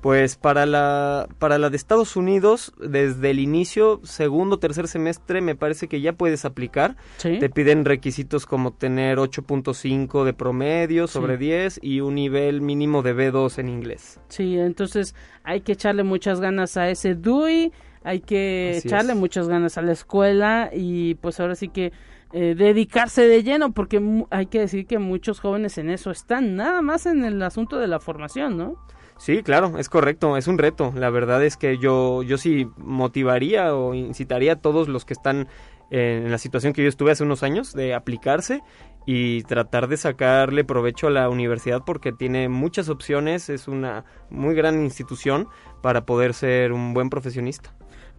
Pues 0.00 0.36
para 0.36 0.66
la, 0.66 1.28
para 1.38 1.58
la 1.58 1.70
de 1.70 1.76
Estados 1.76 2.16
Unidos, 2.16 2.72
desde 2.78 3.30
el 3.30 3.40
inicio, 3.40 4.00
segundo, 4.04 4.58
tercer 4.58 4.88
semestre, 4.88 5.40
me 5.40 5.56
parece 5.56 5.88
que 5.88 6.00
ya 6.00 6.12
puedes 6.12 6.44
aplicar. 6.44 6.96
Te 7.20 7.48
piden 7.50 7.84
requisitos 7.84 8.46
como 8.46 8.72
tener 8.72 9.18
8.5 9.18 10.24
de 10.24 10.32
promedio 10.32 11.06
sobre 11.06 11.38
10 11.38 11.80
y 11.82 12.00
un 12.00 12.14
nivel 12.14 12.60
mínimo 12.60 13.02
de 13.02 13.14
B2 13.14 13.58
en 13.58 13.68
inglés. 13.68 14.20
Sí, 14.28 14.56
entonces 14.58 15.14
hay 15.42 15.62
que 15.62 15.72
echarle 15.72 16.04
muchas 16.04 16.40
ganas 16.40 16.76
a 16.76 16.88
ese 16.88 17.14
DUI, 17.14 17.72
hay 18.04 18.20
que 18.20 18.76
echarle 18.76 19.14
muchas 19.14 19.48
ganas 19.48 19.78
a 19.78 19.82
la 19.82 19.92
escuela 19.92 20.70
y 20.72 21.16
pues 21.16 21.40
ahora 21.40 21.56
sí 21.56 21.68
que 21.68 21.92
eh, 22.32 22.54
dedicarse 22.56 23.22
de 23.22 23.42
lleno, 23.42 23.72
porque 23.72 24.00
hay 24.30 24.46
que 24.46 24.60
decir 24.60 24.86
que 24.86 24.98
muchos 24.98 25.40
jóvenes 25.40 25.78
en 25.78 25.90
eso 25.90 26.10
están, 26.10 26.54
nada 26.54 26.82
más 26.82 27.06
en 27.06 27.24
el 27.24 27.40
asunto 27.42 27.78
de 27.78 27.86
la 27.86 27.98
formación, 27.98 28.56
¿no? 28.56 28.76
Sí, 29.18 29.42
claro, 29.42 29.78
es 29.78 29.88
correcto, 29.88 30.36
es 30.36 30.46
un 30.46 30.58
reto. 30.58 30.92
La 30.94 31.10
verdad 31.10 31.42
es 31.44 31.56
que 31.56 31.78
yo, 31.78 32.22
yo 32.22 32.36
sí 32.38 32.68
motivaría 32.76 33.74
o 33.74 33.94
incitaría 33.94 34.52
a 34.52 34.56
todos 34.56 34.88
los 34.88 35.04
que 35.04 35.14
están 35.14 35.48
en 35.90 36.30
la 36.30 36.38
situación 36.38 36.72
que 36.72 36.82
yo 36.82 36.88
estuve 36.88 37.12
hace 37.12 37.22
unos 37.22 37.42
años 37.42 37.72
de 37.72 37.94
aplicarse 37.94 38.62
y 39.06 39.42
tratar 39.44 39.86
de 39.86 39.96
sacarle 39.96 40.64
provecho 40.64 41.06
a 41.06 41.10
la 41.10 41.30
universidad 41.30 41.82
porque 41.86 42.12
tiene 42.12 42.48
muchas 42.48 42.88
opciones, 42.88 43.48
es 43.48 43.68
una 43.68 44.04
muy 44.30 44.54
gran 44.54 44.82
institución 44.82 45.48
para 45.82 46.04
poder 46.04 46.34
ser 46.34 46.72
un 46.72 46.92
buen 46.92 47.08
profesionista. 47.08 47.72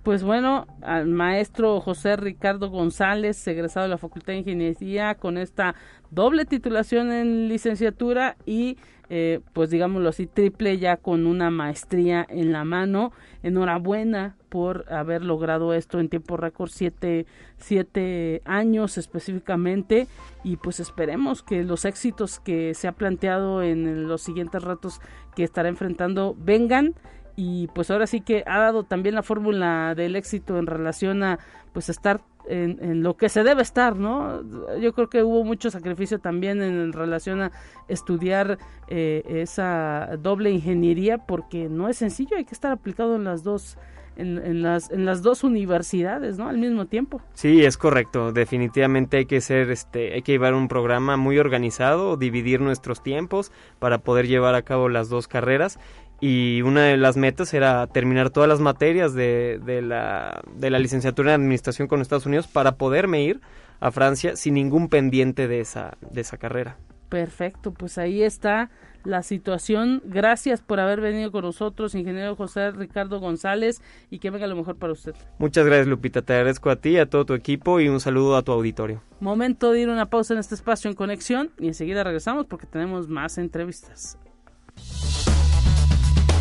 Pues 0.07 0.23
bueno, 0.23 0.67
al 0.83 1.07
maestro 1.07 1.81
José 1.81 2.15
Ricardo 2.15 2.69
González, 2.69 3.45
egresado 3.45 3.83
de 3.83 3.89
la 3.89 3.97
Facultad 3.97 4.31
de 4.31 4.39
Ingeniería, 4.39 5.15
con 5.15 5.37
esta 5.37 5.75
doble 6.11 6.45
titulación 6.45 7.11
en 7.11 7.49
licenciatura 7.49 8.37
y 8.45 8.77
eh, 9.09 9.41
pues 9.51 9.69
digámoslo 9.69 10.07
así, 10.07 10.25
triple 10.25 10.77
ya 10.77 10.95
con 10.95 11.25
una 11.25 11.49
maestría 11.49 12.25
en 12.29 12.53
la 12.53 12.63
mano. 12.63 13.11
Enhorabuena 13.43 14.37
por 14.47 14.85
haber 14.91 15.25
logrado 15.25 15.73
esto 15.73 15.99
en 15.99 16.07
tiempo 16.07 16.37
récord, 16.37 16.69
siete, 16.71 17.25
siete 17.57 18.41
años 18.45 18.97
específicamente. 18.97 20.07
Y 20.41 20.55
pues 20.55 20.79
esperemos 20.79 21.43
que 21.43 21.65
los 21.65 21.83
éxitos 21.83 22.39
que 22.39 22.73
se 22.73 22.87
ha 22.87 22.93
planteado 22.93 23.61
en 23.61 24.07
los 24.07 24.21
siguientes 24.21 24.63
ratos 24.63 25.01
que 25.35 25.43
estará 25.43 25.67
enfrentando 25.67 26.33
vengan 26.39 26.95
y 27.37 27.67
pues 27.67 27.91
ahora 27.91 28.07
sí 28.07 28.19
que 28.19 28.43
ha 28.47 28.57
dado 28.59 28.83
también 28.83 29.13
la 29.15 29.21
fórmula 29.21 29.93
del 29.95 30.15
éxito 30.15 30.57
en 30.57 30.65
relación 30.65 31.23
a 31.23 31.39
pues 31.71 31.87
estar 31.87 32.19
en, 32.49 33.03
lo 33.03 33.15
que 33.15 33.29
se 33.29 33.43
debe 33.43 33.61
estar, 33.61 33.95
¿no? 33.95 34.41
Yo 34.79 34.93
creo 34.93 35.09
que 35.09 35.21
hubo 35.21 35.43
mucho 35.43 35.69
sacrificio 35.69 36.19
también 36.19 36.63
en 36.63 36.93
relación 36.93 37.41
a 37.41 37.51
estudiar 37.87 38.57
eh, 38.87 39.21
esa 39.27 40.17
doble 40.17 40.49
ingeniería 40.49 41.19
porque 41.19 41.69
no 41.69 41.89
es 41.89 41.97
sencillo, 41.97 42.37
hay 42.37 42.45
que 42.45 42.55
estar 42.55 42.71
aplicado 42.71 43.15
en 43.17 43.25
las 43.25 43.43
dos 43.43 43.77
en, 44.17 44.63
las, 44.63 44.89
en 44.89 45.05
las 45.05 45.21
dos 45.21 45.43
universidades, 45.43 46.37
¿no? 46.37 46.49
Al 46.49 46.57
mismo 46.57 46.87
tiempo. 46.87 47.21
Sí, 47.33 47.63
es 47.63 47.77
correcto. 47.77 48.31
Definitivamente 48.31 49.17
hay 49.17 49.25
que 49.25 49.41
ser, 49.41 49.69
este, 49.69 50.13
hay 50.13 50.23
que 50.23 50.31
llevar 50.31 50.55
un 50.55 50.67
programa 50.67 51.17
muy 51.17 51.37
organizado, 51.37 52.17
dividir 52.17 52.59
nuestros 52.59 53.03
tiempos 53.03 53.51
para 53.77 53.99
poder 53.99 54.27
llevar 54.27 54.55
a 54.55 54.63
cabo 54.63 54.89
las 54.89 55.09
dos 55.09 55.27
carreras 55.27 55.79
y 56.19 56.61
una 56.63 56.83
de 56.83 56.97
las 56.97 57.17
metas 57.17 57.53
era 57.53 57.85
terminar 57.87 58.29
todas 58.29 58.49
las 58.49 58.59
materias 58.59 59.13
de, 59.13 59.59
de, 59.63 59.81
la, 59.81 60.41
de 60.55 60.69
la 60.69 60.79
licenciatura 60.79 61.33
en 61.33 61.41
administración 61.41 61.87
con 61.87 62.01
Estados 62.01 62.25
Unidos 62.25 62.47
para 62.47 62.73
poderme 62.73 63.23
ir 63.23 63.41
a 63.79 63.91
Francia 63.91 64.35
sin 64.35 64.55
ningún 64.55 64.89
pendiente 64.89 65.47
de 65.47 65.59
esa, 65.59 65.97
de 66.01 66.21
esa 66.21 66.37
carrera. 66.37 66.77
Perfecto, 67.09 67.71
pues 67.71 67.97
ahí 67.97 68.21
está 68.21 68.69
la 69.05 69.23
situación. 69.23 70.01
Gracias 70.05 70.61
por 70.61 70.79
haber 70.79 70.99
venido 70.99 71.31
con 71.31 71.45
nosotros, 71.45 71.95
ingeniero 71.95 72.35
José 72.35 72.71
Ricardo 72.71 73.19
González, 73.19 73.81
y 74.09 74.19
que 74.19 74.29
venga 74.29 74.45
lo 74.47 74.55
mejor 74.55 74.75
para 74.75 74.91
usted. 74.91 75.15
Muchas 75.37 75.65
gracias, 75.65 75.87
Lupita. 75.87 76.21
Te 76.21 76.33
agradezco 76.33 76.69
a 76.69 76.75
ti, 76.75 76.97
a 76.97 77.05
todo 77.05 77.25
tu 77.25 77.33
equipo 77.33 77.79
y 77.79 77.87
un 77.87 78.01
saludo 78.01 78.35
a 78.35 78.41
tu 78.41 78.51
auditorio. 78.51 79.01
Momento 79.21 79.71
de 79.71 79.81
ir 79.81 79.89
a 79.89 79.93
una 79.93 80.09
pausa 80.09 80.33
en 80.33 80.39
este 80.39 80.55
espacio 80.55 80.89
en 80.89 80.95
conexión 80.95 81.51
y 81.57 81.67
enseguida 81.67 82.03
regresamos 82.03 82.45
porque 82.45 82.65
tenemos 82.65 83.07
más 83.07 83.37
entrevistas. 83.37 84.17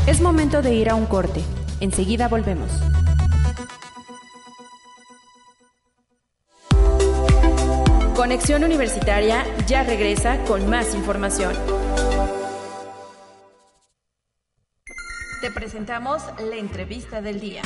Es 0.06 0.20
momento 0.20 0.62
de 0.62 0.72
ir 0.72 0.88
a 0.88 0.94
un 0.94 1.04
corte. 1.06 1.42
Enseguida 1.80 2.28
volvemos. 2.28 2.70
Conexión 8.14 8.62
Universitaria 8.62 9.42
ya 9.66 9.82
regresa 9.82 10.44
con 10.44 10.70
más 10.70 10.94
información. 10.94 11.54
Te 15.40 15.50
presentamos 15.50 16.22
la 16.38 16.54
entrevista 16.54 17.20
del 17.20 17.40
día. 17.40 17.62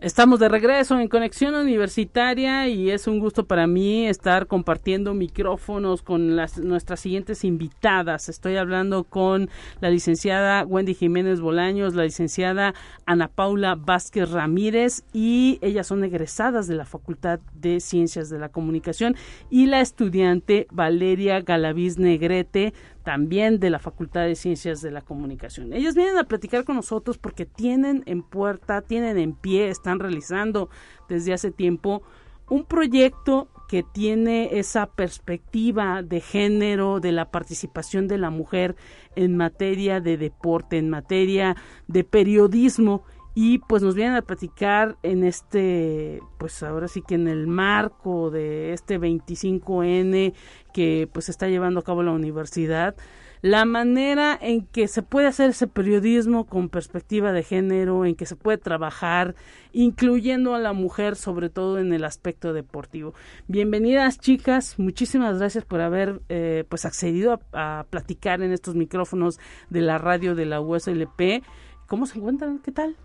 Estamos 0.00 0.40
de 0.40 0.48
regreso 0.48 0.98
en 0.98 1.06
Conexión 1.06 1.54
Universitaria 1.54 2.68
y 2.68 2.90
es 2.90 3.06
un 3.06 3.20
gusto 3.20 3.46
para 3.46 3.68
mí 3.68 4.06
estar 4.06 4.48
compartiendo 4.48 5.14
micrófonos 5.14 6.02
con 6.02 6.34
las, 6.34 6.58
nuestras 6.58 6.98
siguientes 6.98 7.44
invitadas. 7.44 8.28
Estoy 8.28 8.56
hablando 8.56 9.04
con 9.04 9.48
la 9.80 9.90
licenciada 9.90 10.64
Wendy 10.64 10.94
Jiménez 10.94 11.40
Bolaños, 11.40 11.94
la 11.94 12.02
licenciada 12.02 12.74
Ana 13.06 13.28
Paula 13.28 13.76
Vázquez 13.76 14.32
Ramírez 14.32 15.04
y 15.12 15.58
ellas 15.62 15.86
son 15.86 16.02
egresadas 16.02 16.66
de 16.66 16.74
la 16.74 16.86
Facultad 16.86 17.38
de 17.54 17.78
Ciencias 17.78 18.28
de 18.28 18.40
la 18.40 18.48
Comunicación 18.48 19.14
y 19.48 19.66
la 19.66 19.80
estudiante 19.80 20.66
Valeria 20.72 21.40
Galaviz 21.40 21.98
Negrete 21.98 22.74
también 23.04 23.60
de 23.60 23.70
la 23.70 23.78
Facultad 23.78 24.22
de 24.24 24.34
Ciencias 24.34 24.80
de 24.80 24.90
la 24.90 25.02
Comunicación. 25.02 25.72
Ellos 25.72 25.94
vienen 25.94 26.18
a 26.18 26.24
platicar 26.24 26.64
con 26.64 26.76
nosotros 26.76 27.18
porque 27.18 27.44
tienen 27.44 28.02
en 28.06 28.22
puerta, 28.22 28.80
tienen 28.80 29.18
en 29.18 29.34
pie, 29.34 29.68
están 29.68 30.00
realizando 30.00 30.70
desde 31.08 31.34
hace 31.34 31.50
tiempo 31.52 32.02
un 32.48 32.64
proyecto 32.64 33.48
que 33.68 33.82
tiene 33.82 34.58
esa 34.58 34.86
perspectiva 34.86 36.02
de 36.02 36.20
género, 36.20 37.00
de 37.00 37.12
la 37.12 37.30
participación 37.30 38.08
de 38.08 38.18
la 38.18 38.30
mujer 38.30 38.76
en 39.16 39.36
materia 39.36 40.00
de 40.00 40.16
deporte, 40.16 40.78
en 40.78 40.90
materia 40.90 41.56
de 41.86 42.04
periodismo 42.04 43.04
y 43.34 43.58
pues 43.58 43.82
nos 43.82 43.96
vienen 43.96 44.14
a 44.14 44.22
platicar 44.22 44.96
en 45.02 45.24
este, 45.24 46.20
pues 46.38 46.62
ahora 46.62 46.86
sí 46.86 47.02
que 47.02 47.16
en 47.16 47.26
el 47.26 47.48
marco 47.48 48.30
de 48.30 48.72
este 48.72 49.00
25N 49.00 50.34
que 50.72 51.08
pues 51.12 51.28
está 51.28 51.48
llevando 51.48 51.80
a 51.80 51.84
cabo 51.84 52.04
la 52.04 52.12
universidad, 52.12 52.94
la 53.42 53.64
manera 53.64 54.38
en 54.40 54.66
que 54.66 54.88
se 54.88 55.02
puede 55.02 55.26
hacer 55.26 55.50
ese 55.50 55.66
periodismo 55.66 56.46
con 56.46 56.68
perspectiva 56.68 57.32
de 57.32 57.42
género, 57.42 58.06
en 58.06 58.14
que 58.14 58.24
se 58.24 58.36
puede 58.36 58.56
trabajar, 58.56 59.34
incluyendo 59.72 60.54
a 60.54 60.58
la 60.60 60.72
mujer, 60.72 61.14
sobre 61.16 61.50
todo 61.50 61.78
en 61.78 61.92
el 61.92 62.04
aspecto 62.04 62.52
deportivo. 62.52 63.14
Bienvenidas 63.48 64.18
chicas, 64.18 64.78
muchísimas 64.78 65.38
gracias 65.38 65.64
por 65.64 65.80
haber 65.80 66.22
eh, 66.28 66.64
pues 66.68 66.84
accedido 66.86 67.38
a, 67.52 67.80
a, 67.80 67.84
platicar 67.84 68.42
en 68.42 68.52
estos 68.52 68.76
micrófonos 68.76 69.38
de 69.68 69.80
la 69.82 69.98
radio 69.98 70.34
de 70.34 70.46
la 70.46 70.60
USLP. 70.60 71.44
¿Cómo 71.86 72.06
se 72.06 72.18
encuentran? 72.18 72.60
¿Qué 72.60 72.72
tal? 72.72 72.96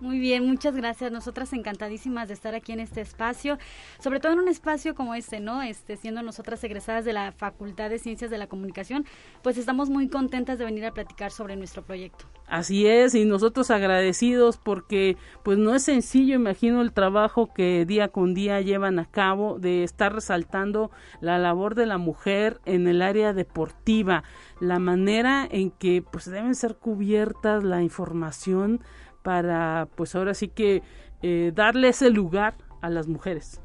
Muy 0.00 0.18
bien, 0.18 0.46
muchas 0.46 0.74
gracias. 0.74 1.12
Nosotras 1.12 1.52
encantadísimas 1.52 2.28
de 2.28 2.34
estar 2.34 2.54
aquí 2.54 2.72
en 2.72 2.80
este 2.80 3.00
espacio, 3.00 3.58
sobre 4.00 4.20
todo 4.20 4.32
en 4.32 4.40
un 4.40 4.48
espacio 4.48 4.94
como 4.94 5.14
este, 5.14 5.40
¿no? 5.40 5.62
Este, 5.62 5.96
siendo 5.96 6.22
nosotras 6.22 6.62
egresadas 6.64 7.04
de 7.04 7.12
la 7.12 7.32
Facultad 7.32 7.90
de 7.90 7.98
Ciencias 7.98 8.30
de 8.30 8.38
la 8.38 8.46
Comunicación, 8.46 9.06
pues 9.42 9.56
estamos 9.56 9.90
muy 9.90 10.08
contentas 10.08 10.58
de 10.58 10.64
venir 10.64 10.84
a 10.84 10.92
platicar 10.92 11.30
sobre 11.30 11.56
nuestro 11.56 11.82
proyecto. 11.82 12.26
Así 12.46 12.86
es, 12.86 13.14
y 13.14 13.24
nosotros 13.24 13.70
agradecidos 13.70 14.58
porque 14.58 15.16
pues 15.42 15.58
no 15.58 15.74
es 15.74 15.84
sencillo, 15.84 16.34
imagino 16.34 16.82
el 16.82 16.92
trabajo 16.92 17.52
que 17.54 17.86
día 17.86 18.08
con 18.08 18.34
día 18.34 18.60
llevan 18.60 18.98
a 18.98 19.06
cabo 19.06 19.58
de 19.58 19.82
estar 19.84 20.12
resaltando 20.12 20.90
la 21.20 21.38
labor 21.38 21.74
de 21.74 21.86
la 21.86 21.98
mujer 21.98 22.60
en 22.66 22.86
el 22.86 23.00
área 23.00 23.32
deportiva, 23.32 24.24
la 24.60 24.78
manera 24.78 25.46
en 25.50 25.70
que 25.70 26.02
pues 26.02 26.26
deben 26.26 26.54
ser 26.54 26.76
cubiertas 26.76 27.64
la 27.64 27.82
información 27.82 28.82
para 29.24 29.88
pues 29.96 30.14
ahora 30.14 30.34
sí 30.34 30.48
que 30.48 30.82
eh, 31.22 31.50
darle 31.54 31.88
ese 31.88 32.10
lugar 32.10 32.54
a 32.82 32.90
las 32.90 33.08
mujeres. 33.08 33.58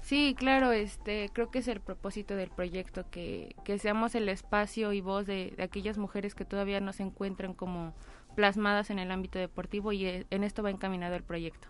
Sí, 0.00 0.36
claro, 0.38 0.70
este, 0.70 1.28
creo 1.32 1.50
que 1.50 1.58
es 1.58 1.66
el 1.66 1.80
propósito 1.80 2.36
del 2.36 2.50
proyecto, 2.50 3.04
que, 3.10 3.56
que 3.64 3.78
seamos 3.78 4.14
el 4.14 4.28
espacio 4.28 4.92
y 4.92 5.00
voz 5.00 5.26
de, 5.26 5.54
aquellas 5.58 5.98
mujeres 5.98 6.34
que 6.34 6.44
todavía 6.44 6.78
no 6.80 6.92
se 6.92 7.02
encuentran 7.02 7.52
como 7.52 7.94
plasmadas 8.36 8.90
en 8.90 8.98
el 9.00 9.10
ámbito 9.10 9.38
deportivo 9.38 9.92
y 9.92 10.06
eh, 10.06 10.26
en 10.30 10.44
esto 10.44 10.62
va 10.62 10.70
encaminado 10.70 11.16
el 11.16 11.24
proyecto. 11.24 11.66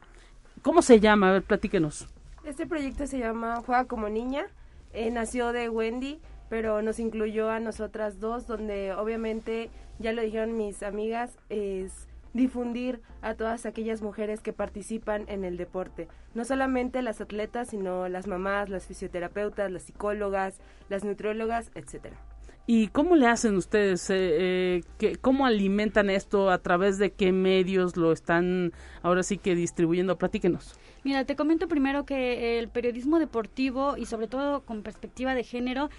¿Cómo 0.63 0.83
se 0.83 1.01
llama? 1.01 1.31
A 1.31 1.33
ver, 1.33 1.43
platíquenos. 1.43 2.09
Este 2.45 2.67
proyecto 2.67 3.07
se 3.07 3.19
llama 3.19 3.63
Juega 3.65 3.87
como 3.87 4.11
niña, 4.11 4.47
eh, 4.93 5.11
nació 5.11 5.53
de 5.53 5.71
Wendy, 5.71 6.21
pero 6.51 6.83
nos 6.83 6.99
incluyó 6.99 7.49
a 7.51 7.61
nosotras 7.61 8.21
dos, 8.21 8.47
donde 8.47 8.93
obviamente, 8.93 9.71
ya 9.99 10.13
lo 10.13 10.21
dijeron 10.21 10.59
mis 10.59 10.83
amigas, 10.83 11.39
es 11.49 12.09
difundir 12.35 13.01
a 13.23 13.35
todas 13.35 13.65
aquellas 13.65 14.03
mujeres 14.03 14.41
que 14.41 14.53
participan 14.53 15.25
en 15.29 15.45
el 15.45 15.57
deporte. 15.57 16.09
No 16.35 16.45
solamente 16.45 17.01
las 17.01 17.21
atletas, 17.21 17.69
sino 17.69 18.09
las 18.09 18.27
mamás, 18.27 18.69
las 18.69 18.87
fisioterapeutas, 18.87 19.71
las 19.71 19.85
psicólogas, 19.85 20.61
las 20.91 21.05
nutriólogas, 21.05 21.71
etcétera. 21.75 22.19
¿Y 22.67 22.89
cómo 22.89 23.15
le 23.15 23.27
hacen 23.27 23.57
ustedes? 23.57 24.09
Eh, 24.09 24.81
eh 25.01 25.17
¿Cómo 25.21 25.45
alimentan 25.45 26.09
esto? 26.09 26.51
¿A 26.51 26.59
través 26.59 26.99
de 26.99 27.13
qué 27.13 27.31
medios 27.31 27.97
lo 27.97 28.11
están 28.11 28.73
ahora 29.03 29.23
sí 29.23 29.37
que 29.37 29.55
distribuyendo? 29.55 30.17
Platíquenos. 30.17 30.79
Mira, 31.05 31.27
te 31.27 31.37
comento 31.37 31.69
primero 31.69 32.07
que 32.07 32.59
el 32.59 32.69
periodismo 32.69 33.19
deportivo 33.19 33.99
y 33.99 34.07
sobre 34.07 34.29
todo 34.29 34.63
con 34.63 34.83
perspectiva 34.83 35.35
de 35.35 35.45
género 35.45 35.91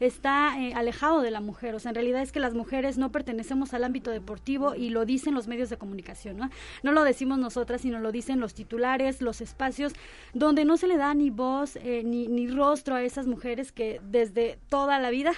está 0.00 0.58
eh, 0.58 0.72
alejado 0.74 1.20
de 1.20 1.30
la 1.30 1.40
mujer. 1.40 1.74
O 1.74 1.78
sea, 1.78 1.90
en 1.90 1.94
realidad 1.94 2.22
es 2.22 2.32
que 2.32 2.40
las 2.40 2.54
mujeres 2.54 2.98
no 2.98 3.10
pertenecemos 3.10 3.74
al 3.74 3.84
ámbito 3.84 4.10
deportivo 4.10 4.74
y 4.74 4.90
lo 4.90 5.04
dicen 5.04 5.34
los 5.34 5.46
medios 5.46 5.70
de 5.70 5.76
comunicación, 5.76 6.36
¿no? 6.36 6.50
No 6.82 6.92
lo 6.92 7.04
decimos 7.04 7.38
nosotras, 7.38 7.82
sino 7.82 8.00
lo 8.00 8.12
dicen 8.12 8.40
los 8.40 8.54
titulares, 8.54 9.20
los 9.20 9.40
espacios 9.40 9.92
donde 10.32 10.64
no 10.64 10.76
se 10.76 10.88
le 10.88 10.96
da 10.96 11.14
ni 11.14 11.30
voz 11.30 11.76
eh, 11.76 12.02
ni, 12.04 12.28
ni 12.28 12.48
rostro 12.48 12.94
a 12.94 13.02
esas 13.02 13.26
mujeres 13.26 13.72
que 13.72 14.00
desde 14.04 14.58
toda 14.68 14.98
la 14.98 15.10
vida 15.10 15.32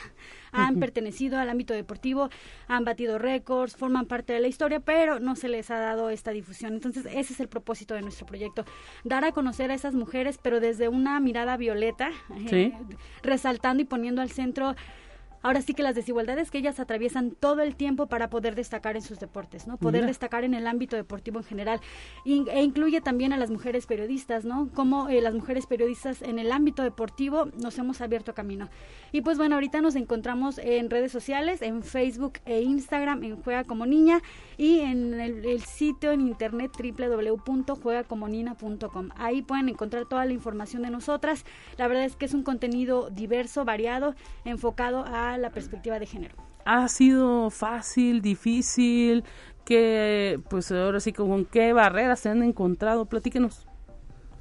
han 0.57 0.79
pertenecido 0.79 1.39
al 1.39 1.49
ámbito 1.49 1.75
deportivo, 1.75 2.31
han 2.69 2.85
batido 2.85 3.19
récords, 3.19 3.77
forman 3.77 4.07
parte 4.07 4.33
de 4.33 4.41
la 4.41 4.49
historia, 4.49 4.81
pero 4.81 5.21
no 5.21 5.37
se 5.37 5.49
les 5.49 5.71
ha 5.71 5.79
dado 5.79 6.11
esta 6.11 6.31
difusión. 6.31 6.75
Entonces, 6.75 7.07
ese 7.07 7.33
es 7.33 7.41
el 7.41 7.49
propósito 7.49 7.95
de 7.95 8.03
nuestro 8.03 8.27
proyecto, 8.27 8.65
dar 9.05 9.25
a 9.25 9.33
conocer 9.33 9.71
a 9.71 9.75
esas 9.75 9.95
mujeres, 9.95 10.39
pero 10.41 10.61
desde 10.61 10.89
una 10.89 11.21
mirada 11.21 11.57
violeta, 11.57 12.11
eh, 12.51 12.73
resaltando 13.23 13.83
y 13.83 13.87
poniendo 13.87 14.23
al 14.23 14.31
centro 14.31 14.75
ahora 15.43 15.63
sí 15.63 15.75
que 15.75 15.83
las 15.83 15.95
desigualdades 15.95 16.51
que 16.51 16.59
ellas 16.59 16.81
atraviesan 16.81 17.33
todo 17.33 17.63
el 17.63 17.77
tiempo 17.77 18.07
para 18.07 18.31
poder 18.31 18.55
destacar 18.55 18.97
en 18.97 19.03
sus 19.03 19.19
deportes, 19.19 19.67
¿no? 19.67 19.77
Poder 19.77 20.07
destacar 20.07 20.45
en 20.45 20.55
el 20.55 20.67
ámbito 20.67 20.97
deportivo 20.97 21.39
en 21.39 21.45
general. 21.45 21.81
e 22.25 22.63
incluye 22.63 23.01
también 23.01 23.33
a 23.33 23.37
las 23.37 23.51
mujeres 23.51 23.87
periodistas, 23.87 24.45
¿no? 24.45 24.69
Como 24.75 25.09
eh, 25.09 25.21
las 25.21 25.35
mujeres 25.35 25.67
periodistas 25.67 26.23
en 26.23 26.39
el 26.39 26.53
ámbito 26.53 26.83
deportivo 26.83 27.49
nos 27.61 27.79
hemos 27.79 28.01
abierto 28.01 28.35
camino. 28.35 28.69
Y 29.13 29.23
pues 29.23 29.39
bueno, 29.39 29.57
ahorita 29.57 29.81
nos 29.81 29.97
encontramos 29.97 30.59
en 30.59 30.91
redes 30.91 31.11
sociales, 31.13 31.63
en 31.63 31.83
Facebook 31.83 32.35
e 32.45 32.61
Instagram, 32.63 33.25
en 33.25 33.43
Juega 33.43 33.65
como 33.65 33.87
Niña 33.87 34.23
y 34.57 34.81
en 34.81 35.21
el, 35.21 35.61
sitio 35.63 36.13
en 36.13 36.21
internet 36.21 36.71
www.juegacomonina.com. 36.79 39.09
Ahí 39.17 39.43
pueden 39.43 39.69
encontrar 39.69 40.07
toda 40.07 40.25
la 40.25 40.33
información 40.33 40.83
de 40.83 40.91
nosotras. 40.91 41.45
La 41.77 41.89
verdad 41.89 42.05
es 42.05 42.15
que 42.17 42.27
es 42.27 42.35
un 42.35 42.43
contenido 42.43 43.11
diverso, 43.11 43.65
variado, 43.65 44.17
enfocado 44.45 45.05
a 45.07 45.26
la 45.39 45.51
perspectiva 45.51 45.99
de 45.99 46.07
género. 46.07 46.37
¿Ha 46.65 46.89
sido 46.89 47.51
fácil, 47.51 48.23
difícil? 48.23 49.25
que 49.67 50.41
pues 50.49 50.71
ahora 50.73 51.01
sí, 51.01 51.13
¿con 51.13 51.45
qué 51.45 51.75
barreras 51.75 52.21
se 52.21 52.31
han 52.31 52.43
encontrado? 52.43 53.05
Platíquenos. 53.05 53.67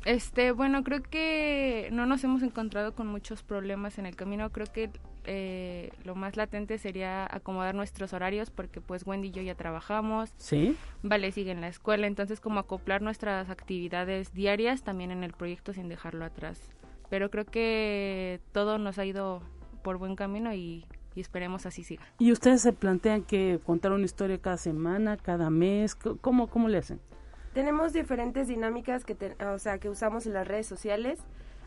Este, 0.06 0.52
bueno, 0.52 0.84
creo 0.84 1.02
que 1.02 1.90
no 1.92 2.06
nos 2.06 2.24
hemos 2.24 2.44
encontrado 2.44 2.94
con 2.94 3.08
muchos 3.08 3.42
problemas 3.42 3.98
en 3.98 4.06
el 4.06 4.16
camino. 4.16 4.52
Creo 4.52 4.68
que 4.72 4.92
eh, 5.26 5.90
lo 6.04 6.14
más 6.14 6.38
latente 6.38 6.78
sería 6.78 7.26
acomodar 7.26 7.74
nuestros 7.74 8.14
horarios 8.14 8.52
porque 8.52 8.82
pues 8.82 9.06
Wendy 9.08 9.30
y 9.30 9.32
yo 9.32 9.42
ya 9.42 9.56
trabajamos. 9.56 10.32
Sí. 10.38 10.78
Vale, 11.02 11.32
sigue 11.32 11.50
en 11.50 11.62
la 11.62 11.70
escuela, 11.70 12.06
entonces 12.06 12.40
como 12.40 12.60
acoplar 12.60 13.02
nuestras 13.02 13.50
actividades 13.50 14.32
diarias 14.32 14.84
también 14.84 15.10
en 15.10 15.24
el 15.24 15.34
proyecto 15.34 15.74
sin 15.74 15.90
dejarlo 15.90 16.24
atrás. 16.24 16.62
Pero 17.10 17.32
creo 17.32 17.46
que 17.46 18.42
todo 18.52 18.78
nos 18.78 19.00
ha 19.00 19.06
ido 19.06 19.42
por 19.86 20.00
buen 20.00 20.16
camino 20.16 20.52
y, 20.52 20.84
esperemos 21.16 21.68
así 21.68 21.84
siga. 21.84 22.04
¿Y 22.18 22.32
ustedes 22.32 22.62
se 22.62 22.74
plantean 22.74 23.22
que 23.22 23.62
contar 23.64 23.92
una 23.94 24.04
historia 24.04 24.42
cada 24.42 24.58
semana, 24.58 25.16
cada 25.16 25.50
mes? 25.52 25.96
¿Cómo, 25.96 26.48
cómo 26.48 26.68
le 26.68 26.80
hacen? 26.80 27.00
Tenemos 27.54 27.94
diferentes 27.94 28.48
dinámicas 28.48 29.06
que, 29.06 29.16
o 29.46 29.60
sea, 29.60 29.78
que 29.78 29.88
usamos 29.88 30.26
en 30.26 30.34
las 30.34 30.48
redes 30.48 30.66
sociales. 30.66 31.20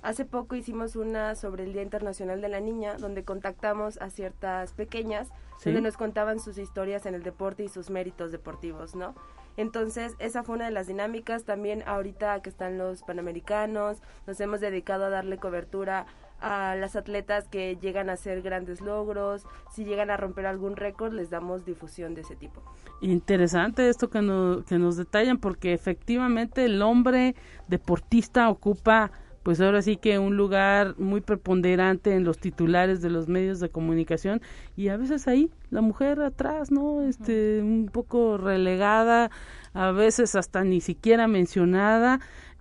Hace 0.03 0.25
poco 0.25 0.57
hicimos 0.57 0.97
una 0.97 1.37
sobre 1.37 1.63
el 1.63 1.73
Día 1.73 1.83
Internacional 1.83 2.41
de 2.41 2.49
la 2.49 2.61
Niña, 2.61 2.99
donde 2.99 3.25
contactamos 3.25 3.99
a 4.03 4.11
ciertas 4.11 4.75
pequeñas, 4.75 5.29
donde 5.65 5.81
nos 5.81 5.97
contaban 5.97 6.41
sus 6.41 6.59
historias 6.59 7.07
en 7.07 7.15
el 7.15 7.23
deporte 7.23 7.63
y 7.65 7.69
sus 7.69 7.89
méritos 7.89 8.33
deportivos, 8.33 8.97
¿no? 8.97 9.15
Entonces, 9.57 10.15
esa 10.19 10.43
fue 10.43 10.57
una 10.57 10.67
de 10.67 10.73
las 10.73 10.89
dinámicas. 10.89 11.45
También 11.45 11.83
ahorita 11.87 12.43
que 12.43 12.51
están 12.51 12.79
los 12.79 13.03
Panamericanos, 13.03 14.03
nos 14.27 14.41
hemos 14.41 14.61
dedicado 14.61 15.07
a 15.07 15.11
darle 15.11 15.39
cobertura 15.39 16.07
a 16.41 16.75
las 16.77 16.97
atletas 16.97 17.49
que 17.49 17.77
llegan 17.81 18.11
a 18.11 18.15
hacer 18.15 18.43
grandes 18.43 18.81
logros, 18.81 19.45
si 19.73 19.85
llegan 19.85 20.11
a 20.11 20.17
romper 20.17 20.47
algún 20.47 20.77
récord, 20.77 21.13
les 21.13 21.31
damos 21.31 21.65
difusión 21.65 22.15
de 22.15 22.23
ese 22.23 22.37
tipo. 22.37 22.63
Interesante 23.01 23.89
esto 23.89 24.11
que, 24.11 24.21
que 24.69 24.79
nos 24.79 24.97
detallan 24.97 25.39
porque 25.39 25.73
efectivamente 25.73 26.65
el 26.65 26.83
hombre 26.83 27.35
deportista 27.69 28.49
ocupa 28.49 29.11
pues 29.49 29.63
ahora 29.63 29.81
sí 29.81 29.97
que 29.97 30.19
un 30.19 30.37
lugar 30.37 30.95
muy 30.99 31.23
preponderante 31.23 32.15
en 32.15 32.25
los 32.25 32.39
titulares 32.39 33.01
de 33.01 33.09
los 33.09 33.29
medios 33.29 33.61
de 33.61 33.71
comunicación 33.71 34.43
y 34.77 34.89
a 34.89 34.99
veces 34.99 35.27
ahí 35.27 35.51
la 35.71 35.81
mujer 35.81 36.21
atrás, 36.21 36.71
¿no? 36.71 37.01
Este, 37.01 37.63
un 37.63 37.89
poco 37.91 38.37
relegada, 38.37 39.31
a 39.73 39.91
veces 39.93 40.35
hasta 40.35 40.65
ni 40.65 40.83
siquiera 40.83 41.29
mencionada 41.29 42.21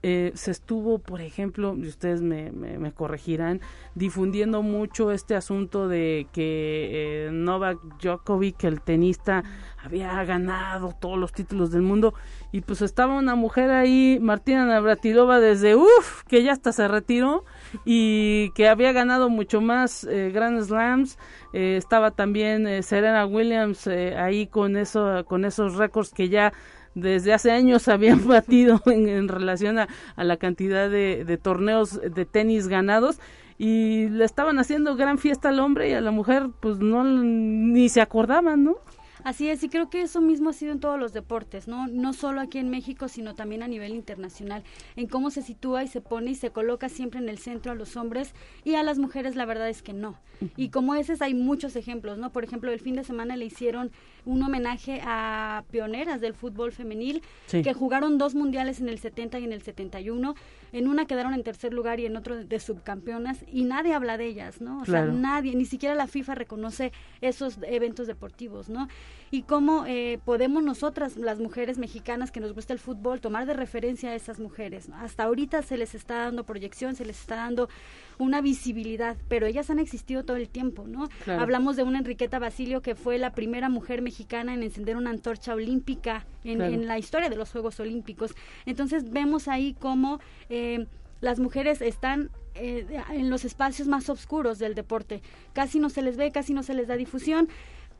eh, 0.10 0.32
se 0.36 0.52
estuvo, 0.52 1.00
por 1.00 1.20
ejemplo, 1.20 1.76
y 1.76 1.86
ustedes 1.86 2.22
me, 2.22 2.50
me, 2.50 2.93
corregirán, 2.93 3.60
difundiendo 3.93 4.62
mucho 4.62 5.12
este 5.12 5.36
asunto 5.36 5.89
de 5.89 6.28
que 6.32 7.26
eh, 7.28 7.30
Novak 7.34 7.78
Djokovic, 8.02 8.63
el 8.63 8.80
tenista, 8.80 9.43
había 9.84 10.24
ganado 10.24 10.96
todos 10.98 11.17
los 11.17 11.34
títulos 11.34 11.72
del 11.72 11.82
mundo 11.82 12.13
y 12.54 12.62
pues 12.62 12.82
estaba 12.82 13.17
una 13.17 13.36
mujer 13.36 13.70
ahí, 13.70 14.17
Martina 14.22 14.65
Navratilova, 14.65 15.41
desde 15.41 15.76
uff, 15.76 16.24
que 16.30 16.41
ya 16.41 16.54
hasta 16.54 16.72
se 16.72 16.88
retiró 16.88 17.43
y 17.84 18.52
que 18.52 18.70
había 18.70 18.93
ganado 18.93 19.28
mucho 19.28 19.60
más 19.60 20.06
eh, 20.06 20.32
Grand 20.34 20.62
Slams. 20.62 21.20
Eh, 21.52 21.76
estaba 21.76 22.12
también 22.12 22.82
Serena 22.82 23.26
Williams 23.26 23.88
ahí 23.88 24.48
con, 24.48 24.78
eso, 24.78 25.26
con 25.26 25.43
esos 25.43 25.76
récords 25.76 26.13
que 26.13 26.30
ya 26.30 26.54
desde 26.98 27.34
hace 27.34 27.52
años 27.52 27.88
habían 27.88 28.28
batido 28.28 28.82
en, 28.86 29.28
relación 29.28 29.80
a, 29.80 29.88
la 30.18 30.38
cantidad 30.38 30.90
de, 30.90 31.24
de, 31.26 31.38
torneos 31.38 32.00
de 32.02 32.26
tenis 32.26 32.68
ganados 32.68 33.20
y 33.58 34.10
le 34.10 34.26
estaban 34.26 34.60
haciendo 34.60 34.96
gran 34.96 35.18
fiesta 35.18 35.50
al 35.50 35.60
hombre 35.60 35.90
y 35.90 35.94
a 35.94 36.02
la 36.02 36.12
mujer 36.12 36.50
pues 36.60 36.80
no 36.80 37.04
ni 37.04 37.90
se 37.90 38.02
acordaban, 38.02 38.64
¿no? 38.64 38.78
Así 39.24 39.50
es, 39.50 39.62
y 39.64 39.68
creo 39.68 39.90
que 39.90 40.02
eso 40.02 40.22
mismo 40.22 40.52
ha 40.52 40.54
sido 40.54 40.72
en 40.72 40.80
todos 40.80 40.98
los 40.98 41.12
deportes, 41.12 41.68
¿no? 41.68 41.88
No 41.88 42.14
solo 42.14 42.40
aquí 42.40 42.60
en 42.60 42.70
México, 42.70 43.08
sino 43.08 43.36
también 43.36 43.62
a 43.62 43.68
nivel 43.68 43.94
internacional, 43.94 44.64
en 44.96 45.08
cómo 45.08 45.32
se 45.32 45.42
sitúa 45.42 45.84
y 45.84 45.88
se 45.88 46.00
pone 46.02 46.32
y 46.32 46.36
se 46.36 46.52
coloca 46.52 46.88
siempre 46.88 47.20
en 47.20 47.28
el 47.28 47.38
centro 47.38 47.72
a 47.72 47.76
los 47.76 47.98
hombres 47.98 48.34
y 48.64 48.76
a 48.76 48.84
las 48.84 49.00
mujeres 49.00 49.36
la 49.36 49.46
verdad 49.46 49.68
es 49.70 49.82
que 49.82 49.92
no. 49.92 50.16
Y 50.56 50.70
como 50.70 50.96
esos 50.96 51.22
hay 51.22 51.34
muchos 51.34 51.76
ejemplos, 51.76 52.18
¿no? 52.18 52.32
Por 52.32 52.44
ejemplo, 52.44 52.72
el 52.72 52.80
fin 52.80 52.96
de 52.96 53.04
semana 53.04 53.36
le 53.36 53.46
hicieron 53.46 53.92
un 54.28 54.44
homenaje 54.44 55.02
a 55.04 55.63
pioneras 55.72 56.20
del 56.22 56.34
fútbol 56.34 56.72
femenil 56.72 57.24
que 57.50 57.74
jugaron 57.74 58.18
dos 58.18 58.36
mundiales 58.36 58.82
en 58.82 58.90
el 58.90 59.00
70 59.00 59.40
y 59.40 59.46
en 59.46 59.54
el 59.54 59.62
71. 59.62 60.36
En 60.74 60.88
una 60.88 61.06
quedaron 61.06 61.34
en 61.34 61.44
tercer 61.44 61.74
lugar 61.74 62.00
y 62.00 62.06
en 62.06 62.18
otro 62.18 62.36
de 62.36 62.60
subcampeonas 62.60 63.46
y 63.48 63.63
nadie 63.63 63.94
habla 63.94 64.18
de 64.18 64.26
ellas, 64.26 64.60
¿no? 64.60 64.82
O 64.82 64.86
sea, 64.86 65.06
nadie, 65.06 65.56
ni 65.56 65.66
siquiera 65.66 65.96
la 65.96 66.08
FIFA 66.08 66.36
reconoce 66.36 66.92
esos 67.22 67.58
eventos 67.63 68.06
deportivos, 68.06 68.68
¿no? 68.68 68.90
Y 69.30 69.44
cómo 69.44 69.86
eh, 69.86 70.20
podemos 70.24 70.63
nosotras, 70.63 71.18
las 71.18 71.40
mujeres 71.40 71.78
mexicanas 71.78 72.32
que 72.32 72.40
nos 72.40 72.54
gusta 72.54 72.74
el 72.74 72.80
fútbol, 72.80 73.20
tomar 73.20 73.46
de 73.46 73.54
referencia 73.54 74.12
a 74.12 74.16
esas 74.16 74.40
mujeres. 74.40 74.90
Hasta 74.94 75.24
ahorita 75.24 75.62
se 75.62 75.78
les 75.78 75.96
está 75.96 76.18
dando 76.18 76.46
proyección, 76.46 76.96
se 76.96 77.06
les 77.06 77.20
está 77.20 77.36
dando 77.36 77.70
una 78.18 78.42
visibilidad, 78.42 79.18
pero 79.28 79.46
ellas 79.46 79.70
han 79.70 79.80
existido 79.80 80.24
todo 80.24 80.38
el 80.38 80.50
tiempo, 80.50 80.86
¿no? 80.88 81.10
Hablamos 81.28 81.76
de 81.76 81.84
una 81.84 82.00
Enriqueta 82.00 82.40
Basilio 82.40 82.82
que 82.82 82.96
fue 82.96 83.18
la 83.18 83.34
primera 83.34 83.70
mujer 83.70 84.02
mexicana 84.02 84.54
en 84.54 84.63
encender 84.63 84.96
una 84.96 85.10
antorcha 85.10 85.54
olímpica 85.54 86.26
en, 86.44 86.88
la 86.88 86.98
historia 86.98 87.30
de 87.30 87.36
los 87.36 87.52
Juegos 87.52 87.80
Olímpicos. 87.80 88.34
Entonces 88.66 89.12
vemos 89.12 89.48
ahí 89.48 89.76
cómo 89.80 90.20
eh, 90.50 90.88
las 91.22 91.40
mujeres 91.40 91.82
están 91.82 92.30
eh, 92.56 92.86
en 93.12 93.30
los 93.30 93.46
espacios 93.46 93.88
más 93.88 94.10
oscuros 94.10 94.58
del 94.58 94.74
deporte. 94.74 95.22
Casi 95.54 95.80
no 95.80 95.90
se 95.90 96.02
les 96.02 96.18
ve, 96.18 96.32
casi 96.32 96.54
no 96.54 96.63
se 96.63 96.74
les 96.74 96.88
da 96.88 96.96
difusión 96.96 97.50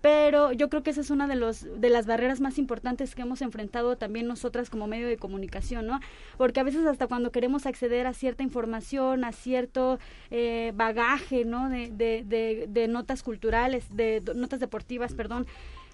pero 0.02 0.52
yo 0.52 0.70
creo 0.70 0.84
que 0.84 0.92
esa 0.92 1.02
es 1.02 1.10
una 1.10 1.28
de 1.28 1.36
los 1.36 1.66
de 1.80 1.90
las 1.90 2.06
barreras 2.06 2.40
más 2.40 2.58
importantes 2.58 3.16
que 3.16 3.24
hemos 3.24 3.42
enfrentado 3.42 3.98
también 3.98 4.28
nosotras 4.28 4.70
como 4.70 4.88
medio 4.88 5.08
de 5.08 5.18
comunicación 5.18 5.88
no 5.88 6.00
porque 6.38 6.60
a 6.60 6.64
veces 6.64 6.86
hasta 6.86 7.08
cuando 7.08 7.32
queremos 7.32 7.66
acceder 7.66 8.06
a 8.06 8.14
cierta 8.14 8.44
información 8.44 9.24
a 9.24 9.32
cierto 9.32 10.00
eh, 10.30 10.72
bagaje 10.76 11.46
no 11.46 11.70
de, 11.70 11.90
de, 11.92 12.68
de, 12.68 12.88
notas 12.88 13.24
culturales 13.24 13.86
de, 13.96 14.22
notas 14.36 14.60
deportivas 14.60 15.14
perdón 15.14 15.48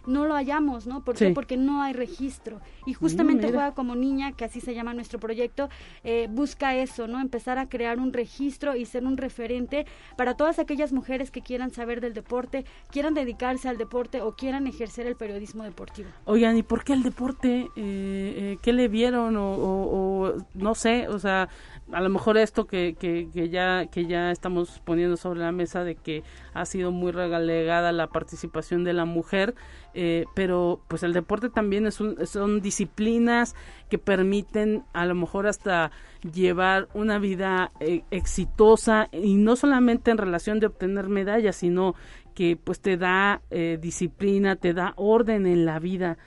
no 0.06 0.26
lo 0.26 0.36
hallamos, 0.36 0.88
¿no? 0.88 1.04
¿Por 1.04 1.16
qué? 1.16 1.30
Porque 1.30 1.58
no 1.58 1.82
hay 1.82 1.94
registro. 1.94 2.60
Y 2.86 2.92
mm, 2.92 2.96
justamente 2.96 3.48
Juega 3.54 3.74
como 3.74 3.96
Niña, 3.96 4.32
que 4.32 4.46
así 4.46 4.62
se 4.62 4.74
llama 4.74 4.94
nuestro 4.94 5.20
proyecto, 5.20 5.70
eh, 6.04 6.28
busca 6.30 6.76
eso, 6.76 7.08
¿no? 7.08 7.20
Empezar 7.22 7.58
a 7.58 7.70
crear 7.70 8.00
un 8.00 8.14
registro 8.14 8.76
y 8.76 8.86
ser 8.86 9.06
un 9.06 9.18
referente 9.18 9.86
para 10.18 10.36
todas 10.36 10.60
aquellas 10.60 10.92
mujeres 10.92 11.30
que 11.32 11.42
quieran 11.42 11.72
saber 11.72 12.02
del 12.02 12.14
deporte, 12.14 12.66
quieran 12.92 13.14
dedicarse 13.14 13.70
al 13.70 13.78
deporte 13.78 14.22
o 14.22 14.34
quieran 14.36 14.68
ejercer 14.68 15.06
el 15.06 15.16
periodismo 15.16 15.64
deportivo. 15.64 16.10
Oigan, 16.26 16.58
¿y 16.58 16.64
por 16.64 16.84
qué 16.84 16.94
el 16.94 17.04
deporte? 17.04 17.62
Eh, 17.62 17.70
eh, 17.76 18.58
¿Qué 18.62 18.74
le 18.74 18.88
vieron? 18.88 19.38
O, 19.38 19.54
o, 19.54 20.34
no 20.56 20.76
sé, 20.76 21.08
o 21.08 21.20
sea, 21.20 21.50
a 21.92 22.02
lo 22.02 22.10
mejor 22.10 22.38
esto 22.38 22.66
que, 22.66 22.96
que, 23.00 23.30
que, 23.34 23.50
ya, 23.50 23.86
que 23.88 24.06
ya 24.06 24.32
estamos 24.32 24.82
poniendo 24.84 25.18
sobre 25.18 25.42
la 25.42 25.52
mesa 25.52 25.84
de 25.84 25.96
que 25.96 26.24
ha 26.54 26.66
sido 26.66 26.92
muy 26.92 27.12
regalegada 27.12 27.92
la 27.92 28.08
participación 28.08 28.84
de 28.84 28.94
la 28.94 29.06
mujer, 29.06 29.56
eh, 29.94 30.26
pero 30.34 30.82
pues 30.88 31.04
el 31.04 31.14
deporte 31.14 31.50
también 31.50 31.86
es 31.86 31.96
son 31.96 32.62
disciplinas 32.62 33.56
que 33.90 33.98
permiten 33.98 34.84
a 34.94 35.06
lo 35.06 35.16
mejor 35.16 35.48
hasta 35.48 35.92
llevar 36.34 36.88
una 36.94 37.20
vida 37.20 37.72
eh, 37.80 38.04
exitosa 38.12 39.10
y 39.12 39.36
no 39.36 39.56
solamente 39.56 40.12
en 40.12 40.18
relación 40.18 40.60
de 40.60 40.68
obtener 40.68 41.10
medallas, 41.10 41.58
sino 41.58 41.96
que 42.34 42.58
pues 42.62 42.80
te 42.80 42.98
da 42.98 43.42
eh, 43.52 43.78
disciplina, 43.80 44.56
te 44.56 44.74
da 44.74 44.94
orden 44.96 45.46
en 45.46 45.66
la 45.66 45.80
vida 45.80 46.18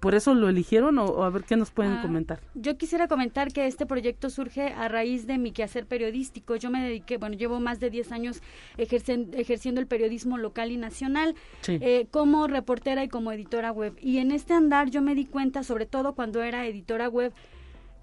por 0.00 0.14
eso 0.14 0.34
lo 0.34 0.48
eligieron 0.48 0.98
o, 0.98 1.22
a 1.22 1.30
ver 1.30 1.44
qué 1.44 1.56
nos 1.56 1.70
pueden 1.70 1.92
ah, 1.92 2.02
comentar. 2.02 2.40
Yo 2.54 2.76
quisiera 2.76 3.06
comentar 3.06 3.52
que 3.52 3.66
este 3.66 3.86
proyecto 3.86 4.30
surge 4.30 4.72
a 4.72 4.88
raíz 4.88 5.26
de 5.26 5.38
mi 5.38 5.52
quehacer 5.52 5.86
periodístico. 5.86 6.56
Yo 6.56 6.70
me 6.70 6.82
dediqué, 6.82 7.18
bueno, 7.18 7.36
llevo 7.36 7.60
más 7.60 7.80
de 7.80 7.90
10 7.90 8.12
años 8.12 8.42
ejerciendo 8.78 9.80
el 9.80 9.86
periodismo 9.86 10.38
local 10.38 10.72
y 10.72 10.78
nacional 10.78 11.34
eh, 11.68 12.06
como 12.10 12.46
reportera 12.46 13.04
y 13.04 13.08
como 13.08 13.30
editora 13.30 13.72
web. 13.72 13.94
Y 14.00 14.18
en 14.18 14.32
este 14.32 14.54
andar 14.54 14.90
yo 14.90 15.02
me 15.02 15.14
di 15.14 15.26
cuenta, 15.26 15.62
sobre 15.62 15.84
todo 15.84 16.14
cuando 16.14 16.42
era 16.42 16.66
editora 16.66 17.08
web, 17.08 17.32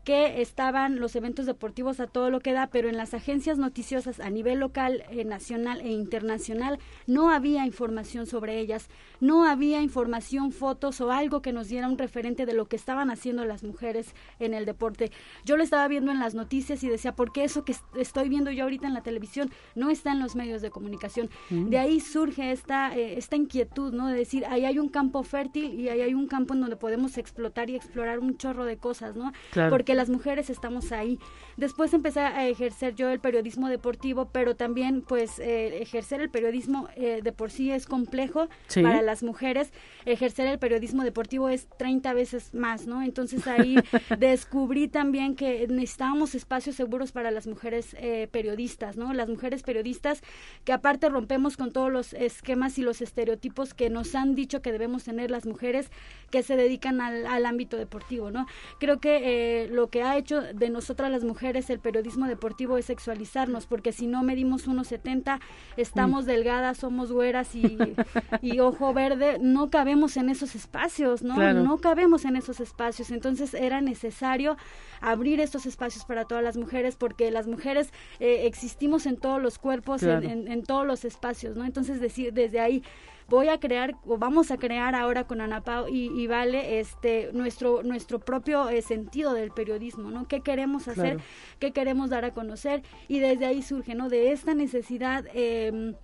que 0.07 0.41
estaban 0.41 1.01
los 1.01 1.17
eventos 1.17 1.45
deportivos 1.45 1.99
a 1.99 2.07
todo 2.07 2.29
lo 2.29 2.39
que 2.39 2.53
da, 2.53 2.67
pero 2.67 2.87
en 2.87 2.95
las 2.95 3.13
agencias 3.13 3.57
noticiosas 3.57 4.21
a 4.21 4.29
nivel 4.29 4.57
local, 4.57 5.03
eh, 5.09 5.25
nacional 5.25 5.81
e 5.81 5.89
internacional 5.89 6.79
no 7.07 7.29
había 7.29 7.65
información 7.65 8.25
sobre 8.25 8.57
ellas, 8.57 8.87
no 9.19 9.43
había 9.43 9.81
información, 9.81 10.53
fotos 10.53 11.01
o 11.01 11.11
algo 11.11 11.41
que 11.41 11.51
nos 11.51 11.67
diera 11.67 11.89
un 11.89 11.97
referente 11.97 12.45
de 12.45 12.53
lo 12.53 12.69
que 12.69 12.77
estaban 12.77 13.11
haciendo 13.11 13.43
las 13.43 13.63
mujeres 13.63 14.15
en 14.39 14.53
el 14.53 14.65
deporte. 14.65 15.11
Yo 15.43 15.57
lo 15.57 15.63
estaba 15.63 15.85
viendo 15.89 16.13
en 16.13 16.21
las 16.21 16.35
noticias 16.35 16.85
y 16.85 16.87
decía, 16.87 17.13
¿por 17.13 17.33
qué 17.33 17.43
eso 17.43 17.65
que 17.65 17.75
estoy 17.97 18.29
viendo 18.29 18.49
yo 18.49 18.63
ahorita 18.63 18.87
en 18.87 18.93
la 18.93 19.03
televisión 19.03 19.51
no 19.75 19.89
está 19.89 20.13
en 20.13 20.19
los 20.21 20.37
medios 20.37 20.61
de 20.61 20.69
comunicación? 20.69 21.29
Mm. 21.49 21.67
De 21.67 21.79
ahí 21.79 21.99
surge 21.99 22.53
esta, 22.53 22.95
eh, 22.95 23.17
esta 23.17 23.35
inquietud, 23.35 23.93
¿no? 23.93 24.07
De 24.07 24.15
decir, 24.15 24.45
ahí 24.45 24.63
hay 24.63 24.79
un 24.79 24.87
campo 24.87 25.23
fértil 25.23 25.77
y 25.77 25.89
ahí 25.89 25.99
hay 25.99 26.13
un 26.13 26.27
campo 26.27 26.53
en 26.53 26.61
donde 26.61 26.77
podemos 26.77 27.17
explotar 27.17 27.69
y 27.69 27.75
explorar 27.75 28.19
un 28.19 28.37
chorro 28.37 28.63
de 28.63 28.77
cosas, 28.77 29.17
¿no? 29.17 29.33
Porque 29.69 29.96
las 29.97 30.09
mujeres 30.09 30.49
estamos 30.49 30.91
ahí. 30.91 31.19
Después 31.57 31.91
empecé 31.93 32.19
a 32.19 32.47
ejercer 32.47 32.93
yo 32.93 33.09
el 33.09 33.19
periodismo 33.19 33.67
deportivo, 33.67 34.29
pero 34.31 34.55
también 34.55 35.01
pues 35.01 35.39
eh, 35.39 35.81
ejercer 35.81 36.21
el 36.21 36.29
periodismo 36.29 36.87
eh, 36.95 37.21
de 37.23 37.31
por 37.31 37.49
sí 37.49 37.71
es 37.71 37.87
complejo 37.87 38.47
para 38.75 39.01
las 39.01 39.23
mujeres. 39.23 39.73
Ejercer 40.05 40.47
el 40.47 40.59
periodismo 40.59 41.03
deportivo 41.03 41.49
es 41.49 41.67
30 41.77 42.13
veces 42.13 42.53
más, 42.53 42.85
¿no? 42.85 43.01
Entonces 43.01 43.47
ahí 43.47 43.75
descubrí 44.19 44.87
también 44.87 45.35
que 45.35 45.67
necesitábamos 45.67 46.35
espacios 46.35 46.75
seguros 46.75 47.11
para 47.11 47.31
las 47.31 47.47
mujeres 47.47 47.95
eh, 47.99 48.27
periodistas, 48.31 48.95
¿no? 48.95 49.11
Las 49.13 49.27
mujeres 49.27 49.63
periodistas 49.63 50.21
que 50.63 50.73
aparte 50.73 51.09
rompemos 51.09 51.57
con 51.57 51.71
todos 51.71 51.91
los 51.91 52.13
esquemas 52.13 52.77
y 52.77 52.83
los 52.83 53.01
estereotipos 53.01 53.73
que 53.73 53.89
nos 53.89 54.13
han 54.13 54.35
dicho 54.35 54.61
que 54.61 54.71
debemos 54.71 55.05
tener 55.05 55.31
las 55.31 55.47
mujeres 55.47 55.89
que 56.29 56.43
se 56.43 56.55
dedican 56.55 57.01
al, 57.01 57.25
al 57.25 57.47
ámbito 57.47 57.77
deportivo, 57.77 58.29
¿no? 58.29 58.45
Creo 58.79 58.99
que 58.99 59.67
lo 59.71 59.86
que 59.89 60.03
ha 60.03 60.17
hecho 60.17 60.41
de 60.41 60.69
nosotras 60.69 61.11
las 61.11 61.23
mujeres 61.23 61.69
el 61.69 61.79
periodismo 61.79 62.27
deportivo 62.27 62.77
es 62.77 62.85
sexualizarnos, 62.85 63.65
porque 63.65 63.91
si 63.91 64.07
no 64.07 64.23
medimos 64.23 64.67
1,70, 64.67 65.39
estamos 65.77 66.25
mm. 66.25 66.27
delgadas, 66.27 66.77
somos 66.77 67.11
güeras 67.11 67.55
y, 67.55 67.77
y, 68.41 68.59
ojo 68.59 68.93
verde, 68.93 69.37
no 69.39 69.69
cabemos 69.69 70.17
en 70.17 70.29
esos 70.29 70.55
espacios, 70.55 71.23
¿no? 71.23 71.35
No 71.53 71.77
cabemos 71.77 72.25
en 72.25 72.35
esos 72.35 72.59
espacios. 72.59 73.11
Entonces 73.11 73.53
era 73.53 73.81
necesario 73.81 74.57
abrir 75.01 75.39
estos 75.39 75.65
espacios 75.65 76.05
para 76.05 76.25
todas 76.25 76.43
las 76.43 76.57
mujeres, 76.57 76.95
porque 76.95 77.31
las 77.31 77.47
mujeres 77.47 77.91
eh, 78.19 78.45
existimos 78.45 79.05
en 79.05 79.17
todos 79.17 79.41
los 79.41 79.59
cuerpos, 79.59 80.03
en, 80.03 80.47
en, 80.51 80.63
todos 80.63 80.85
los 80.85 81.05
espacios, 81.05 81.55
¿no? 81.55 81.65
Entonces 81.65 81.99
decir, 81.99 82.33
desde 82.33 82.59
ahí 82.59 82.83
voy 83.29 83.49
a 83.49 83.59
crear 83.59 83.95
o 84.05 84.17
vamos 84.17 84.51
a 84.51 84.57
crear 84.57 84.95
ahora 84.95 85.25
con 85.25 85.41
Ana 85.41 85.61
Pau 85.61 85.87
y, 85.87 86.27
Vale 86.27 86.79
este 86.79 87.29
nuestro 87.33 87.83
nuestro 87.83 88.19
propio 88.19 88.69
eh, 88.69 88.81
sentido 88.81 89.33
del 89.33 89.51
periodismo, 89.51 90.11
¿no? 90.11 90.27
¿Qué 90.27 90.41
queremos 90.41 90.87
hacer? 90.87 91.19
¿Qué 91.59 91.71
queremos 91.71 92.09
dar 92.09 92.25
a 92.25 92.33
conocer? 92.33 92.83
Y 93.07 93.19
desde 93.19 93.45
ahí 93.45 93.61
surge, 93.61 93.95
¿no? 93.95 94.09
De 94.09 94.31
esta 94.31 94.53
necesidad 94.53 95.25
eh, 95.33 95.95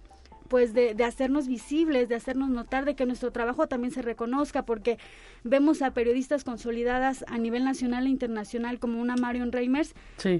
pues 0.54 0.76
de, 0.76 0.94
de, 0.94 1.04
hacernos 1.04 1.48
visibles, 1.48 2.10
de 2.10 2.14
hacernos 2.14 2.48
notar, 2.48 2.86
de 2.86 2.94
que 2.94 3.08
nuestro 3.08 3.32
trabajo 3.32 3.66
también 3.66 3.92
se 3.92 4.04
reconozca, 4.04 4.68
porque 4.68 5.00
vemos 5.44 5.82
a 5.82 5.96
periodistas 5.96 6.44
consolidadas 6.44 7.26
a 7.28 7.40
nivel 7.40 7.64
nacional 7.64 8.06
e 8.06 8.12
internacional 8.12 8.78
como 8.78 9.02
una 9.02 9.16
Marion 9.16 9.52
Reimers, 9.52 9.96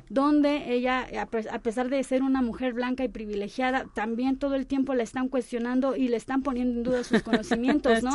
donde 0.10 0.72
ella, 0.72 1.08
a 1.52 1.60
pesar 1.60 1.90
de 1.90 2.04
ser 2.04 2.22
una 2.22 2.44
mujer 2.44 2.74
blanca 2.74 3.04
y 3.04 3.08
privilegiada, 3.08 3.88
también 3.96 4.38
todo 4.38 4.54
el 4.54 4.68
tiempo 4.68 4.94
la 4.94 5.02
están 5.02 5.30
cuestionando 5.30 5.96
y 5.96 6.10
le 6.10 6.18
están 6.18 6.44
poniendo 6.44 6.78
en 6.78 6.84
duda 6.84 7.04
sus 7.04 7.24
conocimientos, 7.24 8.04
¿no? 8.04 8.14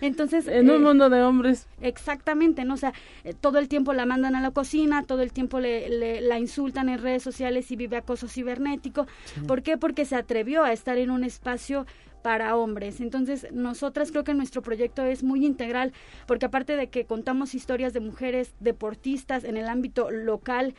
Entonces... 0.00 0.46
En 0.46 0.70
un 0.70 0.76
eh, 0.76 0.78
mundo 0.78 1.10
de 1.10 1.24
hombres. 1.24 1.66
Exactamente, 1.80 2.64
¿no? 2.64 2.74
O 2.74 2.76
sea, 2.76 2.92
eh, 3.24 3.34
todo 3.34 3.58
el 3.58 3.66
tiempo 3.66 3.92
la 3.94 4.06
mandan 4.06 4.36
a 4.36 4.40
la 4.40 4.52
cocina, 4.52 5.02
todo 5.02 5.22
el 5.22 5.32
tiempo 5.32 5.58
le, 5.58 6.20
la 6.20 6.38
insultan 6.38 6.88
en 6.88 7.02
redes 7.02 7.24
sociales 7.24 7.68
y 7.72 7.74
vive 7.74 7.96
acoso 7.96 8.28
cibernético. 8.28 9.08
¿Por 9.48 9.62
qué? 9.62 9.76
Porque 9.76 10.04
se 10.04 10.14
atrevió 10.14 10.62
a 10.62 10.72
estar 10.72 10.98
en 10.98 11.10
un 11.10 11.31
espacio 11.32 11.86
para 12.22 12.56
hombres. 12.56 13.00
Entonces, 13.00 13.48
nosotras 13.52 14.10
creo 14.10 14.24
que 14.24 14.34
nuestro 14.34 14.62
proyecto 14.62 15.04
es 15.04 15.22
muy 15.22 15.44
integral, 15.44 15.92
porque 16.26 16.46
aparte 16.46 16.76
de 16.76 16.88
que 16.88 17.04
contamos 17.04 17.54
historias 17.54 17.92
de 17.92 18.00
mujeres 18.00 18.54
deportistas 18.60 19.44
en 19.44 19.56
el 19.56 19.68
ámbito 19.68 20.10
local, 20.10 20.74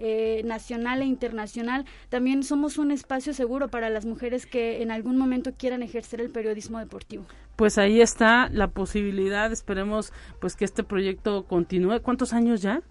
eh, 0.00 0.42
nacional 0.44 1.02
e 1.02 1.06
internacional, 1.06 1.84
también 2.08 2.44
somos 2.44 2.78
un 2.78 2.92
espacio 2.92 3.32
seguro 3.34 3.66
para 3.68 3.90
las 3.90 4.06
mujeres 4.06 4.46
que 4.46 4.80
en 4.80 4.92
algún 4.92 5.18
momento 5.18 5.52
quieran 5.58 5.82
ejercer 5.82 6.20
el 6.20 6.30
periodismo 6.30 6.78
deportivo. 6.78 7.26
Pues 7.56 7.78
ahí 7.78 8.00
está 8.00 8.48
la 8.50 8.68
posibilidad, 8.68 9.50
esperemos 9.50 10.12
pues 10.40 10.54
que 10.54 10.64
este 10.64 10.84
proyecto 10.84 11.46
continúe. 11.46 12.00
¿Cuántos 12.00 12.32
años 12.32 12.62
ya? 12.62 12.82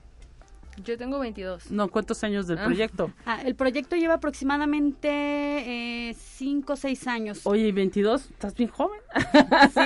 Yo 0.84 0.98
tengo 0.98 1.20
22. 1.20 1.70
No, 1.72 1.88
¿cuántos 1.90 2.24
años 2.24 2.48
del 2.48 2.58
ah. 2.60 2.66
proyecto? 2.66 3.12
Ah, 3.26 3.42
el 3.44 3.56
proyecto 3.56 3.98
lleva 3.98 4.14
aproximadamente 4.16 6.14
5 6.16 6.74
o 6.74 6.76
6 6.76 7.08
años. 7.08 7.42
Oye, 7.44 7.68
¿y 7.68 7.72
22? 7.72 8.32
¿Estás 8.32 8.56
bien 8.56 8.70
joven? 8.70 9.00
Sí, 9.74 9.82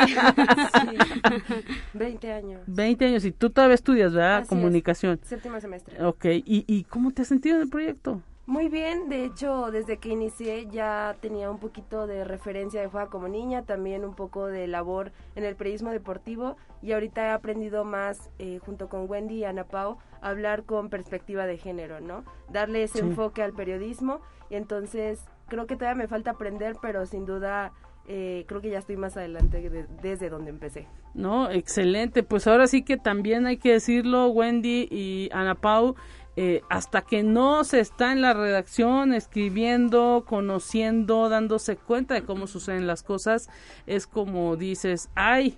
20 1.94 2.32
años. 2.32 2.62
20 2.68 3.06
años, 3.06 3.26
y 3.26 3.32
tú 3.32 3.50
todavía 3.50 3.76
estudias, 3.76 4.14
¿verdad? 4.14 4.46
Comunicación. 4.48 5.20
Séptimo 5.24 5.60
semestre. 5.60 6.04
Ok, 6.04 6.26
¿Y, 6.26 6.66
¿y 6.68 6.84
cómo 6.84 7.12
te 7.12 7.24
has 7.24 7.28
sentido 7.28 7.56
en 7.56 7.64
el 7.64 7.70
proyecto? 7.70 8.22
Muy 8.52 8.68
bien, 8.68 9.08
de 9.08 9.24
hecho, 9.24 9.72
desde 9.72 9.96
que 9.96 10.10
inicié 10.10 10.68
ya 10.70 11.16
tenía 11.22 11.50
un 11.50 11.58
poquito 11.58 12.06
de 12.06 12.26
referencia 12.26 12.82
de 12.82 12.88
juega 12.88 13.08
como 13.08 13.30
niña, 13.30 13.62
también 13.62 14.04
un 14.04 14.14
poco 14.14 14.48
de 14.48 14.68
labor 14.68 15.14
en 15.38 15.46
el 15.46 15.56
periodismo 15.56 15.90
deportivo 15.92 16.58
y 16.82 16.92
ahorita 16.92 17.28
he 17.28 17.30
aprendido 17.30 17.86
más 17.86 18.30
eh, 18.40 18.60
junto 18.66 18.90
con 18.90 19.10
Wendy 19.10 19.36
y 19.36 19.44
Ana 19.46 19.64
Pau 19.64 20.00
hablar 20.20 20.66
con 20.66 20.90
perspectiva 20.90 21.46
de 21.46 21.58
género, 21.58 22.02
¿no? 22.02 22.26
Darle 22.50 22.84
ese 22.84 23.00
enfoque 23.00 23.42
al 23.42 23.54
periodismo 23.54 24.20
y 24.50 24.56
entonces 24.56 25.24
creo 25.48 25.66
que 25.66 25.78
todavía 25.78 26.04
me 26.04 26.10
falta 26.10 26.32
aprender, 26.32 26.76
pero 26.82 27.06
sin 27.06 27.26
duda 27.26 27.72
eh, 28.06 28.44
creo 28.48 28.60
que 28.60 28.70
ya 28.70 28.80
estoy 28.80 28.98
más 28.98 29.16
adelante 29.16 29.88
desde 30.02 30.30
donde 30.30 30.50
empecé. 30.50 30.88
No, 31.14 31.50
excelente. 31.50 32.24
Pues 32.24 32.48
ahora 32.48 32.68
sí 32.68 32.84
que 32.84 32.98
también 32.98 33.46
hay 33.46 33.58
que 33.58 33.74
decirlo, 33.74 34.28
Wendy 34.30 34.88
y 34.90 35.30
Ana 35.32 35.56
Pau, 35.56 35.96
eh, 36.38 36.62
hasta 36.70 37.02
que 37.02 37.24
no 37.24 37.64
se 37.64 37.80
está 37.80 38.12
en 38.14 38.22
la 38.22 38.34
redacción 38.34 39.14
escribiendo, 39.14 40.24
conociendo, 40.28 41.28
dándose 41.28 41.76
cuenta 41.76 42.14
de 42.14 42.24
cómo 42.24 42.48
suceden 42.48 42.88
las 42.88 43.04
cosas, 43.04 43.50
es 43.86 44.08
como 44.08 44.56
dices, 44.56 45.10
ay, 45.16 45.58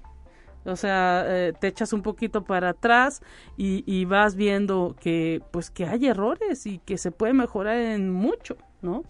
o 0.66 0.76
sea, 0.76 1.26
eh, 1.28 1.54
te 1.60 1.68
echas 1.68 1.94
un 1.94 2.02
poquito 2.02 2.44
para 2.44 2.70
atrás 2.70 3.22
y, 3.58 3.84
y, 3.86 4.06
vas 4.06 4.36
viendo 4.36 4.96
que 5.00 5.42
pues 5.52 5.70
que 5.70 5.86
hay 5.86 6.08
errores 6.08 6.66
y 6.66 6.80
que 6.80 6.98
se 6.98 7.12
puede 7.12 7.34
mejorar 7.34 7.78
en 7.78 8.10
mucho, 8.10 8.58
¿no? 8.82 9.04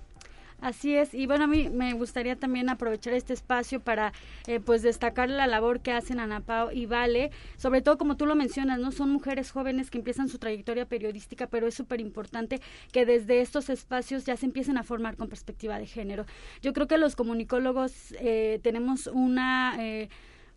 Así 0.63 0.95
es, 0.95 1.13
y 1.13 1.25
bueno, 1.25 1.43
a 1.43 1.47
mí 1.47 1.67
me 1.69 1.91
gustaría 1.91 2.37
también 2.37 2.69
aprovechar 2.69 3.13
este 3.13 3.33
espacio 3.33 3.81
para 3.81 4.13
eh, 4.47 4.61
pues 4.61 4.81
destacar 4.81 5.29
la 5.29 5.45
labor 5.45 5.81
que 5.81 5.91
hacen 5.91 6.21
Ana 6.21 6.39
Pao 6.39 6.71
y 6.71 6.85
Vale, 6.85 7.31
sobre 7.57 7.81
todo 7.81 7.97
como 7.97 8.15
tú 8.15 8.25
lo 8.25 8.33
mencionas, 8.35 8.79
¿no? 8.79 8.93
Son 8.93 9.09
mujeres 9.09 9.51
jóvenes 9.51 9.91
que 9.91 9.97
empiezan 9.97 10.29
su 10.29 10.37
trayectoria 10.37 10.85
periodística, 10.85 11.47
pero 11.47 11.67
es 11.67 11.75
súper 11.75 11.99
importante 11.99 12.61
que 12.93 13.05
desde 13.05 13.41
estos 13.41 13.69
espacios 13.69 14.23
ya 14.23 14.37
se 14.37 14.45
empiecen 14.45 14.77
a 14.77 14.83
formar 14.83 15.17
con 15.17 15.27
perspectiva 15.27 15.77
de 15.77 15.85
género. 15.85 16.25
Yo 16.61 16.71
creo 16.71 16.87
que 16.87 16.97
los 16.97 17.17
comunicólogos 17.17 18.13
eh, 18.21 18.61
tenemos 18.63 19.07
una... 19.07 19.75
Eh, 19.79 20.07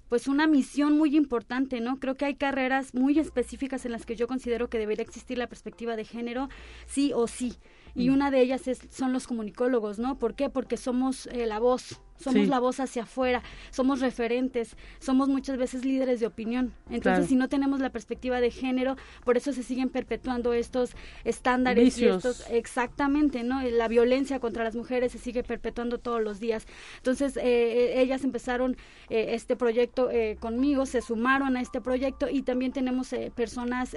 pues 0.08 0.28
una 0.28 0.46
misión 0.46 0.96
muy 0.96 1.16
importante, 1.16 1.80
¿no? 1.80 1.98
Creo 1.98 2.14
que 2.14 2.26
hay 2.26 2.36
carreras 2.36 2.94
muy 2.94 3.18
específicas 3.18 3.84
en 3.86 3.90
las 3.90 4.06
que 4.06 4.14
yo 4.14 4.28
considero 4.28 4.68
que 4.70 4.78
debería 4.78 5.02
existir 5.02 5.36
la 5.36 5.48
perspectiva 5.48 5.96
de 5.96 6.04
género, 6.04 6.48
sí 6.86 7.10
o 7.12 7.26
sí. 7.26 7.56
Y 7.96 8.10
mm. 8.10 8.12
una 8.12 8.30
de 8.30 8.40
ellas 8.40 8.68
es, 8.68 8.80
son 8.90 9.12
los 9.12 9.26
comunicólogos, 9.26 9.98
¿no? 9.98 10.18
¿Por 10.18 10.34
qué? 10.34 10.50
Porque 10.50 10.76
somos 10.76 11.26
eh, 11.28 11.46
la 11.46 11.58
voz 11.58 12.00
somos 12.18 12.48
la 12.48 12.58
voz 12.58 12.80
hacia 12.80 13.02
afuera, 13.02 13.42
somos 13.70 14.00
referentes, 14.00 14.76
somos 14.98 15.28
muchas 15.28 15.56
veces 15.58 15.84
líderes 15.84 16.20
de 16.20 16.26
opinión. 16.26 16.72
Entonces, 16.90 17.26
si 17.26 17.36
no 17.36 17.48
tenemos 17.48 17.80
la 17.80 17.90
perspectiva 17.90 18.40
de 18.40 18.50
género, 18.50 18.96
por 19.24 19.36
eso 19.36 19.52
se 19.52 19.62
siguen 19.62 19.90
perpetuando 19.90 20.52
estos 20.52 20.92
estándares 21.24 21.98
y 21.98 22.06
estos 22.06 22.44
exactamente, 22.50 23.42
¿no? 23.42 23.62
La 23.62 23.88
violencia 23.88 24.40
contra 24.40 24.64
las 24.64 24.74
mujeres 24.74 25.12
se 25.12 25.18
sigue 25.18 25.42
perpetuando 25.42 25.98
todos 25.98 26.22
los 26.22 26.40
días. 26.40 26.66
Entonces, 26.98 27.36
eh, 27.36 27.42
eh, 27.44 28.00
ellas 28.00 28.24
empezaron 28.24 28.76
eh, 29.08 29.28
este 29.30 29.56
proyecto 29.56 30.10
conmigo, 30.40 30.86
se 30.86 31.00
sumaron 31.00 31.56
a 31.56 31.60
este 31.60 31.80
proyecto 31.80 32.28
y 32.28 32.42
también 32.42 32.72
tenemos 32.72 33.14
personas 33.34 33.96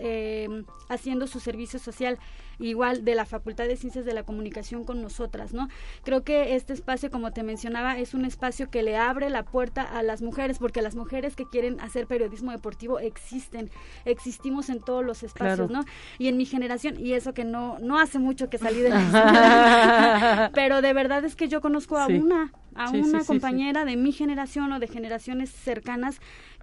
haciendo 0.90 1.28
su 1.28 1.40
servicio 1.40 1.80
social 1.80 2.18
igual 2.60 3.06
de 3.06 3.16
la 3.16 3.26
Facultad 3.26 3.66
de 3.68 3.76
Ciencias 3.76 4.06
de 4.06 4.14
la 4.14 4.24
Comunicación 4.24 4.84
con 4.84 5.02
nosotras, 5.02 5.54
¿no? 5.54 5.70
Creo 6.04 6.24
que 6.24 6.56
este 6.56 6.74
espacio, 6.74 7.10
como 7.10 7.32
te 7.32 7.44
mencionaba, 7.44 7.98
es 7.98 8.14
un 8.14 8.26
espacio 8.26 8.70
que 8.70 8.84
le 8.84 8.98
abre 8.98 9.30
la 9.30 9.44
puerta 9.44 9.84
a 9.84 10.04
las 10.04 10.22
mujeres, 10.22 10.60
porque 10.60 10.82
las 10.82 10.96
mujeres 10.96 11.36
que 11.36 11.46
quieren 11.46 11.80
hacer 11.80 12.08
periodismo 12.08 12.52
deportivo 12.52 13.00
existen, 13.00 13.70
existimos 14.06 14.70
en 14.70 14.80
todos 14.82 15.06
los 15.06 15.24
espacios, 15.24 15.70
¿no? 15.70 15.86
Y 16.18 16.28
en 16.28 16.38
mi 16.38 16.46
generación, 16.46 16.96
y 17.00 17.14
eso 17.14 17.34
que 17.34 17.46
no, 17.46 17.78
no 17.80 18.00
hace 18.00 18.20
mucho 18.20 18.50
que 18.50 18.58
salí 18.58 18.82
de 18.82 18.90
la 18.90 20.52
pero 20.54 20.82
de 20.82 20.94
verdad 20.94 21.24
es 21.26 21.36
que 21.36 21.48
yo 21.48 21.62
conozco 21.62 21.98
a 21.98 22.08
una, 22.08 22.52
a 22.76 22.90
una 22.92 23.24
compañera 23.24 23.86
de 23.86 23.96
mi 23.96 24.12
generación 24.12 24.72
o 24.72 24.80
de 24.80 24.88
generaciones 24.88 25.50
cercanas 25.50 26.20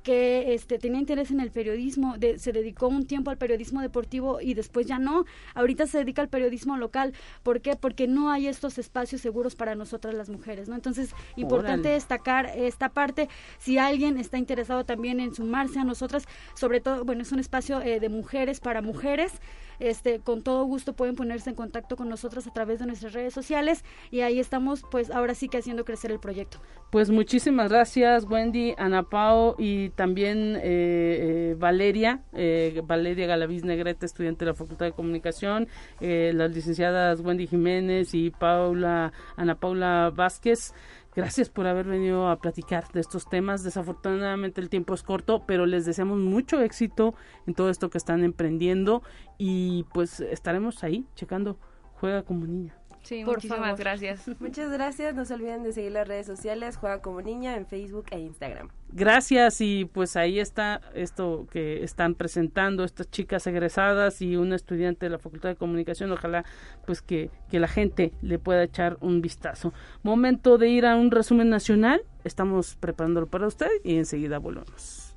que 0.07 0.55
este, 0.55 0.79
tenía 0.79 1.01
interés 1.01 1.33
en 1.33 1.41
el 1.41 1.51
periodismo, 1.51 2.15
se 2.37 2.53
dedicó 2.53 2.87
un 2.87 3.09
tiempo 3.09 3.33
al 3.33 3.39
periodismo 3.39 3.81
deportivo 3.81 4.41
y 4.41 4.55
después 4.55 4.87
ya 4.87 5.01
no. 5.01 5.25
Ahorita 5.53 5.89
se 5.89 5.99
dedica 5.99 6.23
al 6.23 6.29
periodismo 6.29 6.77
local. 6.77 7.13
¿Por 7.43 7.61
qué? 7.61 7.75
Porque 7.75 8.07
no 8.07 8.31
hay 8.31 8.47
estos 8.47 8.79
espacios 8.79 9.21
seguros 9.21 9.57
para 9.57 9.75
nosotras 9.75 10.15
las 10.15 10.29
mujeres, 10.29 10.69
¿no? 10.69 10.77
Entonces, 10.77 11.13
importante 11.35 11.89
destacar 11.89 12.53
esta 12.55 12.89
parte. 12.91 13.29
Si 13.59 13.79
alguien 13.79 14.17
está 14.17 14.39
interesado 14.39 14.85
también 14.85 15.19
en 15.19 15.35
sumarse 15.35 15.81
a 15.81 15.85
nosotras, 15.85 16.29
sobre 16.55 16.81
todo, 16.81 17.05
bueno, 17.05 17.23
es 17.23 17.33
un 17.33 17.41
espacio 17.41 17.81
eh, 17.81 17.99
de 17.99 18.09
mujeres 18.09 18.61
para 18.61 18.83
mujeres 18.83 19.33
este, 19.79 20.21
con 20.21 20.43
todo 20.43 20.65
gusto 20.65 20.95
pueden 20.95 21.15
ponerse 21.15 21.51
en 21.51 21.57
contacto 21.57 21.97
con 21.97 22.09
nosotros 22.09 22.47
a 22.47 22.53
través 22.53 22.79
de 22.79 22.87
nuestras 22.87 23.13
redes 23.13 23.35
sociales 23.35 23.85
y 24.11 24.21
ahí 24.21 24.39
estamos 24.39 24.85
pues 24.91 25.11
ahora 25.11 25.35
sí 25.35 25.49
que 25.49 25.59
haciendo 25.59 25.85
crecer 25.85 26.11
el 26.11 26.21
proyecto. 26.21 26.59
Pues 26.91 27.11
muchísimas 27.11 27.71
gracias 27.71 28.25
Wendy, 28.25 28.75
Ana 28.79 29.03
Pao 29.03 29.57
y 29.59 29.91
también 29.91 30.57
eh, 30.57 30.61
eh, 30.65 31.57
Valeria, 31.59 32.23
eh, 32.33 32.81
Valeria 32.85 33.27
Galaviz 33.27 33.65
Negrete, 33.65 34.07
estudiante 34.07 34.45
de 34.45 34.53
la 34.53 34.55
Facultad 34.55 34.87
de 34.87 34.93
Comunicación, 34.93 35.69
las 36.01 36.51
licenciadas 36.53 37.21
Wendy 37.21 37.47
Jiménez 37.47 38.15
y 38.15 38.31
Paula, 38.31 39.13
Ana 39.37 39.57
Paula 39.57 40.13
Vázquez. 40.15 40.73
Gracias 41.17 41.49
por 41.49 41.67
haber 41.67 41.87
venido 41.87 42.29
a 42.29 42.37
platicar 42.37 42.93
de 42.93 43.01
estos 43.01 43.27
temas. 43.27 43.65
Desafortunadamente 43.65 44.61
el 44.61 44.69
tiempo 44.69 44.93
es 44.93 45.03
corto, 45.03 45.45
pero 45.47 45.65
les 45.65 45.87
deseamos 45.87 46.19
mucho 46.19 46.61
éxito 46.61 47.15
en 47.47 47.55
todo 47.55 47.71
esto 47.71 47.89
que 47.89 47.97
están 47.97 48.23
emprendiendo 48.23 49.03
y 49.39 49.87
pues 49.95 50.21
estaremos 50.21 50.85
ahí 50.85 51.07
checando 51.15 51.59
Juega 51.99 52.23
como 52.23 52.47
niña. 52.47 52.75
Sí, 53.07 53.25
muchísimas 53.25 53.79
gracias. 53.79 54.29
Muchas 54.41 54.69
gracias. 54.73 55.15
No 55.15 55.25
se 55.25 55.35
olviden 55.35 55.63
de 55.63 55.73
seguir 55.73 55.93
las 55.93 56.09
redes 56.09 56.27
sociales, 56.27 56.77
Juega 56.77 57.01
como 57.01 57.23
niña 57.23 57.57
en 57.57 57.65
Facebook 57.65 58.07
e 58.11 58.19
Instagram. 58.19 58.69
Gracias 58.91 59.61
y 59.61 59.85
pues 59.85 60.17
ahí 60.17 60.41
está 60.41 60.81
esto 60.93 61.47
que 61.53 61.85
están 61.85 62.17
presentando 62.17 62.83
estas 62.83 63.09
chicas 63.09 63.47
egresadas 63.47 64.21
y 64.23 64.35
un 64.35 64.53
estudiante 64.53 65.07
de 65.07 65.11
la 65.11 65.19
Facultad 65.21 65.51
de 65.51 65.55
Comunicación. 65.55 66.11
Ojalá 66.11 66.45
pues 66.85 67.01
que, 67.01 67.31
que 67.49 67.61
la 67.61 67.69
gente 67.69 68.13
le 68.23 68.41
pueda 68.41 68.65
echar 68.65 68.97
un 69.01 69.23
vistazo. 69.23 69.73
Momento 70.03 70.59
de 70.59 70.69
ir 70.69 70.85
a 70.85 70.97
un 70.97 71.13
resumen 71.13 71.49
nacional. 71.49 72.03
Estamos 72.25 72.75
preparándolo 72.75 73.29
para 73.29 73.47
usted 73.47 73.71
y 73.85 73.99
enseguida 73.99 74.39
volvemos. 74.39 75.15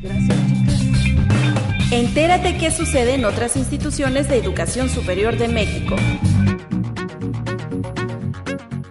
Gracias 0.00 0.38
chicas. 0.52 1.26
Entérate 1.90 2.58
qué 2.58 2.70
sucede 2.70 3.14
en 3.14 3.24
otras 3.24 3.56
instituciones 3.56 4.28
de 4.28 4.38
educación 4.38 4.88
superior 4.88 5.36
de 5.36 5.48
México. 5.48 5.96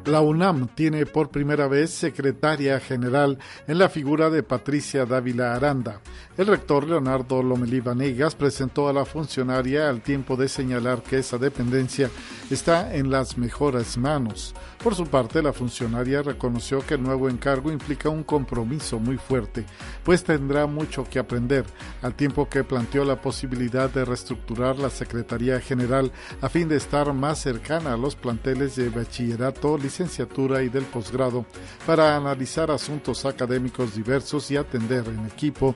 La 0.06 0.22
UNAM 0.22 0.68
tiene 0.76 1.08
por 1.08 1.30
primera 1.30 1.68
vez 1.68 1.90
secretaria 1.90 2.80
general 2.80 3.40
en 3.68 3.80
la 3.80 3.90
figura 3.90 4.30
de 4.30 4.44
Patricia 4.44 5.04
Dávila 5.06 5.56
Aranda. 5.56 6.00
El 6.38 6.48
rector 6.48 6.86
Leonardo 6.86 7.42
Lomelí 7.42 7.80
Vanegas 7.80 8.36
presentó 8.36 8.90
a 8.90 8.94
la 8.94 9.06
funcionaria 9.06 9.88
al 9.88 10.02
tiempo 10.02 10.36
de 10.36 10.50
señalar 10.50 11.02
que 11.02 11.20
esa 11.20 11.38
dependencia 11.38 12.10
está 12.50 12.94
en 12.94 13.10
las 13.10 13.38
mejores 13.38 13.98
manos. 13.98 14.54
Por 14.84 14.96
su 14.96 15.08
parte, 15.08 15.42
la 15.42 15.54
funcionaria 15.54 16.22
reconoció 16.22 16.86
que 16.86 16.96
el 16.96 17.04
nuevo 17.04 17.30
encargo 17.30 17.72
implica 17.72 18.10
un 18.10 18.24
compromiso 18.24 19.00
muy 19.00 19.18
fuerte, 19.18 19.66
pues 20.04 20.26
tendrá 20.26 20.68
mucho 20.68 21.06
que 21.10 21.20
aprender, 21.20 21.66
al 22.02 22.14
tiempo 22.16 22.50
que 22.50 22.66
planteó 22.66 23.06
la 23.06 23.22
posibilidad 23.22 23.90
de 23.90 24.04
reestructurar 24.04 24.78
la 24.78 24.90
Secretaría 24.90 25.62
General 25.62 26.12
a 26.42 26.50
fin 26.50 26.68
de 26.68 26.76
estar 26.76 27.14
más 27.14 27.40
cercana 27.40 27.94
a 27.94 27.98
los 27.98 28.18
planteles 28.18 28.76
de 28.76 28.90
bachillerato, 28.90 29.78
licenciatura 29.78 30.62
y 30.64 30.70
del 30.70 30.84
posgrado, 30.84 31.46
para 31.88 32.18
analizar 32.18 32.70
asuntos 32.72 33.26
académicos 33.26 33.96
diversos 33.96 34.52
y 34.52 34.58
atender 34.58 35.08
en 35.08 35.26
equipo 35.26 35.76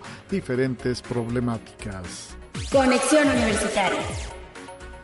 problemáticas. 1.02 2.36
Conexión 2.72 3.28
Universitaria. 3.28 4.00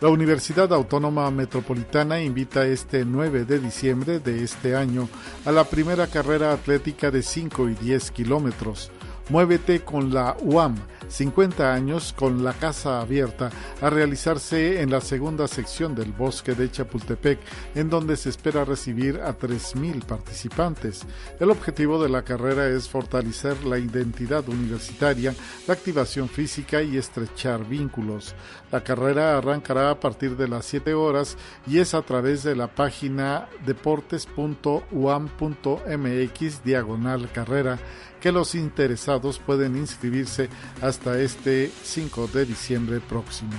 La 0.02 0.10
Universidad 0.10 0.74
Autónoma 0.74 1.30
Metropolitana 1.32 2.20
invita 2.20 2.66
este 2.66 3.06
9 3.06 3.46
de 3.46 3.60
diciembre 3.60 4.20
de 4.20 4.44
este 4.44 4.76
año 4.76 5.08
a 5.46 5.52
la 5.52 5.64
primera 5.64 6.08
carrera 6.08 6.52
atlética 6.52 7.12
de 7.12 7.22
5 7.22 7.70
y 7.70 7.76
10 7.76 8.12
kilómetros. 8.12 8.92
Muévete 9.30 9.82
con 9.82 10.14
la 10.14 10.36
UAM 10.42 10.76
50 11.08 11.74
años 11.74 12.14
con 12.18 12.44
la 12.44 12.54
casa 12.54 13.00
abierta 13.02 13.52
a 13.82 13.90
realizarse 13.90 14.82
en 14.82 14.92
la 14.92 15.02
segunda 15.02 15.48
sección 15.48 15.96
del 15.96 16.12
bosque 16.12 16.54
de 16.54 16.70
Chapultepec, 16.72 17.40
en 17.76 17.90
donde 17.90 18.16
se 18.18 18.30
espera 18.30 18.66
recibir 18.66 19.22
a 19.22 19.38
3.000 19.38 20.04
participantes. 20.06 21.06
El 21.40 21.52
objetivo 21.52 22.02
de 22.02 22.10
la 22.10 22.24
carrera 22.24 22.68
es 22.68 22.90
fortalecer 22.90 23.64
la 23.66 23.78
identidad 23.78 24.50
universitaria, 24.50 25.36
la 25.68 25.74
activación 25.74 26.30
física 26.30 26.82
y 26.82 26.98
estrechar 26.98 27.66
vínculos. 27.66 28.34
La 28.72 28.82
carrera 28.84 29.38
arrancará 29.38 29.92
a 29.92 30.00
partir 30.00 30.38
de 30.38 30.48
las 30.48 30.66
7 30.66 30.94
horas 30.94 31.38
y 31.68 31.80
es 31.80 31.94
a 31.94 32.02
través 32.02 32.44
de 32.44 32.56
la 32.56 32.68
página 32.68 33.50
deportes.uam.mx 33.66 36.64
diagonal 36.64 37.30
carrera 37.32 37.80
que 38.26 38.32
los 38.32 38.56
interesados 38.56 39.38
pueden 39.38 39.76
inscribirse 39.76 40.50
hasta 40.82 41.22
este 41.22 41.72
5 41.84 42.26
de 42.34 42.48
diciembre 42.48 43.00
próximo. 43.00 43.52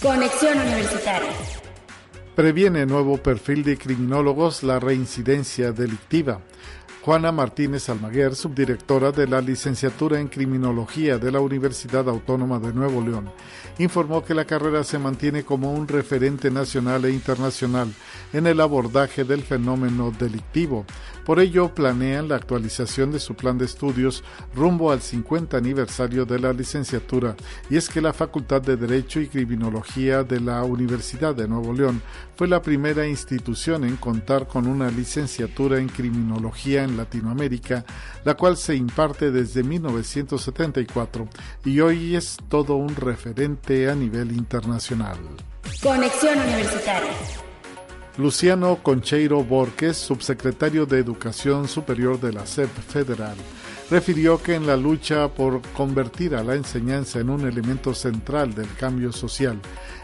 Conexión 0.00 0.60
Universitaria. 0.60 1.32
Previene 2.36 2.86
nuevo 2.86 3.16
perfil 3.16 3.64
de 3.64 3.76
criminólogos 3.76 4.62
la 4.62 4.78
reincidencia 4.78 5.72
delictiva. 5.72 6.40
Juana 7.06 7.30
Martínez 7.30 7.88
Almaguer, 7.88 8.34
subdirectora 8.34 9.12
de 9.12 9.28
la 9.28 9.40
licenciatura 9.40 10.18
en 10.18 10.26
Criminología 10.26 11.18
de 11.18 11.30
la 11.30 11.38
Universidad 11.38 12.08
Autónoma 12.08 12.58
de 12.58 12.72
Nuevo 12.72 13.00
León, 13.00 13.30
informó 13.78 14.24
que 14.24 14.34
la 14.34 14.44
carrera 14.44 14.82
se 14.82 14.98
mantiene 14.98 15.44
como 15.44 15.72
un 15.72 15.86
referente 15.86 16.50
nacional 16.50 17.04
e 17.04 17.12
internacional 17.12 17.92
en 18.32 18.48
el 18.48 18.60
abordaje 18.60 19.22
del 19.22 19.42
fenómeno 19.42 20.12
delictivo. 20.16 20.84
Por 21.26 21.40
ello, 21.40 21.74
planean 21.74 22.28
la 22.28 22.36
actualización 22.36 23.10
de 23.10 23.18
su 23.18 23.34
plan 23.34 23.58
de 23.58 23.64
estudios 23.64 24.22
rumbo 24.54 24.92
al 24.92 25.02
50 25.02 25.56
aniversario 25.56 26.24
de 26.24 26.38
la 26.38 26.52
licenciatura, 26.52 27.34
y 27.68 27.76
es 27.76 27.88
que 27.88 28.00
la 28.00 28.12
Facultad 28.12 28.62
de 28.62 28.76
Derecho 28.76 29.18
y 29.18 29.26
Criminología 29.26 30.22
de 30.22 30.38
la 30.38 30.62
Universidad 30.62 31.34
de 31.34 31.48
Nuevo 31.48 31.72
León 31.72 32.00
fue 32.36 32.46
la 32.46 32.62
primera 32.62 33.08
institución 33.08 33.82
en 33.82 33.96
contar 33.96 34.46
con 34.46 34.68
una 34.68 34.88
licenciatura 34.88 35.80
en 35.80 35.88
criminología 35.88 36.84
en 36.84 36.96
Latinoamérica, 36.96 37.84
la 38.24 38.34
cual 38.34 38.56
se 38.56 38.76
imparte 38.76 39.32
desde 39.32 39.64
1974 39.64 41.28
y 41.64 41.80
hoy 41.80 42.14
es 42.14 42.36
todo 42.48 42.76
un 42.76 42.94
referente 42.94 43.90
a 43.90 43.96
nivel 43.96 44.30
internacional. 44.30 45.18
Conexión 45.82 46.38
Universitaria. 46.38 47.45
Luciano 48.18 48.78
Concheiro 48.82 49.44
Borges, 49.44 49.98
subsecretario 49.98 50.86
de 50.86 50.98
Educación 50.98 51.68
Superior 51.68 52.18
de 52.18 52.32
la 52.32 52.46
SEP 52.46 52.70
Federal, 52.70 53.36
refirió 53.90 54.42
que 54.42 54.54
en 54.54 54.66
la 54.66 54.74
lucha 54.74 55.28
por 55.28 55.60
convertir 55.74 56.34
a 56.34 56.42
la 56.42 56.54
enseñanza 56.54 57.20
en 57.20 57.28
un 57.28 57.46
elemento 57.46 57.92
central 57.92 58.54
del 58.54 58.72
cambio 58.74 59.12
social, 59.12 59.60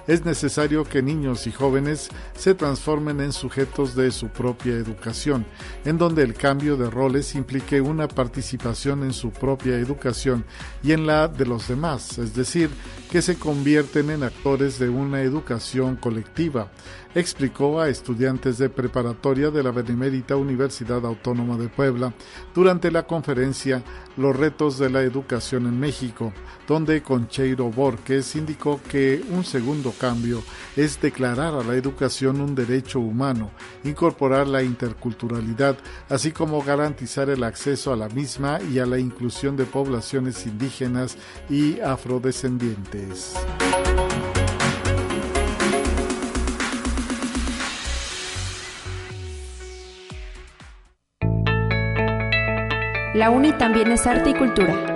es 0.07 0.24
necesario 0.24 0.84
que 0.84 1.03
niños 1.03 1.46
y 1.46 1.53
jóvenes 1.53 2.09
se 2.36 2.55
transformen 2.55 3.20
en 3.20 3.32
sujetos 3.32 3.94
de 3.94 4.11
su 4.11 4.28
propia 4.28 4.74
educación, 4.74 5.46
en 5.84 5.98
donde 5.98 6.22
el 6.22 6.34
cambio 6.34 6.76
de 6.76 6.90
roles 6.90 7.34
implique 7.34 7.80
una 7.80 8.09
participación 8.09 9.03
en 9.03 9.12
su 9.12 9.30
propia 9.30 9.78
educación 9.78 10.44
y 10.82 10.92
en 10.92 11.07
la 11.07 11.28
de 11.28 11.46
los 11.46 11.68
demás, 11.68 12.18
es 12.18 12.34
decir, 12.34 12.70
que 13.11 13.22
se 13.22 13.36
convierten 13.36 14.11
en 14.11 14.22
actores 14.22 14.78
de 14.78 14.88
una 14.88 15.20
educación 15.20 15.96
colectiva, 15.96 16.70
explicó 17.14 17.80
a 17.80 17.88
estudiantes 17.88 18.59
de 18.59 18.70
preparatoria 18.70 19.50
de 19.50 19.62
la 19.62 19.70
Benemérita 19.70 20.36
Universidad 20.36 21.05
Autónoma 21.05 21.57
de 21.59 21.68
Puebla 21.68 22.14
durante 22.55 22.90
la 22.90 23.07
conferencia 23.07 23.82
Los 24.16 24.36
retos 24.36 24.78
de 24.78 24.90
la 24.90 25.03
educación 25.03 25.66
en 25.66 25.78
México, 25.78 26.32
donde 26.66 27.03
Concheiro 27.03 27.70
Borges 27.70 28.34
indicó 28.36 28.80
que 28.88 29.22
un 29.30 29.44
segundo 29.44 29.91
cambio 29.93 30.43
es 30.76 31.01
declarar 31.01 31.55
a 31.55 31.62
la 31.62 31.74
educación 31.74 32.40
un 32.40 32.55
derecho 32.55 33.01
humano, 33.01 33.51
incorporar 33.84 34.47
la 34.47 34.62
interculturalidad, 34.62 35.76
así 36.09 36.32
como 36.32 36.62
garantizar 36.62 37.30
el 37.30 37.45
acceso 37.45 37.93
a 37.93 37.97
la 37.97 38.09
misma 38.09 38.59
y 38.72 38.78
a 38.78 38.86
la 38.86 38.99
inclusión 38.99 39.57
de 39.57 39.64
poblaciones 39.64 40.47
indígenas 40.47 41.16
y 41.49 41.80
afrodescendientes. 41.80 43.34
La 53.14 53.30
UNI 53.30 53.53
también 53.59 53.93
es 53.93 54.07
arte 54.07 54.30
y 54.30 54.34
cultura. 54.34 54.91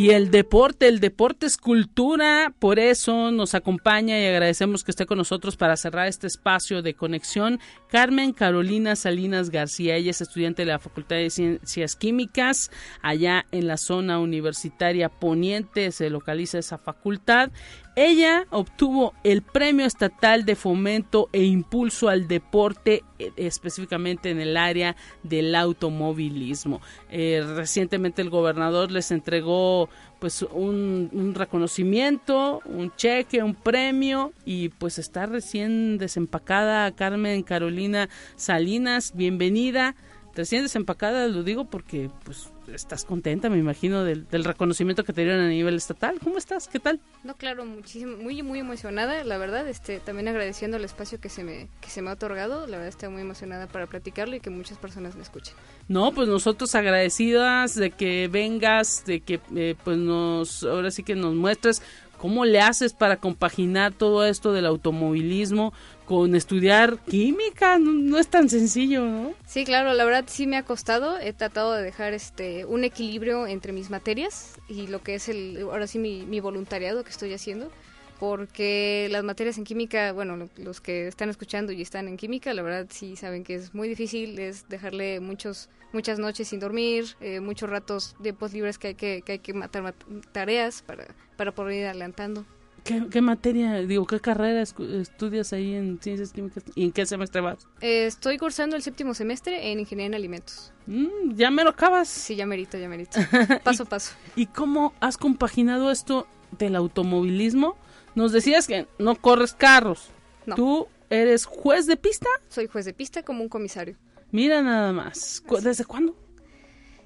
Y 0.00 0.12
el 0.12 0.30
deporte, 0.30 0.88
el 0.88 0.98
deporte 0.98 1.44
es 1.44 1.58
cultura, 1.58 2.54
por 2.58 2.78
eso 2.78 3.30
nos 3.32 3.54
acompaña 3.54 4.18
y 4.18 4.24
agradecemos 4.24 4.82
que 4.82 4.92
esté 4.92 5.04
con 5.04 5.18
nosotros 5.18 5.58
para 5.58 5.76
cerrar 5.76 6.08
este 6.08 6.26
espacio 6.26 6.80
de 6.80 6.94
conexión. 6.94 7.60
Carmen 7.90 8.32
Carolina 8.32 8.96
Salinas 8.96 9.50
García, 9.50 9.96
ella 9.96 10.12
es 10.12 10.22
estudiante 10.22 10.64
de 10.64 10.72
la 10.72 10.78
Facultad 10.78 11.16
de 11.16 11.28
Ciencias 11.28 11.96
Químicas, 11.96 12.70
allá 13.02 13.44
en 13.52 13.66
la 13.66 13.76
zona 13.76 14.20
universitaria 14.20 15.10
poniente 15.10 15.92
se 15.92 16.08
localiza 16.08 16.58
esa 16.58 16.78
facultad 16.78 17.50
ella 17.96 18.46
obtuvo 18.50 19.14
el 19.24 19.42
Premio 19.42 19.86
Estatal 19.86 20.44
de 20.44 20.56
Fomento 20.56 21.28
e 21.32 21.44
Impulso 21.44 22.08
al 22.08 22.28
Deporte, 22.28 23.04
eh, 23.18 23.32
específicamente 23.36 24.30
en 24.30 24.40
el 24.40 24.56
área 24.56 24.96
del 25.22 25.54
automovilismo. 25.54 26.80
Eh, 27.10 27.42
recientemente 27.56 28.22
el 28.22 28.30
gobernador 28.30 28.90
les 28.90 29.10
entregó 29.10 29.88
pues 30.18 30.42
un, 30.42 31.08
un, 31.12 31.34
reconocimiento, 31.34 32.60
un 32.66 32.94
cheque, 32.94 33.42
un 33.42 33.54
premio 33.54 34.32
y 34.44 34.68
pues 34.68 34.98
está 34.98 35.26
recién 35.26 35.98
desempacada 35.98 36.90
Carmen 36.92 37.42
Carolina 37.42 38.08
Salinas, 38.36 39.12
bienvenida. 39.14 39.94
Recién 40.34 40.62
desempacada 40.62 41.26
lo 41.26 41.42
digo 41.42 41.64
porque 41.64 42.10
pues 42.24 42.50
estás 42.72 43.04
contenta, 43.04 43.48
me 43.50 43.58
imagino, 43.58 44.04
del, 44.04 44.26
reconocimiento 44.44 45.04
que 45.04 45.12
te 45.12 45.22
dieron 45.22 45.40
a 45.40 45.48
nivel 45.48 45.74
estatal. 45.74 46.18
¿Cómo 46.22 46.38
estás? 46.38 46.68
¿Qué 46.68 46.78
tal? 46.78 47.00
No, 47.24 47.34
claro, 47.34 47.64
muchísimo, 47.64 48.16
muy, 48.16 48.42
muy 48.42 48.60
emocionada, 48.60 49.24
la 49.24 49.38
verdad, 49.38 49.66
este, 49.68 49.98
también 49.98 50.28
agradeciendo 50.28 50.76
el 50.76 50.84
espacio 50.84 51.20
que 51.20 51.28
se 51.28 51.42
me, 51.42 51.68
que 51.80 51.90
se 51.90 52.00
me 52.02 52.10
ha 52.10 52.14
otorgado, 52.14 52.66
la 52.66 52.76
verdad 52.76 52.88
estoy 52.88 53.08
muy 53.08 53.22
emocionada 53.22 53.66
para 53.66 53.86
platicarlo 53.86 54.36
y 54.36 54.40
que 54.40 54.50
muchas 54.50 54.78
personas 54.78 55.16
me 55.16 55.22
escuchen. 55.22 55.54
No, 55.88 56.12
pues 56.12 56.28
nosotros 56.28 56.74
agradecidas 56.74 57.74
de 57.74 57.90
que 57.90 58.28
vengas, 58.28 59.04
de 59.04 59.20
que 59.20 59.40
eh, 59.56 59.74
pues 59.82 59.98
nos, 59.98 60.62
ahora 60.62 60.90
sí 60.90 61.02
que 61.02 61.16
nos 61.16 61.34
muestres 61.34 61.82
cómo 62.20 62.44
le 62.44 62.60
haces 62.60 62.92
para 62.92 63.16
compaginar 63.16 63.92
todo 63.94 64.26
esto 64.26 64.52
del 64.52 64.66
automovilismo 64.66 65.72
con 66.10 66.34
estudiar 66.34 66.98
química, 67.04 67.78
no, 67.78 68.18
es 68.18 68.26
tan 68.26 68.48
sencillo, 68.48 69.04
¿no? 69.06 69.32
Sí, 69.46 69.64
claro, 69.64 69.94
la 69.94 70.04
verdad 70.04 70.24
sí 70.26 70.48
me 70.48 70.56
ha 70.56 70.64
costado, 70.64 71.20
he 71.20 71.32
tratado 71.32 71.72
de 71.72 71.84
dejar 71.84 72.14
este 72.14 72.64
un 72.64 72.82
equilibrio 72.82 73.46
entre 73.46 73.72
mis 73.72 73.90
materias 73.90 74.58
y 74.68 74.88
lo 74.88 75.04
que 75.04 75.14
es 75.14 75.28
el 75.28 75.60
ahora 75.62 75.86
sí 75.86 76.00
mi, 76.00 76.40
voluntariado 76.40 77.04
que 77.04 77.10
estoy 77.10 77.32
haciendo, 77.32 77.70
porque 78.18 79.06
las 79.12 79.22
materias 79.22 79.56
en 79.58 79.62
química, 79.62 80.10
bueno, 80.12 80.48
los 80.56 80.80
que 80.80 81.06
están 81.06 81.30
escuchando 81.30 81.70
y 81.70 81.80
están 81.80 82.08
en 82.08 82.16
química, 82.16 82.52
la 82.54 82.62
verdad 82.62 82.88
sí 82.90 83.14
saben 83.14 83.44
que 83.44 83.54
es 83.54 83.72
muy 83.72 83.88
difícil, 83.88 84.36
es 84.40 84.68
dejarle 84.68 85.20
muchos 85.20 85.68
muchas 85.92 86.18
noches 86.18 86.48
sin 86.48 86.58
dormir, 86.58 87.04
eh, 87.20 87.38
muchos 87.38 87.70
ratos 87.70 88.16
post 88.36 88.54
libres 88.54 88.78
que 88.78 88.88
hay 88.88 88.94
que, 88.96 89.22
que 89.22 89.32
hay 89.32 89.38
que 89.38 89.54
matar 89.54 89.94
tareas 90.32 90.82
para 90.82 91.06
para 91.36 91.52
poder 91.52 91.78
ir 91.78 91.86
adelantando. 91.86 92.44
¿Qué, 92.84 93.20
materia, 93.20 93.74
digo, 93.78 94.06
qué 94.06 94.20
carrera 94.20 94.62
estudias 94.62 95.52
ahí 95.52 95.74
en 95.74 96.00
Ciencias 96.00 96.32
Químicas 96.32 96.64
y 96.74 96.84
en 96.84 96.92
qué 96.92 97.06
semestre 97.06 97.40
vas? 97.40 97.66
Eh, 97.80 98.06
estoy 98.06 98.38
cursando 98.38 98.76
el 98.76 98.82
séptimo 98.82 99.14
semestre 99.14 99.70
en 99.70 99.80
Ingeniería 99.80 100.06
en 100.06 100.14
Alimentos. 100.14 100.72
Mm, 100.86 101.34
¿Ya 101.34 101.50
me 101.50 101.64
lo 101.64 101.70
acabas? 101.70 102.08
Sí, 102.08 102.36
ya 102.36 102.46
merito, 102.46 102.78
ya 102.78 102.88
merito. 102.88 103.18
Paso 103.64 103.84
a 103.84 103.86
paso. 103.86 104.12
¿Y 104.36 104.46
cómo 104.46 104.94
has 105.00 105.16
compaginado 105.16 105.90
esto 105.90 106.26
del 106.58 106.76
automovilismo? 106.76 107.76
Nos 108.14 108.32
decías 108.32 108.66
que 108.66 108.86
no 108.98 109.14
corres 109.16 109.52
carros. 109.52 110.10
No. 110.46 110.54
¿Tú 110.54 110.88
eres 111.10 111.44
juez 111.44 111.86
de 111.86 111.96
pista? 111.96 112.28
Soy 112.48 112.66
juez 112.66 112.84
de 112.84 112.94
pista 112.94 113.22
como 113.22 113.42
un 113.42 113.48
comisario. 113.48 113.96
Mira 114.32 114.62
nada 114.62 114.92
más. 114.92 115.42
¿Desde 115.62 115.84
cuándo? 115.84 116.16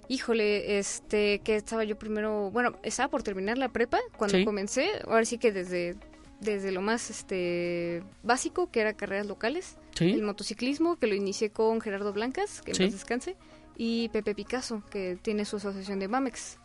Híjole, 0.08 0.78
este, 0.78 1.40
que 1.40 1.56
estaba 1.56 1.84
yo 1.84 1.96
primero, 1.98 2.50
bueno, 2.50 2.76
estaba 2.82 3.08
por 3.08 3.22
terminar 3.22 3.58
la 3.58 3.68
prepa 3.68 3.98
cuando 4.16 4.44
comencé, 4.44 4.88
ahora 5.06 5.24
sí 5.24 5.38
que 5.38 5.52
desde, 5.52 5.96
desde 6.40 6.72
lo 6.72 6.82
más 6.82 7.10
este 7.10 8.02
básico, 8.22 8.70
que 8.70 8.80
era 8.80 8.92
carreras 8.94 9.26
locales, 9.26 9.76
el 10.00 10.22
motociclismo, 10.22 10.96
que 10.96 11.06
lo 11.06 11.14
inicié 11.14 11.50
con 11.50 11.80
Gerardo 11.80 12.12
Blancas, 12.12 12.62
que 12.62 12.72
en 12.72 12.90
descanse, 12.90 13.36
y 13.76 14.08
Pepe 14.10 14.34
Picasso, 14.34 14.82
que 14.90 15.18
tiene 15.20 15.44
su 15.44 15.56
asociación 15.56 15.98
de 15.98 16.08
Mamex. 16.08 16.58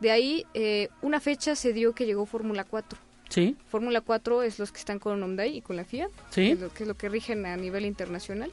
De 0.00 0.10
ahí, 0.10 0.44
eh, 0.54 0.88
una 1.02 1.20
fecha 1.20 1.54
se 1.54 1.72
dio 1.72 1.94
que 1.94 2.06
llegó 2.06 2.26
Fórmula 2.26 2.64
4. 2.64 2.98
Sí. 3.28 3.56
Fórmula 3.66 4.00
4 4.00 4.42
es 4.42 4.58
los 4.60 4.70
que 4.70 4.78
están 4.78 5.00
con 5.00 5.20
Hyundai 5.20 5.56
y 5.56 5.60
con 5.60 5.74
la 5.74 5.84
FIA, 5.84 6.08
que, 6.32 6.52
es 6.52 6.60
lo, 6.60 6.72
que 6.72 6.84
es 6.84 6.88
lo 6.88 6.94
que 6.94 7.08
rigen 7.08 7.44
a 7.44 7.56
nivel 7.56 7.84
internacional 7.84 8.52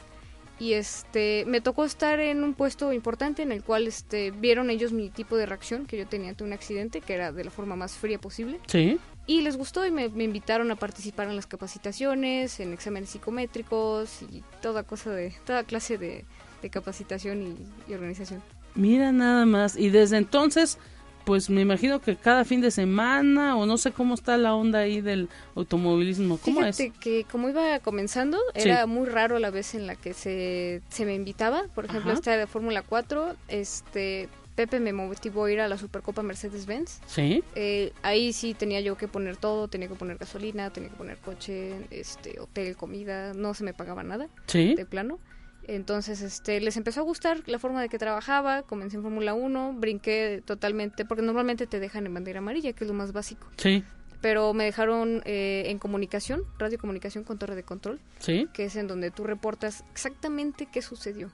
y 0.63 0.75
este 0.75 1.43
me 1.45 1.59
tocó 1.59 1.83
estar 1.83 2.21
en 2.21 2.41
un 2.41 2.53
puesto 2.53 2.93
importante 2.93 3.41
en 3.41 3.51
el 3.51 3.63
cual 3.63 3.85
este 3.85 4.31
vieron 4.31 4.69
ellos 4.69 4.93
mi 4.93 5.09
tipo 5.09 5.35
de 5.35 5.45
reacción 5.45 5.85
que 5.85 5.97
yo 5.97 6.07
tenía 6.07 6.29
ante 6.29 6.45
un 6.45 6.53
accidente 6.53 7.01
que 7.01 7.13
era 7.13 7.33
de 7.33 7.43
la 7.43 7.51
forma 7.51 7.75
más 7.75 7.93
fría 7.97 8.17
posible. 8.17 8.61
Sí. 8.67 8.97
Y 9.27 9.41
les 9.41 9.57
gustó 9.57 9.85
y 9.85 9.91
me, 9.91 10.05
invitaron 10.05 10.71
a 10.71 10.77
participar 10.77 11.27
en 11.27 11.35
las 11.35 11.47
capacitaciones 11.47 12.61
en 12.61 12.71
exámenes 12.71 13.09
psicométricos 13.09 14.21
y 14.21 14.41
toda 14.61 14.83
cosa 14.83 15.11
de 15.11 15.33
toda 15.45 15.65
clase 15.65 15.97
de, 15.97 16.23
capacitación 16.71 17.57
y 17.89 17.93
organización. 17.93 18.41
Mira 18.73 19.11
nada 19.11 19.45
más. 19.45 19.75
Y 19.75 19.89
desde 19.89 20.15
entonces 20.15 20.77
pues 21.25 21.49
me 21.49 21.61
imagino 21.61 21.99
que 21.99 22.15
cada 22.15 22.45
fin 22.45 22.61
de 22.61 22.71
semana 22.71 23.55
o 23.57 23.65
no 23.65 23.77
sé 23.77 23.91
cómo 23.91 24.13
está 24.13 24.37
la 24.37 24.55
onda 24.55 24.79
ahí 24.79 25.01
del 25.01 25.29
automovilismo. 25.55 26.37
¿Cómo 26.37 26.59
Fíjate 26.59 26.91
que 26.99 27.25
como 27.25 27.49
iba 27.49 27.79
comenzando, 27.79 28.37
era 28.53 28.85
muy 28.85 29.07
raro 29.07 29.39
la 29.39 29.49
vez 29.49 29.75
en 29.75 29.87
la 29.87 29.95
que 29.95 30.13
se, 30.13 30.81
se 30.89 31.05
me 31.05 31.15
invitaba. 31.15 31.63
Por 31.73 31.85
ejemplo, 31.85 32.11
esta 32.13 32.35
de 32.35 32.47
Fórmula 32.47 32.81
4, 32.81 33.35
este 33.47 34.29
Pepe 34.55 34.79
me 34.79 34.93
motivó 34.93 35.45
a 35.45 35.51
ir 35.51 35.59
a 35.61 35.67
la 35.67 35.77
Supercopa 35.77 36.21
Mercedes-Benz. 36.21 36.99
Sí. 37.07 37.43
Eh, 37.55 37.91
ahí 38.03 38.33
sí 38.33 38.53
tenía 38.53 38.81
yo 38.81 38.97
que 38.97 39.07
poner 39.07 39.37
todo, 39.37 39.67
tenía 39.67 39.87
que 39.87 39.95
poner 39.95 40.17
gasolina, 40.17 40.69
tenía 40.71 40.89
que 40.89 40.95
poner 40.95 41.17
coche, 41.17 41.73
este, 41.89 42.39
hotel, 42.39 42.75
comida, 42.75 43.33
no 43.33 43.53
se 43.53 43.63
me 43.63 43.73
pagaba 43.73 44.03
nada. 44.03 44.27
Sí. 44.45 44.75
De 44.75 44.85
plano. 44.85 45.19
Entonces, 45.67 46.21
este, 46.21 46.59
les 46.59 46.77
empezó 46.77 47.01
a 47.01 47.03
gustar 47.03 47.41
la 47.47 47.59
forma 47.59 47.81
de 47.81 47.89
que 47.89 47.97
trabajaba, 47.97 48.63
comencé 48.63 48.97
en 48.97 49.03
Fórmula 49.03 49.33
1, 49.33 49.75
brinqué 49.77 50.41
totalmente, 50.45 51.05
porque 51.05 51.23
normalmente 51.23 51.67
te 51.67 51.79
dejan 51.79 52.05
en 52.05 52.13
bandera 52.13 52.39
amarilla, 52.39 52.73
que 52.73 52.83
es 52.83 52.87
lo 52.87 52.93
más 52.93 53.13
básico. 53.13 53.47
Sí. 53.57 53.83
Pero 54.21 54.53
me 54.53 54.65
dejaron 54.65 55.21
eh, 55.25 55.63
en 55.67 55.79
comunicación, 55.79 56.43
radiocomunicación 56.57 57.23
con 57.23 57.37
torre 57.37 57.55
de 57.55 57.63
control, 57.63 57.99
¿Sí? 58.19 58.47
que 58.53 58.65
es 58.65 58.75
en 58.75 58.87
donde 58.87 59.11
tú 59.11 59.23
reportas 59.23 59.83
exactamente 59.91 60.67
qué 60.71 60.81
sucedió. 60.81 61.29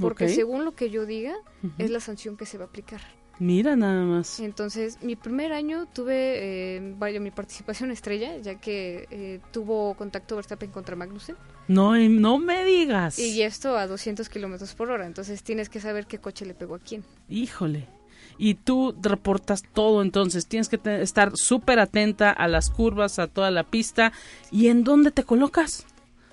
Porque 0.00 0.28
según 0.28 0.64
lo 0.64 0.74
que 0.74 0.90
yo 0.90 1.06
diga, 1.06 1.34
es 1.78 1.90
la 1.90 2.00
sanción 2.00 2.36
que 2.36 2.46
se 2.46 2.58
va 2.58 2.64
a 2.64 2.66
aplicar. 2.66 3.00
Mira 3.38 3.74
nada 3.74 4.04
más. 4.04 4.38
Entonces, 4.40 4.98
mi 5.02 5.16
primer 5.16 5.52
año 5.52 5.86
tuve, 5.92 6.76
eh, 6.76 6.94
vaya, 6.98 7.20
mi 7.20 7.30
participación 7.30 7.90
estrella, 7.90 8.36
ya 8.38 8.56
que 8.56 9.06
eh, 9.10 9.40
tuvo 9.50 9.94
contacto 9.94 10.36
Verstappen 10.36 10.70
contra 10.70 10.94
Magnussen. 10.96 11.36
No, 11.66 11.96
no 11.96 12.38
me 12.38 12.64
digas. 12.64 13.18
Y 13.18 13.42
esto 13.42 13.76
a 13.76 13.86
200 13.86 14.28
kilómetros 14.28 14.74
por 14.74 14.90
hora, 14.90 15.06
entonces 15.06 15.42
tienes 15.42 15.68
que 15.68 15.80
saber 15.80 16.06
qué 16.06 16.18
coche 16.18 16.46
le 16.46 16.54
pegó 16.54 16.76
a 16.76 16.78
quién. 16.78 17.04
Híjole. 17.28 17.88
Y 18.38 18.54
tú 18.54 18.94
reportas 19.00 19.62
todo, 19.72 20.02
entonces 20.02 20.46
tienes 20.46 20.68
que 20.68 20.80
estar 21.00 21.32
súper 21.36 21.78
atenta 21.78 22.30
a 22.30 22.48
las 22.48 22.70
curvas, 22.70 23.18
a 23.18 23.28
toda 23.28 23.50
la 23.50 23.64
pista. 23.64 24.12
¿Y 24.50 24.68
en 24.68 24.82
dónde 24.84 25.10
te 25.10 25.24
colocas? 25.24 25.86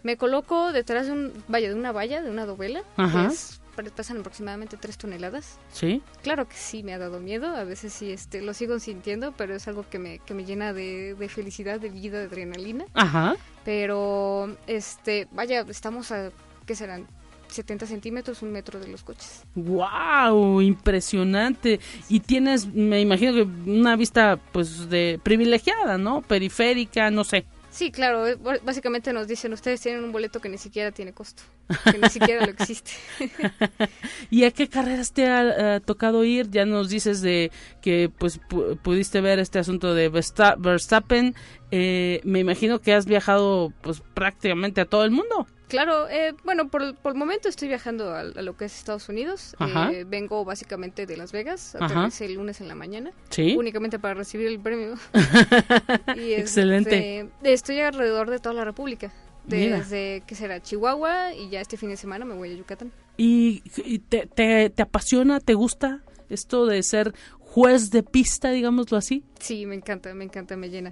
Me 0.04 0.18
coloco 0.18 0.72
detrás 0.72 1.08
de 1.08 1.14
un, 1.14 1.34
vaya, 1.48 1.70
de 1.70 1.76
una 1.76 1.92
valla, 1.92 2.22
de 2.22 2.32
una 2.32 2.46
dovela, 2.46 2.84
que 2.96 3.26
es 3.28 3.61
pesan 3.72 4.20
aproximadamente 4.20 4.78
3 4.78 4.98
toneladas. 4.98 5.60
¿Sí? 5.72 6.02
Claro 6.24 6.48
que 6.48 6.56
sí, 6.56 6.84
me 6.84 6.94
ha 6.94 7.00
dado 7.00 7.20
miedo, 7.20 7.56
a 7.56 7.64
veces 7.64 7.94
sí 7.94 8.12
este, 8.12 8.42
lo 8.42 8.54
sigo 8.54 8.80
sintiendo, 8.80 9.32
pero 9.34 9.56
es 9.56 9.68
algo 9.68 9.86
que 9.90 10.00
me, 10.00 10.20
que 10.20 10.34
me 10.34 10.46
llena 10.46 10.74
de, 10.74 11.16
de 11.16 11.30
felicidad, 11.30 11.80
de 11.80 11.90
vida, 11.90 12.20
de 12.20 12.26
adrenalina. 12.26 12.86
Ajá. 12.94 13.36
Pero, 13.64 14.56
este, 14.68 15.28
vaya, 15.32 15.66
estamos 15.70 16.12
a, 16.12 16.32
¿qué 16.66 16.76
serán? 16.76 17.08
70 17.48 17.86
centímetros, 17.86 18.42
un 18.42 18.52
metro 18.52 18.80
de 18.80 18.88
los 18.88 19.04
coches. 19.04 19.44
¡Wow! 19.56 20.62
Impresionante. 20.62 21.80
Y 22.10 22.22
tienes, 22.22 22.68
me 22.74 23.02
imagino 23.02 23.34
que 23.34 23.42
una 23.70 23.96
vista, 23.96 24.40
pues, 24.52 24.90
de 24.90 25.20
privilegiada, 25.22 25.98
¿no? 25.98 26.22
Periférica, 26.22 27.12
no 27.12 27.24
sé. 27.24 27.46
Sí, 27.72 27.90
claro, 27.90 28.28
eh, 28.28 28.38
básicamente 28.64 29.14
nos 29.14 29.28
dicen, 29.28 29.54
ustedes 29.54 29.80
tienen 29.80 30.04
un 30.04 30.12
boleto 30.12 30.42
que 30.42 30.50
ni 30.50 30.58
siquiera 30.58 30.92
tiene 30.92 31.14
costo, 31.14 31.44
que 31.90 31.98
ni 31.98 32.10
siquiera 32.10 32.46
lo 32.46 32.52
existe. 32.52 32.92
¿Y 34.30 34.44
a 34.44 34.52
qué 34.52 34.68
carreras 34.68 35.14
te 35.14 35.30
ha 35.30 35.80
tocado 35.80 36.26
ir? 36.26 36.50
Ya 36.50 36.66
nos 36.66 36.90
dices 36.90 37.22
de 37.22 37.50
que 37.82 38.12
pues 38.16 38.42
pudiste 38.84 39.22
ver 39.22 39.40
este 39.40 39.58
asunto 39.58 39.96
de 39.96 40.10
Verstappen. 40.10 41.34
Eh, 41.72 42.20
me 42.26 42.40
imagino 42.40 42.80
que 42.80 42.94
has 42.94 43.06
viajado 43.06 43.72
pues 43.82 44.04
prácticamente 44.14 44.82
a 44.82 44.86
todo 44.86 45.06
el 45.06 45.12
mundo. 45.12 45.48
Claro, 45.72 46.10
eh, 46.10 46.34
bueno, 46.44 46.68
por, 46.68 46.82
el 46.82 47.16
momento 47.16 47.48
estoy 47.48 47.70
viajando 47.70 48.14
a, 48.14 48.26
lo 48.26 48.58
que 48.58 48.66
es 48.66 48.78
Estados 48.78 49.08
Unidos. 49.08 49.56
Eh, 49.62 50.04
vengo 50.06 50.44
básicamente 50.44 51.06
de 51.06 51.16
Las 51.16 51.32
Vegas, 51.32 51.76
aterricé 51.76 52.26
el 52.26 52.34
lunes 52.34 52.60
en 52.60 52.68
la 52.68 52.76
mañana. 52.76 53.12
¿Sí? 53.30 53.56
Únicamente 53.58 53.98
para 53.98 54.14
recibir 54.14 54.48
el 54.48 54.60
premio. 54.60 54.96
y 56.18 56.34
Excelente. 56.34 57.30
estoy 57.44 57.80
alrededor 57.80 58.30
de 58.30 58.40
toda 58.40 58.54
la 58.54 58.66
República. 58.66 59.14
Desde 59.46 60.24
que 60.28 60.36
será 60.36 60.62
Chihuahua 60.62 61.34
y 61.34 61.50
ya 61.50 61.62
este 61.62 61.78
fin 61.78 61.88
de 61.88 61.96
semana 61.96 62.26
me 62.26 62.34
voy 62.34 62.52
a 62.52 62.56
Yucatán. 62.56 62.92
¿Y, 63.16 63.62
te, 64.10 64.28
te, 64.28 64.70
te 64.72 64.82
apasiona, 64.82 65.40
te 65.40 65.54
gusta 65.54 66.04
esto 66.30 66.66
de 66.66 66.84
ser 66.84 67.14
juez 67.40 67.92
de 67.92 68.04
pista, 68.04 68.52
digámoslo 68.52 68.98
así? 68.98 69.24
Sí, 69.40 69.66
me 69.66 69.76
encanta, 69.76 70.14
me 70.14 70.26
encanta, 70.26 70.58
me 70.58 70.70
llena. 70.70 70.92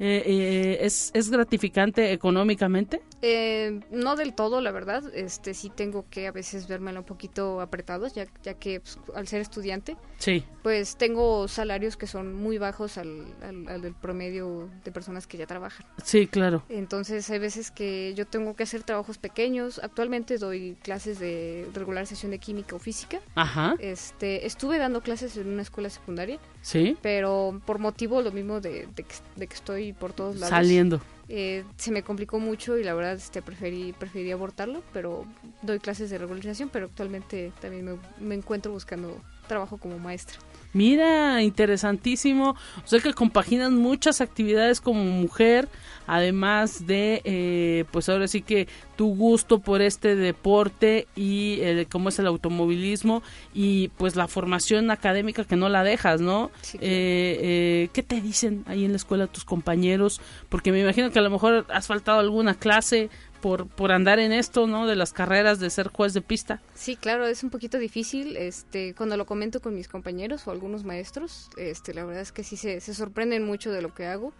Eh, 0.00 0.22
eh, 0.26 0.78
¿es, 0.82 1.10
¿Es 1.14 1.30
gratificante 1.30 2.12
económicamente? 2.12 3.02
Eh, 3.20 3.80
no 3.90 4.14
del 4.16 4.34
todo, 4.34 4.60
la 4.60 4.70
verdad. 4.70 5.02
Este 5.14 5.54
sí 5.54 5.70
tengo 5.70 6.04
que 6.08 6.28
a 6.28 6.32
veces 6.32 6.68
vermela 6.68 7.00
un 7.00 7.06
poquito 7.06 7.60
apretados, 7.60 8.14
ya, 8.14 8.26
ya 8.42 8.54
que 8.54 8.80
pues, 8.80 8.98
al 9.14 9.26
ser 9.26 9.40
estudiante, 9.40 9.96
sí. 10.18 10.44
pues 10.62 10.96
tengo 10.96 11.48
salarios 11.48 11.96
que 11.96 12.06
son 12.06 12.34
muy 12.34 12.58
bajos 12.58 12.96
al, 12.96 13.26
al, 13.42 13.82
del 13.82 13.94
promedio 13.94 14.68
de 14.84 14.92
personas 14.92 15.26
que 15.26 15.36
ya 15.36 15.46
trabajan. 15.46 15.84
Sí, 16.04 16.26
claro. 16.26 16.62
Entonces 16.68 17.28
hay 17.30 17.38
veces 17.38 17.70
que 17.70 18.14
yo 18.14 18.26
tengo 18.26 18.54
que 18.54 18.62
hacer 18.62 18.84
trabajos 18.84 19.18
pequeños. 19.18 19.80
Actualmente 19.82 20.38
doy 20.38 20.76
clases 20.82 21.18
de 21.18 21.68
regularización 21.74 22.30
de 22.30 22.38
química 22.38 22.76
o 22.76 22.78
física. 22.78 23.20
Ajá. 23.34 23.74
Este, 23.80 24.46
estuve 24.46 24.78
dando 24.78 25.00
clases 25.00 25.36
en 25.36 25.48
una 25.48 25.62
escuela 25.62 25.90
secundaria. 25.90 26.38
Sí. 26.62 26.96
Pero 27.02 27.60
por 27.64 27.78
motivo 27.78 28.20
lo 28.20 28.30
mismo 28.30 28.60
de, 28.60 28.86
de, 28.94 29.02
que, 29.02 29.14
de 29.36 29.46
que 29.46 29.54
estoy 29.54 29.87
por 29.92 30.12
todos 30.12 30.36
lados. 30.36 30.50
Saliendo. 30.50 31.00
Eh, 31.28 31.64
se 31.76 31.90
me 31.90 32.02
complicó 32.02 32.38
mucho 32.38 32.78
y 32.78 32.84
la 32.84 32.94
verdad 32.94 33.14
este, 33.14 33.42
preferí, 33.42 33.92
preferí 33.92 34.30
abortarlo, 34.32 34.82
pero 34.94 35.26
doy 35.60 35.78
clases 35.78 36.08
de 36.08 36.16
regularización, 36.16 36.70
pero 36.70 36.86
actualmente 36.86 37.52
también 37.60 37.84
me, 37.84 37.98
me 38.18 38.34
encuentro 38.34 38.72
buscando 38.72 39.20
trabajo 39.46 39.76
como 39.76 39.98
maestra. 39.98 40.38
Mira, 40.72 41.42
interesantísimo. 41.42 42.50
O 42.50 42.86
sea 42.86 43.00
que 43.00 43.14
compaginan 43.14 43.76
muchas 43.76 44.20
actividades 44.20 44.80
como 44.80 45.02
mujer, 45.04 45.68
además 46.06 46.86
de, 46.86 47.22
eh, 47.24 47.84
pues 47.90 48.08
ahora 48.08 48.28
sí 48.28 48.42
que 48.42 48.68
tu 48.96 49.14
gusto 49.14 49.60
por 49.60 49.80
este 49.80 50.16
deporte 50.16 51.06
y 51.16 51.58
eh, 51.60 51.86
cómo 51.90 52.10
es 52.10 52.18
el 52.18 52.26
automovilismo 52.26 53.22
y 53.54 53.88
pues 53.96 54.16
la 54.16 54.28
formación 54.28 54.90
académica 54.90 55.44
que 55.44 55.56
no 55.56 55.68
la 55.68 55.84
dejas, 55.84 56.20
¿no? 56.20 56.50
Eh, 56.80 57.88
¿Qué 57.92 58.02
te 58.02 58.20
dicen 58.20 58.64
ahí 58.66 58.84
en 58.84 58.90
la 58.90 58.96
escuela 58.96 59.26
tus 59.26 59.44
compañeros? 59.44 60.20
Porque 60.48 60.72
me 60.72 60.80
imagino 60.80 61.10
que 61.10 61.18
a 61.18 61.22
lo 61.22 61.30
mejor 61.30 61.66
has 61.72 61.86
faltado 61.86 62.18
alguna 62.18 62.54
clase 62.54 63.08
por, 63.40 63.68
por 63.68 63.92
andar 63.92 64.18
en 64.18 64.32
esto, 64.32 64.66
¿no? 64.66 64.86
De 64.86 64.96
las 64.96 65.12
carreras 65.12 65.60
de 65.60 65.70
ser 65.70 65.88
juez 65.88 66.14
de 66.14 66.22
pista. 66.22 66.60
Sí, 66.74 66.96
claro, 66.96 67.26
es 67.26 67.42
un 67.42 67.50
poquito 67.50 67.78
difícil. 67.78 68.36
Este, 68.36 68.94
cuando 68.94 69.16
lo 69.16 69.26
comento 69.26 69.60
con 69.60 69.74
mis 69.74 69.88
compañeros 69.88 70.46
o 70.46 70.50
algunos 70.50 70.84
maestros, 70.84 71.50
este, 71.56 71.94
la 71.94 72.04
verdad 72.04 72.22
es 72.22 72.32
que 72.32 72.44
sí 72.44 72.56
se, 72.56 72.80
se 72.80 72.94
sorprenden 72.94 73.44
mucho 73.44 73.72
de 73.72 73.82
lo 73.82 73.94
que 73.94 74.06
hago. 74.06 74.32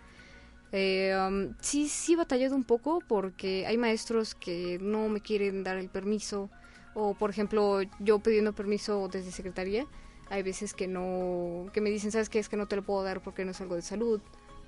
Eh, 0.72 1.16
um, 1.16 1.55
sí, 1.61 1.88
sí 1.88 2.12
he 2.12 2.16
batallado 2.16 2.55
un 2.55 2.64
poco 2.64 3.01
porque 3.07 3.66
hay 3.66 3.78
maestros 3.78 4.34
que 4.34 4.78
no 4.82 5.09
me 5.09 5.20
quieren 5.20 5.64
dar 5.64 5.78
el 5.78 5.88
permiso 5.88 6.51
o, 6.94 7.14
por 7.14 7.30
ejemplo, 7.30 7.80
yo 8.01 8.18
pidiendo 8.18 8.53
permiso 8.53 9.09
desde 9.09 9.30
secretaría, 9.30 9.86
hay 10.30 10.42
veces 10.42 10.74
que 10.74 10.88
no, 10.88 11.66
que 11.72 11.80
me 11.80 11.90
dicen, 11.90 12.11
¿sabes 12.11 12.28
qué? 12.28 12.38
Es 12.38 12.49
que 12.49 12.57
no 12.57 12.66
te 12.66 12.76
lo 12.76 12.82
puedo 12.82 13.03
dar 13.03 13.22
porque 13.22 13.44
no 13.44 13.53
es 13.53 13.61
algo 13.61 13.76
de 13.76 13.82
salud. 13.82 14.20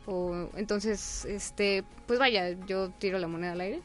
O, 0.07 0.49
entonces, 0.57 1.25
este, 1.27 1.85
pues 2.07 2.19
vaya, 2.19 2.57
yo 2.67 2.91
tiro 2.93 3.19
la 3.19 3.27
moneda 3.27 3.53
al 3.53 3.61
aire 3.61 3.83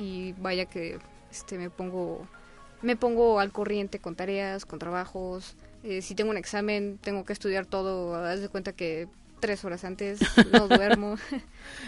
y 0.00 0.32
vaya 0.38 0.66
que 0.66 0.98
este 1.30 1.58
me 1.58 1.70
pongo 1.70 2.26
me 2.82 2.96
pongo 2.96 3.40
al 3.40 3.52
corriente 3.52 3.98
con 3.98 4.16
tareas, 4.16 4.64
con 4.64 4.78
trabajos. 4.78 5.54
Eh, 5.82 6.02
si 6.02 6.14
tengo 6.14 6.30
un 6.30 6.36
examen, 6.36 6.98
tengo 6.98 7.24
que 7.24 7.32
estudiar 7.32 7.66
todo. 7.66 8.14
Haz 8.14 8.40
de 8.40 8.48
cuenta 8.48 8.72
que 8.72 9.06
tres 9.40 9.64
horas 9.64 9.84
antes, 9.84 10.20
no 10.52 10.68
duermo. 10.68 11.16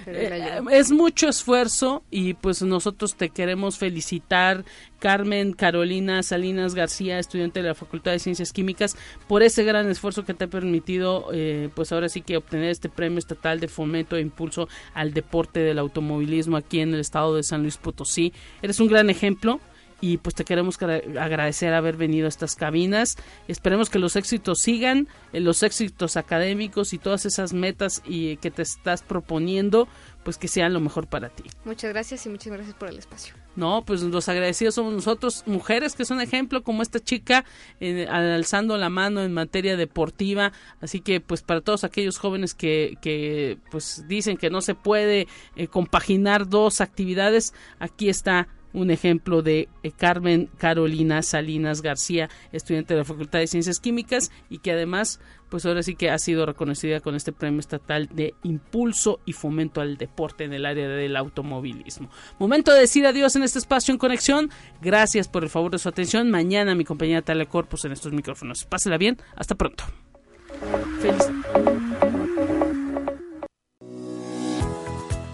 Eh, 0.07 0.61
es 0.71 0.91
mucho 0.91 1.29
esfuerzo 1.29 2.03
y 2.11 2.35
pues 2.35 2.63
nosotros 2.63 3.15
te 3.15 3.31
queremos 3.31 3.79
felicitar, 3.79 4.65
Carmen 4.99 5.53
Carolina 5.53 6.23
Salinas 6.23 6.75
García, 6.75 7.19
estudiante 7.19 7.63
de 7.63 7.69
la 7.69 7.75
Facultad 7.75 8.13
de 8.13 8.19
Ciencias 8.19 8.53
Químicas, 8.53 8.97
por 9.29 9.43
ese 9.43 9.65
gran 9.65 9.91
esfuerzo 9.91 10.25
que 10.25 10.35
te 10.35 10.45
ha 10.45 10.49
permitido, 10.49 11.29
eh, 11.33 11.69
pues 11.75 11.93
ahora 11.93 12.09
sí 12.09 12.23
que 12.23 12.37
obtener 12.37 12.71
este 12.71 12.89
premio 12.89 13.19
estatal 13.19 13.61
de 13.61 13.69
fomento 13.69 14.17
e 14.17 14.21
impulso 14.21 14.69
al 14.95 15.13
deporte 15.13 15.61
del 15.61 15.79
automovilismo 15.79 16.57
aquí 16.57 16.81
en 16.81 16.95
el 16.95 17.01
estado 17.01 17.35
de 17.35 17.43
San 17.43 17.63
Luis 17.63 17.77
Potosí. 17.77 18.33
Eres 18.63 18.79
un 18.79 18.89
gran 18.89 19.11
ejemplo 19.11 19.61
y 20.03 20.19
pues 20.19 20.35
te 20.35 20.45
queremos 20.45 20.79
agradecer 20.83 21.73
haber 21.73 21.97
venido 21.97 22.27
a 22.27 22.29
estas 22.29 22.57
cabinas. 22.57 23.17
Esperemos 23.47 23.89
que 23.89 24.01
los 24.01 24.17
éxitos 24.17 24.59
sigan, 24.59 25.07
eh, 25.33 25.41
los 25.41 25.63
éxitos 25.63 26.17
académicos 26.17 26.93
y 26.93 26.99
todas 26.99 27.25
esas 27.25 27.53
metas 27.53 28.03
y 28.05 28.37
que 28.39 28.51
te 28.51 28.63
estás 28.63 29.03
proponiendo, 29.03 29.87
pues 30.25 30.39
que 30.39 30.49
sean 30.49 30.73
lo 30.73 30.81
mejor 30.81 31.07
para 31.07 31.29
ti. 31.29 31.45
Muchas 31.65 31.93
gracias 31.93 32.27
y 32.27 32.31
muchas 32.31 32.53
gracias 32.53 32.75
por 32.75 32.89
el 32.89 32.99
espacio. 32.99 33.37
No, 33.55 33.85
pues 33.85 34.03
los 34.03 34.29
agradecidos 34.29 34.75
somos 34.75 34.93
nosotros, 34.93 35.45
mujeres 35.47 35.95
que 35.95 36.05
son 36.05 36.21
ejemplo 36.21 36.65
como 36.65 36.83
esta 36.83 36.99
chica 36.99 37.45
alzando 38.09 38.77
la 38.79 38.89
mano 38.89 39.23
en 39.23 39.33
materia 39.33 39.77
deportiva, 39.77 40.53
así 40.81 41.01
que 41.01 41.21
pues 41.21 41.43
para 41.43 41.61
todos 41.61 41.85
aquellos 41.85 42.19
jóvenes 42.19 42.55
que, 42.55 42.97
que 43.01 43.59
pues 43.71 44.05
dicen 44.09 44.37
que 44.37 44.51
no 44.51 44.63
se 44.63 44.75
puede 44.75 45.29
eh, 45.55 45.69
compaginar 45.69 46.49
dos 46.49 46.81
actividades, 46.81 47.55
aquí 47.79 48.09
está 48.09 48.49
un 48.73 48.91
ejemplo 48.91 49.43
de 49.43 49.69
eh, 49.83 49.93
Carmen 49.93 50.49
Carolina 50.59 51.23
Salinas 51.23 51.83
García, 51.83 52.29
estudiante 52.53 52.95
de 52.95 52.99
la 53.01 53.05
Facultad 53.05 53.39
de 53.39 53.47
Ciencias 53.47 53.81
Químicas 53.81 54.31
y 54.49 54.59
que 54.59 54.73
además, 54.73 55.21
pues 55.51 55.67
ahora 55.67 55.83
sí 55.83 55.95
que 55.95 56.11
ha 56.11 56.19
sido 56.19 56.47
reconocida 56.47 57.01
con 57.01 57.15
este 57.15 57.33
premio 57.33 57.61
estatal 57.61 58.09
de 58.13 58.35
impulso 58.43 59.21
y 59.25 59.33
fomento 59.33 59.81
al 59.81 59.97
deporte 59.97 60.45
en 60.45 60.53
el 60.53 60.67
área 60.67 60.89
del 60.89 61.17
automovilismo. 61.17 62.11
Momento 62.39 62.73
de 62.73 62.81
decir 62.81 63.07
adiós 63.07 63.37
en 63.37 63.43
este 63.43 63.59
espacio 63.59 63.93
en 63.93 63.99
conexión. 63.99 64.51
Gracias 64.81 65.29
por 65.29 65.45
el 65.45 65.51
favor 65.51 65.71
de 65.71 65.79
su 65.79 65.89
atención. 65.89 66.31
Mañana 66.31 66.75
mi 66.75 66.85
compañera 66.85 67.23
Talia 67.23 67.47
Corpus 67.47 67.85
en 67.85 67.93
estos 67.93 68.13
micrófonos. 68.13 68.65
Pásela 68.65 68.99
bien. 68.99 69.19
Hasta 69.37 69.55
pronto. 69.55 69.85
Feliz. 71.01 72.52